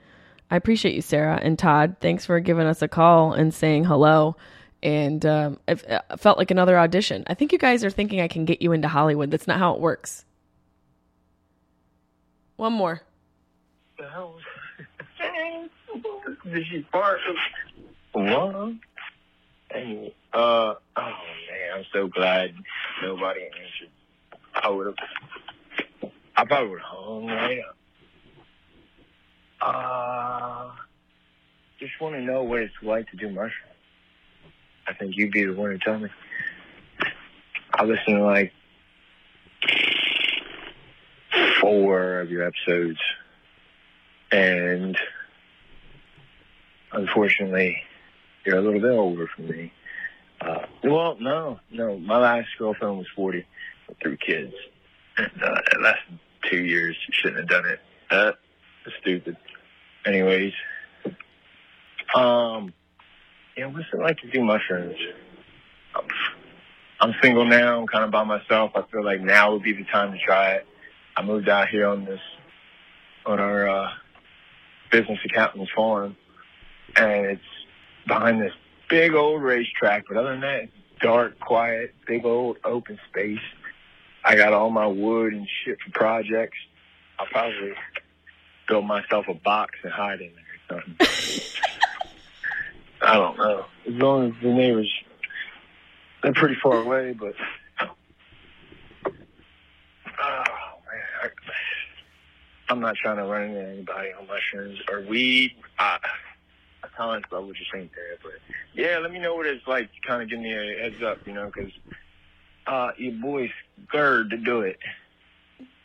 I 0.52 0.56
appreciate 0.56 0.96
you, 0.96 1.02
Sarah 1.02 1.40
and 1.42 1.60
Todd. 1.60 1.98
Thanks 2.00 2.26
for 2.26 2.40
giving 2.40 2.66
us 2.66 2.82
a 2.82 2.88
call 2.88 3.34
and 3.34 3.54
saying 3.54 3.86
hello. 3.86 4.36
And 4.82 5.26
um, 5.26 5.60
it 5.68 5.84
felt 6.18 6.38
like 6.38 6.52
another 6.52 6.80
audition. 6.80 7.26
I 7.28 7.34
think 7.34 7.52
you 7.52 7.58
guys 7.58 7.84
are 7.84 7.90
thinking 7.90 8.22
I 8.22 8.30
can 8.30 8.46
get 8.46 8.62
you 8.62 8.72
into 8.72 8.88
Hollywood. 8.88 9.30
That's 9.30 9.48
not 9.48 9.60
how 9.60 9.74
it 9.74 9.82
works. 9.82 10.26
One 12.56 12.74
more. 12.74 13.02
The 13.98 14.10
hell? 14.10 14.38
Did 16.46 16.66
she 16.68 16.86
fart? 16.92 17.20
Hey, 19.72 20.16
uh, 20.34 20.38
oh 20.38 20.76
man, 20.96 21.14
I'm 21.76 21.86
so 21.94 22.08
glad 22.08 22.56
nobody 23.04 23.42
answered. 23.44 23.90
I 24.56 24.68
would 24.68 24.88
have, 24.88 26.12
I 26.36 26.46
probably 26.46 26.70
would 26.70 26.80
have 26.80 26.88
hung 26.88 27.28
right 27.28 27.60
up. 27.60 27.76
Uh, 29.62 30.72
just 31.80 31.92
want 32.02 32.16
to 32.16 32.22
know 32.22 32.42
what 32.42 32.62
it's 32.62 32.74
like 32.82 33.12
to 33.12 33.18
do 33.18 33.28
mushrooms. 33.30 33.54
I 34.88 34.94
think 34.94 35.16
you'd 35.16 35.32
be 35.32 35.46
the 35.46 35.54
one 35.54 35.70
to 35.70 35.78
tell 35.78 36.00
me. 36.00 36.10
I 37.72 37.84
listened 37.84 38.18
to 38.18 38.24
like 38.24 38.52
four 41.62 42.22
of 42.22 42.32
your 42.32 42.44
episodes, 42.44 43.00
and 44.32 44.98
unfortunately, 46.92 47.84
You're 48.46 48.58
a 48.58 48.62
little 48.62 48.80
bit 48.80 48.92
older 48.92 49.28
for 49.36 49.42
me. 49.42 49.72
Uh, 50.42 50.66
well, 50.84 51.18
no, 51.20 51.60
no. 51.72 51.98
My 51.98 52.18
last 52.18 52.48
girlfriend 52.58 52.98
was 52.98 53.08
40 53.16 53.46
with 53.88 53.98
three 54.02 54.18
kids. 54.18 54.54
And, 55.18 55.32
uh, 55.44 55.62
it 55.72 55.82
lasted 55.82 56.20
two 56.50 56.64
years. 56.64 56.96
You 57.08 57.14
Shouldn't 57.14 57.40
have 57.40 57.50
done 57.50 57.66
it. 57.66 57.80
Uh, 58.10 58.32
stupid. 59.02 59.38
Anyways, 60.06 60.54
um, 62.16 62.74
yeah, 63.58 63.66
what's 63.66 63.86
it 63.94 64.00
like 64.00 64.18
to 64.20 64.32
do 64.32 64.44
mushrooms? 64.44 64.96
I'm, 65.96 66.08
I'm 67.02 67.16
single 67.22 67.46
now. 67.46 67.82
I'm 67.82 67.88
kind 67.88 68.06
of 68.06 68.12
by 68.12 68.24
myself. 68.24 68.72
I 68.76 68.84
feel 68.92 69.04
like 69.04 69.22
now 69.22 69.52
would 69.52 69.64
be 69.64 69.74
the 69.74 69.84
time 69.86 70.14
to 70.14 70.18
try 70.18 70.54
it. 70.54 70.68
I 71.18 71.22
moved 71.24 71.50
out 71.50 71.68
here 71.68 71.88
on 71.88 72.06
this, 72.06 72.22
on 73.26 73.40
our, 73.40 73.68
uh, 73.68 73.90
business 74.92 75.20
accountant's 75.26 75.72
farm 75.76 76.16
and 76.96 77.26
it's 77.26 77.42
behind 78.10 78.42
this 78.42 78.52
big 78.90 79.14
old 79.14 79.42
racetrack. 79.42 80.04
But 80.10 80.18
other 80.18 80.32
than 80.32 80.42
that, 80.42 80.64
it's 80.64 80.74
dark, 81.02 81.40
quiet, 81.40 81.96
big 82.06 82.26
old 82.26 82.58
open 82.66 83.00
space. 83.10 83.40
I 84.26 84.36
got 84.36 84.52
all 84.52 84.70
my 84.70 84.88
wood 84.88 85.34
and 85.34 85.48
shit 85.64 85.78
for 85.80 85.92
projects. 85.92 86.58
I'll 87.18 87.28
probably 87.28 87.74
build 88.68 88.86
myself 88.86 89.28
a 89.30 89.34
box 89.34 89.76
and 89.84 89.94
hide 89.94 90.20
in 90.20 90.32
there 90.36 90.78
or 90.78 90.84
something. 90.84 91.08
I 93.02 93.14
don't 93.14 93.38
know. 93.38 93.66
As 93.88 93.94
long 93.94 94.28
as 94.28 94.34
the 94.42 94.50
neighbors, 94.50 94.92
they're 96.22 96.34
pretty 96.34 96.56
far 96.62 96.82
away, 96.82 97.14
but. 97.14 97.34
Oh, 97.82 97.88
man. 100.22 101.04
I, 101.24 101.30
I'm 102.70 102.82
not 102.82 102.96
trying 102.98 103.18
to 103.18 103.24
run 103.24 103.44
into 103.44 103.66
anybody 103.66 104.10
on 104.20 104.28
mushrooms 104.28 104.80
or 104.92 105.02
weed. 105.02 105.56
I, 105.80 105.98
Of 107.00 107.24
love 107.32 107.46
what 107.46 107.56
you're 107.56 107.68
saying 107.74 107.90
there, 107.96 108.18
but 108.22 108.34
yeah, 108.74 108.98
let 108.98 109.12
me 109.12 109.20
know 109.20 109.36
what 109.36 109.46
it's 109.46 109.66
like. 109.66 109.90
Kind 110.06 110.22
of 110.22 110.30
give 110.30 110.40
me 110.40 110.54
a 110.54 110.82
heads 110.82 111.02
up, 111.02 111.26
you 111.26 111.34
know, 111.34 111.46
because 111.46 111.72
uh, 112.68 112.92
your 112.98 113.14
boy's 113.14 113.50
scared 113.88 114.32
to 114.32 114.38
do 114.38 114.62
it. 114.62 114.78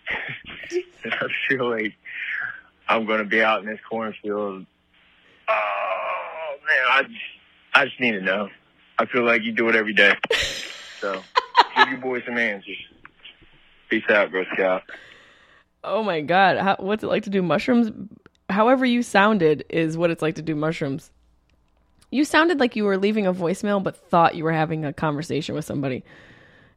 I 1.05 1.29
feel 1.49 1.71
like 1.71 1.95
I'm 2.89 3.07
to 3.07 3.25
be 3.25 3.43
out 3.43 3.61
in 3.61 3.67
this 3.67 3.79
cornfield. 3.89 4.67
Oh 5.49 6.55
man, 6.67 6.85
I 6.91 7.03
just, 7.03 7.15
I 7.75 7.85
just 7.85 8.01
need 8.01 8.13
to 8.13 8.21
know. 8.21 8.49
I 8.99 9.07
feel 9.07 9.25
like 9.25 9.43
you 9.43 9.53
do 9.53 9.69
it 9.69 9.77
every 9.77 9.95
day. 9.95 10.15
So 11.01 11.23
give 11.77 11.89
your 11.91 11.99
boy 11.99 12.23
some 12.25 12.39
answers. 12.39 12.77
Peace 13.89 14.05
out, 14.09 14.33
Girl 14.33 14.45
Scout. 14.53 14.83
Oh 15.85 16.03
my 16.03 16.23
god, 16.23 16.57
How, 16.59 16.77
what's 16.81 17.05
it 17.05 17.09
like 17.09 17.23
to 17.25 17.31
do 17.31 17.43
mushrooms? 17.43 17.93
However 18.55 18.87
you 18.87 19.03
sounded 19.03 19.65
is 19.69 19.99
what 19.99 20.11
it's 20.11 20.23
like 20.23 20.37
to 20.37 20.43
do 20.43 20.55
mushrooms. 20.55 21.11
You 22.13 22.25
sounded 22.25 22.61
like 22.61 22.77
you 22.77 22.85
were 22.85 22.97
leaving 22.97 23.27
a 23.27 23.35
voicemail 23.35 23.83
but 23.83 23.97
thought 23.97 24.37
you 24.37 24.45
were 24.45 24.53
having 24.53 24.85
a 24.85 24.93
conversation 24.93 25.57
with 25.57 25.65
somebody. 25.65 26.05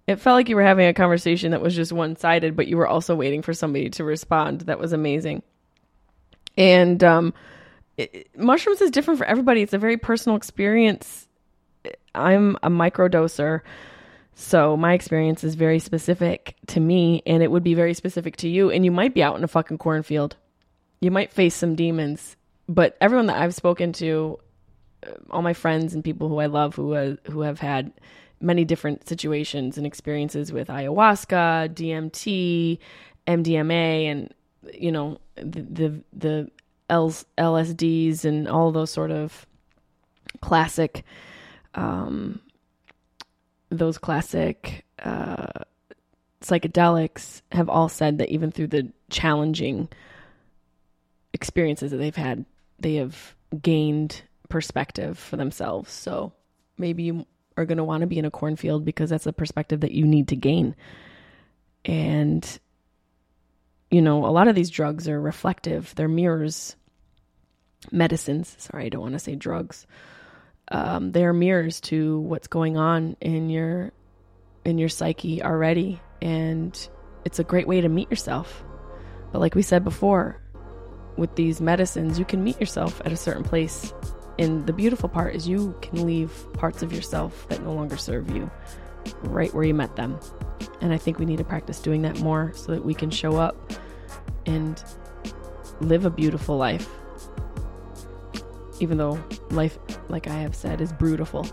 It 0.08 0.16
felt 0.16 0.34
like 0.34 0.50
you 0.50 0.56
were 0.56 0.64
having 0.64 0.88
a 0.88 0.94
conversation 0.94 1.52
that 1.52 1.62
was 1.62 1.76
just 1.76 1.92
one-sided, 1.92 2.56
but 2.56 2.66
you 2.66 2.78
were 2.78 2.88
also 2.88 3.14
waiting 3.14 3.44
for 3.44 3.54
somebody 3.54 3.92
to 3.92 4.04
respond. 4.04 4.62
That 4.62 4.80
was 4.80 4.92
amazing. 4.92 5.44
And 6.58 7.04
um 7.04 7.34
it, 7.98 8.28
mushrooms 8.36 8.82
is 8.82 8.90
different 8.90 9.20
for 9.20 9.28
everybody. 9.28 9.62
It's 9.62 9.74
a 9.74 9.78
very 9.78 9.98
personal 9.98 10.36
experience. 10.36 11.28
I'm 12.16 12.58
a 12.64 12.72
microdoser. 12.72 13.62
So 14.34 14.76
my 14.76 14.94
experience 14.94 15.44
is 15.44 15.54
very 15.54 15.78
specific 15.78 16.56
to 16.68 16.80
me 16.80 17.22
and 17.28 17.44
it 17.44 17.52
would 17.52 17.64
be 17.64 17.76
very 17.76 17.94
specific 17.94 18.38
to 18.38 18.50
you 18.50 18.72
and 18.72 18.84
you 18.84 18.92
might 18.92 19.14
be 19.14 19.22
out 19.22 19.38
in 19.38 19.44
a 19.44 19.48
fucking 19.48 19.78
cornfield. 19.78 20.38
You 21.00 21.12
might 21.12 21.32
face 21.32 21.56
some 21.56 21.76
demons, 21.76 22.36
but 22.68 22.98
everyone 23.00 23.28
that 23.28 23.42
I've 23.42 23.56
spoken 23.56 23.94
to 23.94 24.40
uh, 25.06 25.12
all 25.30 25.42
my 25.42 25.54
friends 25.54 25.94
and 25.94 26.04
people 26.04 26.28
who 26.28 26.40
I 26.40 26.48
love 26.48 26.76
who 26.76 26.94
uh, 26.94 27.16
who 27.30 27.42
have 27.42 27.60
had 27.60 27.92
many 28.42 28.66
different 28.66 29.08
situations 29.08 29.78
and 29.78 29.86
experiences 29.86 30.52
with 30.52 30.68
ayahuasca, 30.68 31.74
DMT, 31.74 32.80
MDMA 33.28 34.06
and 34.06 34.34
you 34.74 34.92
know 34.92 35.20
the 35.36 35.62
the, 35.62 36.04
the 36.14 36.52
LSDs 36.90 38.26
and 38.26 38.48
all 38.48 38.72
those 38.72 38.90
sort 38.90 39.12
of 39.12 39.46
classic 40.42 41.04
um 41.76 42.40
those 43.70 43.98
classic 43.98 44.86
uh, 45.04 45.48
psychedelics 46.42 47.42
have 47.52 47.70
all 47.70 47.90
said 47.90 48.18
that 48.18 48.30
even 48.30 48.52
through 48.52 48.68
the 48.68 48.90
challenging 49.10 49.90
experiences 51.34 51.92
that 51.92 51.98
they've 51.98 52.16
had, 52.16 52.46
they 52.80 52.96
have 52.96 53.36
gained 53.62 54.22
perspective 54.50 55.18
for 55.18 55.38
themselves. 55.38 55.92
So 55.92 56.34
maybe 56.78 57.04
you 57.04 57.26
are 57.56 57.66
going 57.66 57.78
to 57.78 57.84
want 57.84 58.02
to 58.02 58.08
be 58.08 58.20
in 58.20 58.26
a 58.26 58.32
cornfield 58.32 58.86
because 58.86 59.10
that's 59.10 59.26
a 59.26 59.34
perspective 59.34 59.82
that 59.82 59.92
you 59.92 60.06
need 60.06 60.30
to 60.30 60.36
gain. 60.36 60.76
And, 61.86 62.60
you 63.90 64.02
know, 64.02 64.26
a 64.26 64.32
lot 64.32 64.48
of 64.48 64.56
these 64.56 64.70
drugs 64.70 65.08
are 65.08 65.20
reflective, 65.20 65.94
they're 65.96 66.08
mirrors, 66.08 66.76
medicines. 67.92 68.56
Sorry, 68.60 68.86
I 68.86 68.90
don't 68.90 69.02
want 69.02 69.14
to 69.14 69.20
say 69.20 69.36
drugs 69.36 69.88
um, 70.70 71.12
they're 71.12 71.34
mirrors 71.34 71.82
to 71.82 72.20
what's 72.20 72.48
going 72.48 72.78
on 72.78 73.16
in 73.22 73.50
your 73.50 73.92
in 74.66 74.78
your 74.78 74.90
psyche 74.90 75.42
already 75.42 76.02
and 76.22 76.90
it's 77.24 77.40
a 77.40 77.44
great 77.44 77.68
way 77.68 77.80
to 77.80 77.88
meet 77.88 78.10
yourself 78.10 78.64
but 79.32 79.40
like 79.40 79.56
we 79.56 79.62
said 79.62 79.84
before 79.84 80.42
with 81.18 81.36
these 81.36 81.60
medicines 81.60 82.20
you 82.20 82.26
can 82.26 82.44
meet 82.44 82.60
yourself 82.60 83.02
at 83.06 83.12
a 83.12 83.18
certain 83.18 83.44
place. 83.44 83.94
And 84.40 84.68
the 84.68 84.74
beautiful 84.74 85.10
part 85.10 85.36
is 85.36 85.48
you 85.48 85.76
can 85.82 86.06
leave 86.06 86.32
parts 86.54 86.84
of 86.84 86.94
yourself 86.94 87.48
that 87.50 87.64
no 87.64 87.74
longer 87.74 87.98
serve 87.98 88.30
you 88.30 88.50
right 89.24 89.54
where 89.54 89.64
you 89.64 89.74
met 89.74 89.96
them. 89.96 90.20
And 90.82 90.94
i 90.94 90.98
think 90.98 91.18
we 91.18 91.26
need 91.26 91.38
to 91.38 91.44
practice 91.44 91.80
doing 91.80 92.02
that 92.04 92.20
more 92.20 92.52
so 92.56 92.72
that 92.72 92.86
we 92.86 92.94
can 92.94 93.10
show 93.10 93.38
up 93.38 93.74
and 94.46 94.84
live 95.82 96.06
a 96.06 96.10
beautiful 96.10 96.58
life. 96.58 96.90
Even 98.80 98.98
though 98.98 99.24
life, 99.50 99.78
like 100.10 100.28
I 100.28 100.40
have 100.40 100.56
said, 100.56 100.82
is 100.82 100.94
brutal. 100.94 101.48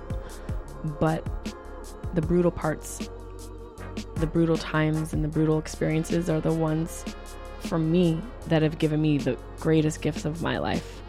But 1.01 1.27
the 2.15 2.23
brutal 2.23 2.51
parts, 2.51 3.09
the 4.17 4.27
brutal 4.27 4.59
times, 4.59 5.13
and 5.13 5.25
the 5.25 5.29
brutal 5.29 5.59
experiences 5.59 6.29
are 6.29 6.41
the 6.41 6.53
ones 6.53 7.05
from 7.65 7.91
me 7.91 8.21
that 8.47 8.63
have 8.63 8.79
given 8.79 9.01
me 9.01 9.19
the 9.19 9.37
greatest 9.61 10.03
gifts 10.03 10.25
of 10.25 10.43
my 10.43 10.59
life. 10.59 11.01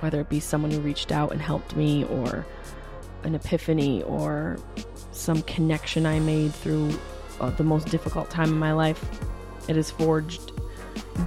Whether 0.00 0.20
it 0.20 0.28
be 0.28 0.40
someone 0.40 0.70
who 0.70 0.80
reached 0.80 1.10
out 1.10 1.32
and 1.32 1.40
helped 1.40 1.74
me, 1.74 2.04
or 2.04 2.46
an 3.22 3.34
epiphany, 3.34 4.02
or 4.02 4.58
some 5.12 5.42
connection 5.42 6.06
I 6.06 6.20
made 6.20 6.54
through 6.54 6.98
uh, 7.40 7.50
the 7.50 7.64
most 7.64 7.88
difficult 7.88 8.30
time 8.30 8.50
in 8.50 8.58
my 8.58 8.72
life, 8.72 9.04
it 9.68 9.76
has 9.76 9.90
forged 9.90 10.52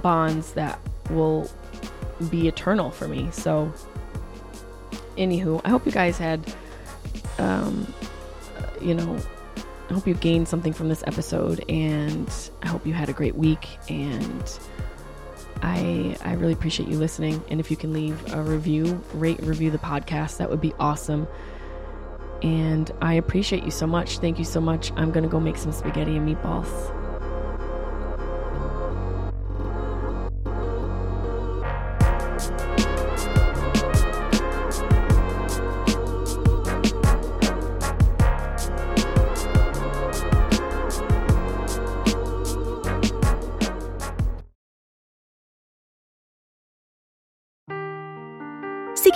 bonds 0.02 0.52
that 0.52 0.78
will 1.10 1.50
be 2.30 2.48
eternal 2.48 2.90
for 2.90 3.08
me. 3.08 3.28
So 3.32 3.72
anywho, 5.16 5.60
I 5.64 5.68
hope 5.68 5.84
you 5.84 5.92
guys 5.92 6.16
had, 6.16 6.54
um, 7.38 7.92
you 8.80 8.94
know, 8.94 9.18
I 9.88 9.92
hope 9.92 10.06
you 10.06 10.14
gained 10.14 10.46
something 10.46 10.72
from 10.72 10.88
this 10.88 11.02
episode, 11.06 11.64
and 11.68 12.32
I 12.62 12.68
hope 12.68 12.86
you 12.86 12.92
had 12.92 13.08
a 13.08 13.12
great 13.12 13.34
week. 13.34 13.66
And 13.88 14.58
I 15.62 16.16
I 16.24 16.34
really 16.34 16.52
appreciate 16.52 16.88
you 16.88 16.98
listening. 16.98 17.42
And 17.48 17.60
if 17.60 17.70
you 17.70 17.76
can 17.76 17.92
leave 17.92 18.32
a 18.32 18.42
review, 18.42 19.02
rate, 19.14 19.40
review 19.42 19.70
the 19.70 19.78
podcast, 19.78 20.38
that 20.38 20.50
would 20.50 20.60
be 20.60 20.72
awesome. 20.78 21.26
And 22.42 22.90
I 23.02 23.14
appreciate 23.14 23.64
you 23.64 23.70
so 23.70 23.86
much. 23.86 24.18
Thank 24.18 24.38
you 24.38 24.44
so 24.44 24.60
much. 24.60 24.92
I'm 24.96 25.10
gonna 25.10 25.28
go 25.28 25.40
make 25.40 25.56
some 25.56 25.72
spaghetti 25.72 26.16
and 26.16 26.28
meatballs. 26.28 26.99